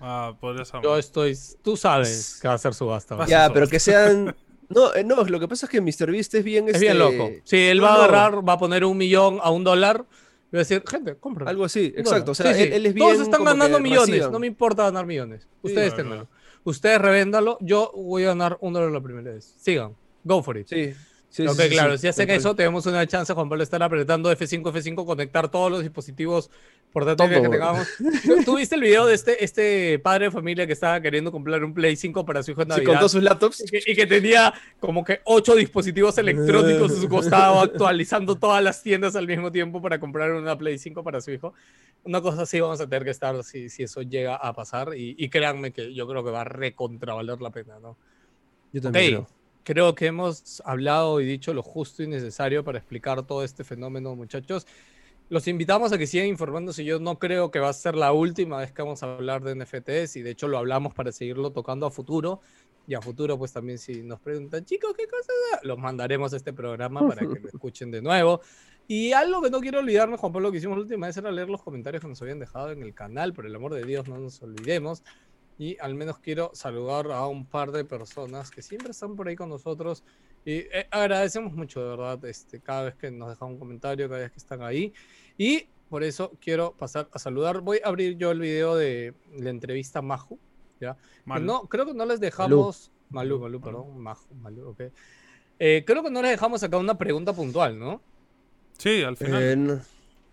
[0.00, 0.82] Ah, podría ser.
[0.82, 1.36] Yo estoy.
[1.62, 3.14] Tú sabes que va a ser subasta.
[3.14, 4.34] Va a ser Ya, pero que sean...
[4.70, 6.68] No, eh, no, lo que pasa es que MrBeast es bien...
[6.70, 7.30] Es bien este, loco.
[7.44, 8.02] Sí, él no, va a no.
[8.04, 9.98] agarrar, va a poner un millón a un dólar.
[9.98, 10.06] Voy
[10.54, 11.48] a decir, gente, compra.
[11.48, 12.30] Algo así, Bueno, exacto.
[12.30, 12.62] O sea, sí, sí.
[12.68, 13.06] Él, él es bien.
[13.06, 14.08] Todos están ganando millones.
[14.08, 14.32] reciban.
[14.32, 15.46] No me importa ganar millones.
[15.62, 16.28] Ustedes claro, tenganlo.
[16.64, 17.58] Ustedes revéndalo.
[17.60, 19.54] Yo voy a ganar un dólar la primera vez.
[19.58, 19.94] Sigan.
[20.24, 20.66] Go for it.
[20.66, 20.94] Sí.
[21.34, 23.82] Sí, ok, sí, sí, claro, sí, si hacen eso, tenemos una chance, Juan Pablo, estar
[23.82, 26.48] apretando F5, F5, conectar todos los dispositivos
[26.92, 27.88] portátiles que tengamos.
[28.24, 31.64] ¿Tú- ¿Tú viste el video de este, este padre de familia que estaba queriendo comprar
[31.64, 32.86] un Play 5 para su hijo en Sí, Navidad?
[32.86, 33.64] con todos sus laptops.
[33.64, 38.62] y, que, y que tenía como que ocho dispositivos electrónicos a su costado, actualizando todas
[38.62, 41.52] las tiendas al mismo tiempo para comprar una Play 5 para su hijo.
[42.04, 44.96] Una cosa así vamos a tener que estar si, si eso llega a pasar.
[44.96, 47.96] Y, y créanme que yo creo que va a recontravaler la pena, ¿no?
[48.72, 49.28] Yo también creo.
[49.64, 54.14] Creo que hemos hablado y dicho lo justo y necesario para explicar todo este fenómeno,
[54.14, 54.66] muchachos.
[55.30, 56.84] Los invitamos a que sigan informándose.
[56.84, 59.54] Yo no creo que va a ser la última vez que vamos a hablar de
[59.54, 62.40] NFTs y de hecho lo hablamos para seguirlo tocando a futuro.
[62.86, 65.34] Y a futuro, pues también si nos preguntan, chicos, ¿qué cosas?
[65.62, 68.42] Los mandaremos a este programa para que lo escuchen de nuevo.
[68.86, 71.48] Y algo que no quiero olvidarme, Juan Pablo, que hicimos la última vez era leer
[71.48, 73.32] los comentarios que nos habían dejado en el canal.
[73.32, 75.02] Por el amor de Dios, no nos olvidemos.
[75.58, 79.36] Y al menos quiero saludar a un par de personas que siempre están por ahí
[79.36, 80.02] con nosotros.
[80.44, 84.22] Y eh, agradecemos mucho, de verdad, este, cada vez que nos dejan un comentario, cada
[84.22, 84.92] vez que están ahí.
[85.38, 87.60] Y por eso quiero pasar a saludar.
[87.60, 90.38] Voy a abrir yo el video de la entrevista a Maju.
[90.80, 90.96] ¿ya?
[91.24, 92.90] No, creo que no les dejamos.
[93.10, 93.98] Malú, Malú, perdón.
[93.98, 94.82] Maju, Malú, ok.
[95.58, 98.00] Eh, creo que no les dejamos acá una pregunta puntual, ¿no?
[98.76, 99.42] Sí, al final.
[99.42, 99.80] Eh, no,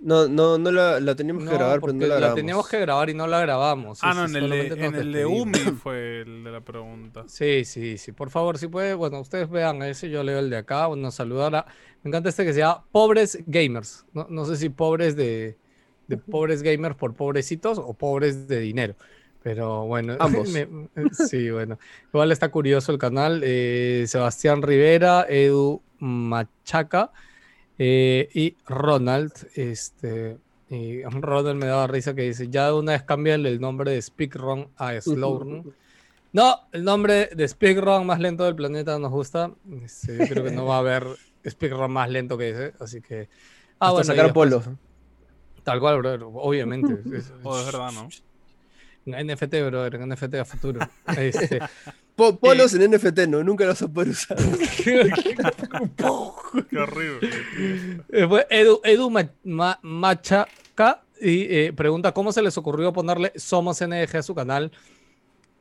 [0.01, 2.67] no, no, no la, la teníamos que No, grabar, pero porque no la la teníamos
[2.67, 3.99] que grabar y no la grabamos.
[4.01, 5.25] ah, Sí, no, sí, en el, de, en el.
[5.25, 7.23] UMI fue el de la pregunta.
[7.27, 8.11] Sí, sí, sí.
[8.11, 10.87] Por favor, si puede, bueno, ustedes vean ese, yo leo el de acá.
[10.87, 11.65] Bueno, saludar a.
[12.03, 14.05] Me encanta este que se llama Pobres Gamers.
[14.13, 15.57] No, no sé si pobres de,
[16.07, 18.95] de pobres gamers por pobrecitos o pobres de dinero.
[19.43, 20.49] Pero bueno, Ambos.
[20.49, 20.67] me-
[21.13, 21.77] sí, bueno.
[22.13, 23.41] Igual está curioso el canal.
[23.43, 27.11] eh, Sebastián Rivera, Edu Machaca
[27.83, 29.31] eh, y Ronald.
[29.55, 30.37] Este,
[30.69, 34.01] y Ronald me daba risa que dice: Ya de una vez cambian el nombre de
[34.01, 35.73] Speakrun a Slowrun.
[36.33, 39.51] No, el nombre de speedrun más lento del planeta nos gusta.
[39.83, 41.05] Este, yo creo que no va a haber
[41.49, 43.27] speedrun más lento que ese, así que...
[43.77, 44.77] Ah, Hasta bueno, sacar después- polo.
[45.65, 46.99] Tal cual, brother, obviamente.
[47.17, 48.07] Es- O es verdad, ¿no?
[49.13, 50.79] En NFT, brother, en NFT a futuro.
[51.17, 51.59] Este,
[52.15, 54.37] Po- polos en NFT, no, nunca los vas a poder usar.
[56.69, 57.29] Qué horrible.
[57.29, 58.03] tío.
[58.11, 63.31] Eh, fue Edu, Edu Ma- Ma- Machaca y eh, pregunta cómo se les ocurrió ponerle
[63.35, 64.71] Somos NG a su canal.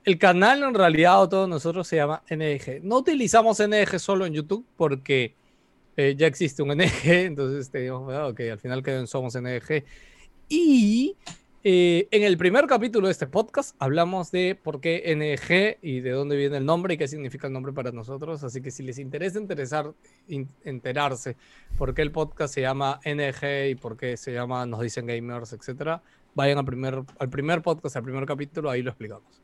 [0.04, 2.80] El canal en realidad o todos nosotros se llama NG.
[2.82, 5.34] No utilizamos NG solo en YouTube porque
[5.96, 9.34] eh, ya existe un NG, entonces te digo, bueno, ok, al final quedó en Somos
[9.34, 9.84] NG.
[10.48, 11.16] Y
[11.62, 16.10] eh, en el primer capítulo de este podcast hablamos de por qué NG y de
[16.10, 18.42] dónde viene el nombre y qué significa el nombre para nosotros.
[18.44, 19.92] Así que si les interesa interesar,
[20.28, 21.36] in- enterarse
[21.76, 25.52] por qué el podcast se llama NG y por qué se llama Nos Dicen Gamers,
[25.52, 26.02] etcétera,
[26.34, 29.42] vayan al primer, al primer podcast, al primer capítulo, ahí lo explicamos.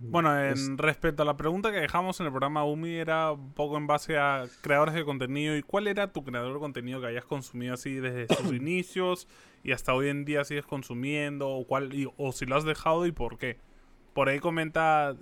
[0.00, 3.76] Bueno, en respecto a la pregunta que dejamos en el programa UMI era un poco
[3.76, 7.24] en base a creadores de contenido y cuál era tu creador de contenido que hayas
[7.24, 9.26] consumido así desde sus inicios
[9.64, 13.06] y hasta hoy en día sigues consumiendo o cuál y- o si lo has dejado
[13.06, 13.58] y por qué.
[14.14, 15.16] Por ahí comenta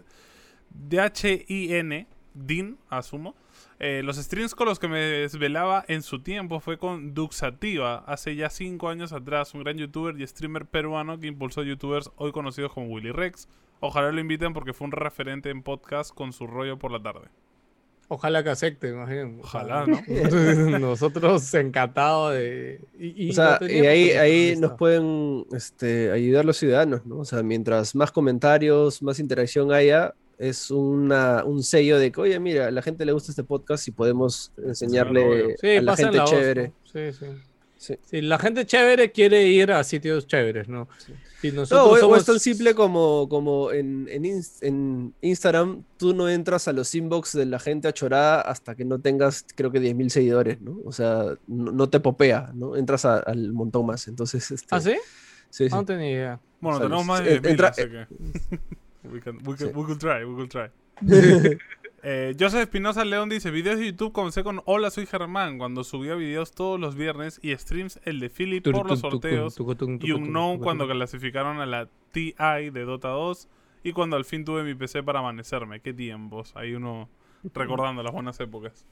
[0.71, 3.35] DHIN, Din, asumo.
[3.79, 8.35] Eh, los streams con los que me desvelaba en su tiempo fue con Duxativa, hace
[8.35, 12.73] ya 5 años atrás, un gran youtuber y streamer peruano que impulsó youtubers hoy conocidos
[12.73, 13.49] como Willy Rex.
[13.81, 17.29] Ojalá lo inviten porque fue un referente en podcast con su rollo por la tarde.
[18.09, 19.41] Ojalá que acepte, más bien.
[19.43, 20.01] Ojalá, ¿no?
[20.79, 22.81] Nosotros encantados de...
[22.99, 27.19] Y, y O sea, y ahí, ahí nos pueden este, ayudar los ciudadanos, ¿no?
[27.19, 32.39] O sea, mientras más comentarios, más interacción haya, es una, un sello de que, oye,
[32.41, 36.17] mira, a la gente le gusta este podcast y podemos enseñarle Sí, a la gente
[36.19, 36.69] la voz, chévere.
[36.69, 36.75] ¿no?
[36.93, 37.27] Sí, sí.
[37.79, 37.95] Sí.
[38.05, 40.89] Sí, la gente chévere quiere ir a sitios chéveres, ¿no?
[41.43, 45.15] Y No, nosotros o, o somos- es tan simple como, como en, en, ins- en
[45.21, 49.45] Instagram, tú no entras a los inbox de la gente achorada hasta que no tengas,
[49.55, 50.81] creo que 10.000 seguidores, ¿no?
[50.87, 52.77] O sea, no, no te popea, ¿no?
[52.77, 54.09] Entras a- al montón más.
[54.09, 54.95] Entonces, este, ¿Ah, sí?
[55.51, 55.75] sí, sí.
[55.75, 56.41] No tenía idea.
[56.61, 58.07] Bueno, O sea, tenemos más eh, de 10.000, entra- así que...
[59.13, 59.73] we, can- we can- Sí.
[59.75, 60.71] we could try, we could try.
[62.09, 66.15] Eh, Joseph Espinosa León dice, videos de YouTube comencé con Hola, soy Germán, cuando subía
[66.15, 69.57] videos todos los viernes y streams el de Philip por los sorteos
[70.03, 72.35] y un no cuando clasificaron a la TI
[72.73, 73.49] de Dota 2
[73.83, 75.81] y cuando al fin tuve mi PC para amanecerme.
[75.81, 77.09] Qué tiempos, ahí uno
[77.55, 78.87] recordando las buenas épocas.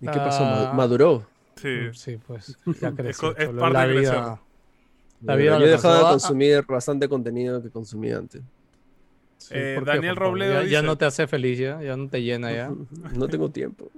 [0.00, 0.44] ¿Y qué pasó?
[0.44, 0.68] Ah.
[0.68, 1.26] Ma- ¿Maduró?
[1.56, 3.36] Sí, Sí, pues ya creció.
[3.36, 4.40] es cholo, parte la de vida.
[5.20, 8.40] La Yo vida he le dejado de consumir bastante contenido que consumía antes.
[9.38, 10.16] Sí, Eh, ¿por qué, Daniel?
[10.16, 12.70] Robledo ya, ya dice- no te hace feliz, ya, ya no te llena ya.
[13.14, 13.90] No tengo tiempo.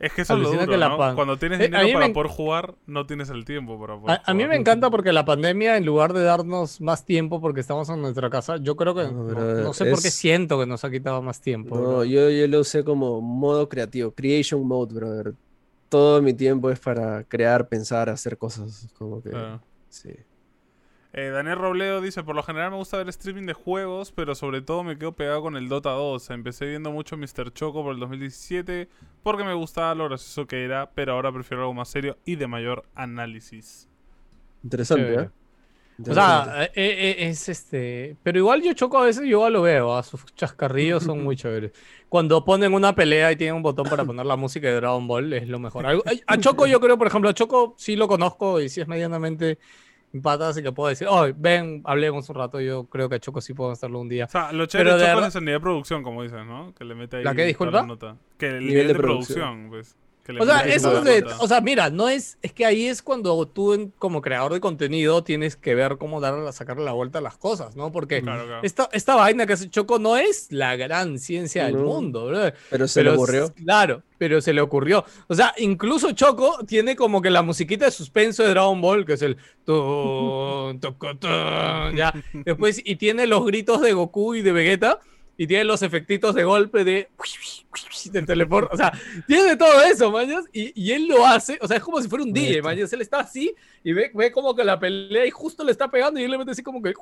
[0.00, 0.96] Es que eso es lo duro, que la ¿no?
[0.98, 4.18] pan- Cuando tienes Eh, dinero para me- poder jugar, no tienes el tiempo para poder
[4.18, 4.48] A, a mí jugar.
[4.50, 8.28] me encanta porque la pandemia, en lugar de darnos más tiempo porque estamos en nuestra
[8.30, 10.90] casa, yo creo que, No, no, brother, no sé por qué siento que nos ha
[10.90, 11.76] quitado más tiempo.
[11.78, 15.34] No, yo, yo lo usé como modo creativo, creation mode, brother.
[15.88, 18.88] Todo mi tiempo es para crear, pensar, hacer cosas.
[18.98, 19.30] Como que,
[19.88, 20.10] sí.
[21.18, 24.60] Eh, Daniel Robledo dice, por lo general me gusta ver streaming de juegos, pero sobre
[24.60, 26.28] todo me quedo pegado con el Dota 2.
[26.28, 27.54] Empecé viendo mucho Mr.
[27.54, 28.86] Choco por el 2017
[29.22, 32.46] porque me gustaba lo gracioso que era, pero ahora prefiero algo más serio y de
[32.46, 33.88] mayor análisis.
[34.62, 35.14] Interesante.
[35.14, 35.30] ¿eh?
[36.06, 38.16] O sea, eh, eh, es este.
[38.22, 41.34] Pero igual yo choco a veces, yo igual lo veo, a sus chascarrillos son muy
[41.34, 41.72] chéveres.
[42.10, 45.32] Cuando ponen una pelea y tienen un botón para poner la música de Dragon Ball,
[45.32, 45.86] es lo mejor.
[46.26, 49.58] A Choco, yo creo, por ejemplo, a Choco sí lo conozco y sí es medianamente
[50.22, 52.60] pata, así que puedo decir, oh, ven, hablemos un rato.
[52.60, 54.26] Yo creo que a Choco sí puedo hacerlo un día.
[54.26, 56.74] O sea, lo chévere Pero de Choco es el nivel de producción, como dices, ¿no?
[56.74, 57.82] Que le mete ahí ¿La qué, disculpa?
[57.84, 58.16] nota.
[58.38, 59.68] Que el Nivel nivel, de de producción.
[59.68, 59.96] producción, pues.
[60.40, 63.46] O sea, eso es de, o sea, mira, no es, es que ahí es cuando
[63.46, 67.22] tú en- como creador de contenido tienes que ver cómo dar, sacarle la vuelta a
[67.22, 67.92] las cosas, ¿no?
[67.92, 68.60] Porque Claro, claro.
[68.62, 71.84] esta, esta vaina que hace Choco no es la gran ciencia del No.
[71.84, 72.52] mundo, bro.
[72.70, 73.54] Pero se Pero le ocurrió.
[73.54, 75.04] Claro, pero se le ocurrió.
[75.28, 79.12] O sea, incluso Choco tiene como que la musiquita de suspenso de Dragon Ball, que
[79.14, 82.12] es el tun, tucu, tun, ya.
[82.44, 85.00] Después, y tiene los gritos de Goku y de Vegeta,
[85.36, 87.08] y tiene los efectitos de golpe de
[88.10, 88.72] del teleport.
[88.72, 88.92] O sea,
[89.26, 91.58] tiene todo eso, mañas, y, y él lo hace.
[91.60, 92.90] O sea, es como si fuera un DJ, mañas.
[92.92, 96.18] Él está así y ve, ve como que la pelea y justo le está pegando
[96.20, 96.94] y él le mete así como que.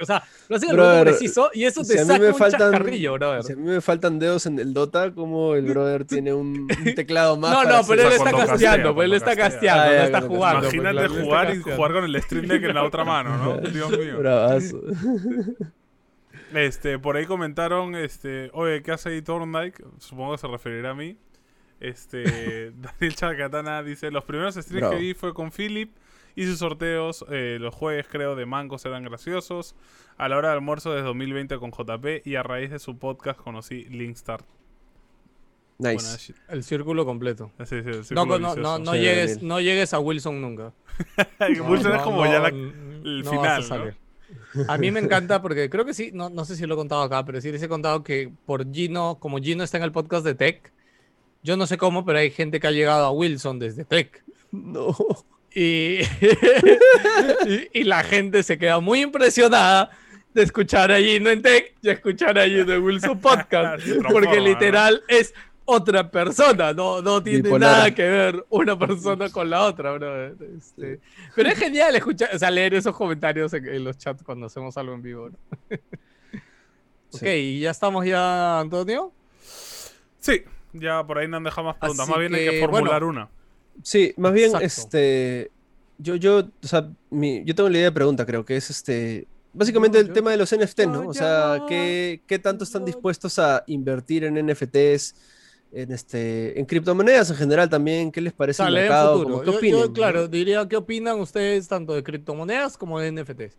[0.00, 2.08] O sea, lo hace en el momento Brother, preciso y eso si te a mí
[2.08, 3.42] saca me un faltan- chascarrillo, brother.
[3.44, 6.94] Si a mí me faltan dedos en el Dota, como el brother tiene un, un
[6.94, 7.52] teclado más.
[7.52, 9.50] No, no, pero él está casteando, castea, pues él está castea.
[9.74, 10.60] casteando, Ah, está jugando.
[10.62, 13.56] pues, Imagínate jugar y jugar con el stream deck en la otra mano, ¿no?
[13.70, 14.18] Dios mío.
[14.18, 14.80] Bravazo.
[16.54, 19.82] Este, por ahí comentaron, este, oye, ¿qué hace ahí Thorndike?
[19.98, 21.16] Supongo que se referirá a mí.
[21.80, 25.94] Este, Daniel Chacatana dice, los primeros streams que vi fue con Philip
[26.36, 29.74] y sus sorteos, eh, los jueves creo de mangos eran graciosos.
[30.16, 33.38] A la hora de almuerzo desde 2020 con JP y a raíz de su podcast
[33.40, 34.44] conocí Linkstart.
[35.78, 36.34] Nice.
[36.48, 37.52] El círculo completo.
[37.60, 38.78] Sí, sí, el No, círculo no, no, vicioso.
[38.80, 40.72] no Sí, llegues, no llegues a Wilson nunca.
[41.68, 43.70] Wilson No, es como no, ya la- el no final, vas
[44.66, 47.02] a mí me encanta porque creo que sí, no, no sé si lo he contado
[47.02, 50.24] acá, pero sí les he contado que por Gino, como Gino está en el podcast
[50.24, 50.72] de Tech,
[51.42, 54.22] yo no sé cómo, pero hay gente que ha llegado a Wilson desde Tech.
[54.50, 54.96] No.
[55.54, 56.00] Y,
[57.46, 59.90] y, y la gente se queda muy impresionada
[60.34, 63.84] de escuchar a Gino en Tech y escuchar a Gino en Wilson Podcast.
[64.10, 65.34] Porque literal es
[65.70, 67.70] otra persona, no, no tiene Bipolar.
[67.76, 70.26] nada que ver una persona con la otra, bro.
[70.56, 70.98] Este,
[71.34, 74.76] pero es genial escuchar, o sea, leer esos comentarios en, en los chats cuando hacemos
[74.78, 75.28] algo en vivo.
[75.30, 75.36] ¿no?
[77.12, 77.26] ok, Sí.
[77.28, 79.12] y ya estamos ya, Antonio.
[80.20, 80.42] Sí,
[80.72, 82.04] ya por ahí no han dejado más preguntas.
[82.04, 83.06] Así más bien hay que que, formular bueno.
[83.22, 83.28] una.
[83.82, 84.66] Sí, más bien, Exacto.
[84.66, 85.50] este.
[85.98, 89.26] Yo, yo, o sea, mi- yo tengo la idea de pregunta, creo que es este.
[89.52, 91.08] Básicamente No, el yo- tema de los NFT, ¿no?
[91.08, 95.14] O sea, ¿qué, qué tanto están dispuestos a invertir en NFTs,
[95.72, 98.10] en este, en criptomonedas en general también?
[98.10, 99.22] ¿Qué les parece el mercado?
[99.22, 99.80] Como, ¿Qué Yo- yo, opinan?
[99.88, 99.92] no?
[99.92, 103.56] claro, diría, ¿qué opinan ustedes tanto de criptomonedas como de NFTs?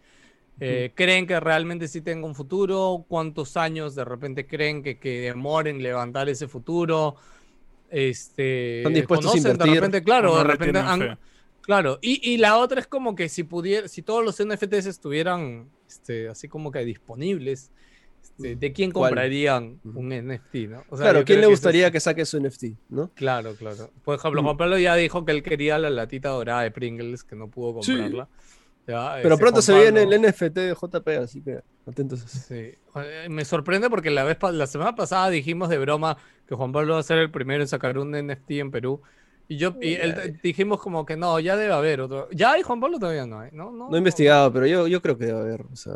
[0.62, 3.06] Eh, ¿Creen que realmente sí tenga un futuro?
[3.08, 7.16] ¿Cuántos años de repente creen que, que demoren levantar ese futuro?
[7.90, 9.74] Este, ¿Están dispuestos a ¿conocen invertir?
[9.74, 11.18] De repente, claro, ¿O no de repente han-?
[11.62, 15.70] Claro, y, y la otra es como que si pudiera, si todos los NFTs estuvieran
[15.88, 17.72] este, así como que disponibles,
[18.22, 20.68] este, ¿de quién comprarían un NFT?
[20.70, 20.84] ¿no?
[20.90, 23.12] O sea, Claro, ¿quién le que gustaría es- que saque su NFT, no?
[23.16, 23.90] Claro, claro.
[24.04, 24.46] Por ejemplo, Mm.
[24.46, 27.82] Juan Pablo ya dijo que él quería la latita dorada de Pringles, que no pudo
[27.84, 27.92] Sí.
[27.94, 28.28] comprarla.
[28.88, 32.22] Ya, Pero pronto se viene el NFT de JP, así que atentos.
[32.22, 32.56] Sí.
[32.96, 36.18] Eh, Me sorprende porque la vez la semana pasada dijimos de broma
[36.48, 39.02] que Juan Pablo va a ser el primero en sacar un NFT en Perú.
[39.48, 40.36] Y yo y él- Ay.
[40.42, 42.30] dijimos como que no, ya debe haber otro.
[42.32, 43.50] ¿Ya hay Juan Pablo todavía no hay?
[43.52, 45.62] No, no, No he investigado, pero yo, yo creo que debe haber.
[45.72, 45.94] O sea,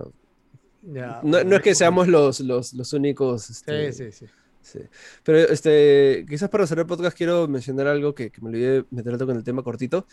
[1.23, 3.49] No, no es que seamos los, los, los únicos.
[3.49, 4.26] este, Sí, sí, sí.
[4.61, 4.80] Sí.
[5.23, 9.18] Pero este, quizás para cerrar el podcast quiero mencionar algo que, que me olvidé meter
[9.18, 10.07] con el tema cortito.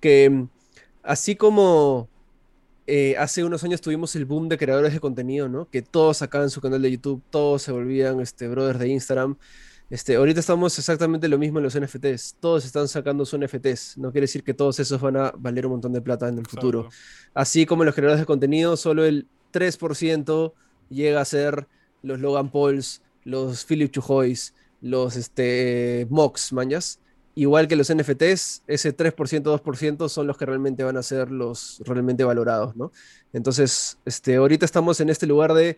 [0.00, 0.48] Que mm,
[1.02, 2.08] así como
[2.86, 5.68] eh, hace unos años tuvimos el boom de creadores de contenido, ¿no?
[5.68, 9.36] Que todos sacaban su canal de YouTube, todos se volvían este, brothers de Instagram.
[9.88, 12.36] Este, ahorita estamos exactamente lo mismo en los NFTs.
[12.40, 13.98] Todos están sacando sus NFTs.
[13.98, 16.46] No quiere decir que todos esos van a valer un montón de plata en el
[16.46, 16.88] futuro.
[17.34, 19.26] Así como los creadores de contenido, solo el
[19.56, 20.52] 3%
[20.90, 21.66] llega a ser
[22.02, 27.00] los Logan Pauls, los Philip Chujois, los este, Mox, mañas.
[27.34, 31.82] Igual que los NFTs, ese 3%, 2% son los que realmente van a ser los
[31.84, 32.92] realmente valorados, ¿no?
[33.32, 35.76] Entonces, este, ahorita estamos en este lugar de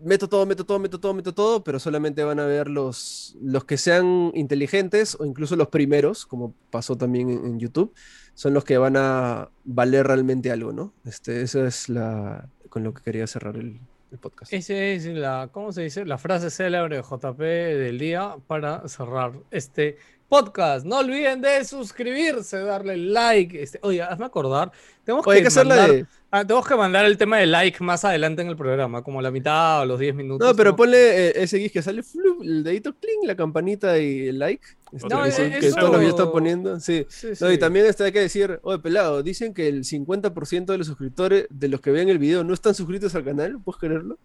[0.00, 3.64] meto todo, meto todo, meto todo, meto todo, pero solamente van a ver los, los
[3.64, 7.92] que sean inteligentes o incluso los primeros, como pasó también en, YouTube,
[8.34, 10.92] son los que van a valer realmente algo, ¿no?
[11.04, 13.80] Este, eso es la, con lo que quería cerrar el,
[14.20, 14.52] podcast.
[14.54, 16.06] Esa es la, ¿cómo se dice?
[16.06, 19.98] La frase célebre de JP del día para cerrar este
[20.28, 20.84] podcast.
[20.84, 23.62] No olviden de suscribirse, darle like.
[23.62, 24.70] Este, oye, hazme acordar.
[25.04, 26.06] Tenemos Oye, que, mandar, de...
[26.30, 29.30] ah, tenemos que mandar el tema de like más adelante en el programa, como la
[29.30, 30.46] mitad o los 10 minutos.
[30.46, 30.76] No, pero ¿no?
[30.76, 32.02] ponle eh, ese GIF que sale,
[32.42, 34.62] el dedito, cling, la campanita y el like.
[34.92, 36.78] Este, No, que, eh, que eso- están poniendo.
[36.78, 37.06] Sí.
[37.08, 37.58] Sí, No, y sí.
[37.58, 41.68] también está hay que decir, oye, pelado, dicen que el 50% de los suscriptores, de
[41.68, 44.18] los que ven el video, no están suscritos al canal, ¿puedes creerlo?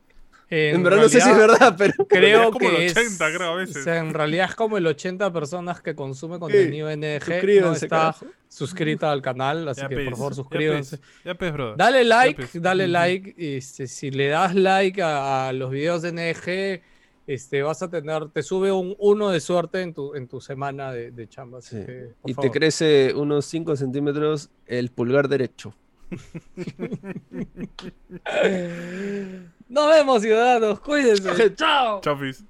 [0.49, 2.07] En, verdad no sé si es realidad, verdad, pero...
[2.07, 3.77] Creo como que el 80, es, creo, a veces.
[3.77, 7.87] o sea, en realidad es como el 80 personas que consume contenido NG no está
[7.87, 8.25] carajo.
[8.49, 10.99] suscrita al canal, así Ya que por favor ya suscríbanse.
[11.25, 11.35] Ya.
[11.77, 13.33] Dale like, dale like.
[13.37, 16.83] Este, si le das like a, a los videos de NG,
[17.25, 20.91] este, vas a tener, te sube un uno de suerte en tu, en tu semana
[20.91, 21.59] de, de chamba.
[21.59, 21.85] así Sí.
[21.85, 22.51] que, por Y favor.
[22.51, 25.73] te crece unos 5 centímetros el pulgar derecho.
[29.73, 30.79] Nos vemos, ciudadanos.
[30.81, 31.55] Cuídense.
[31.55, 31.99] Chao.
[31.99, 32.45] Chafis.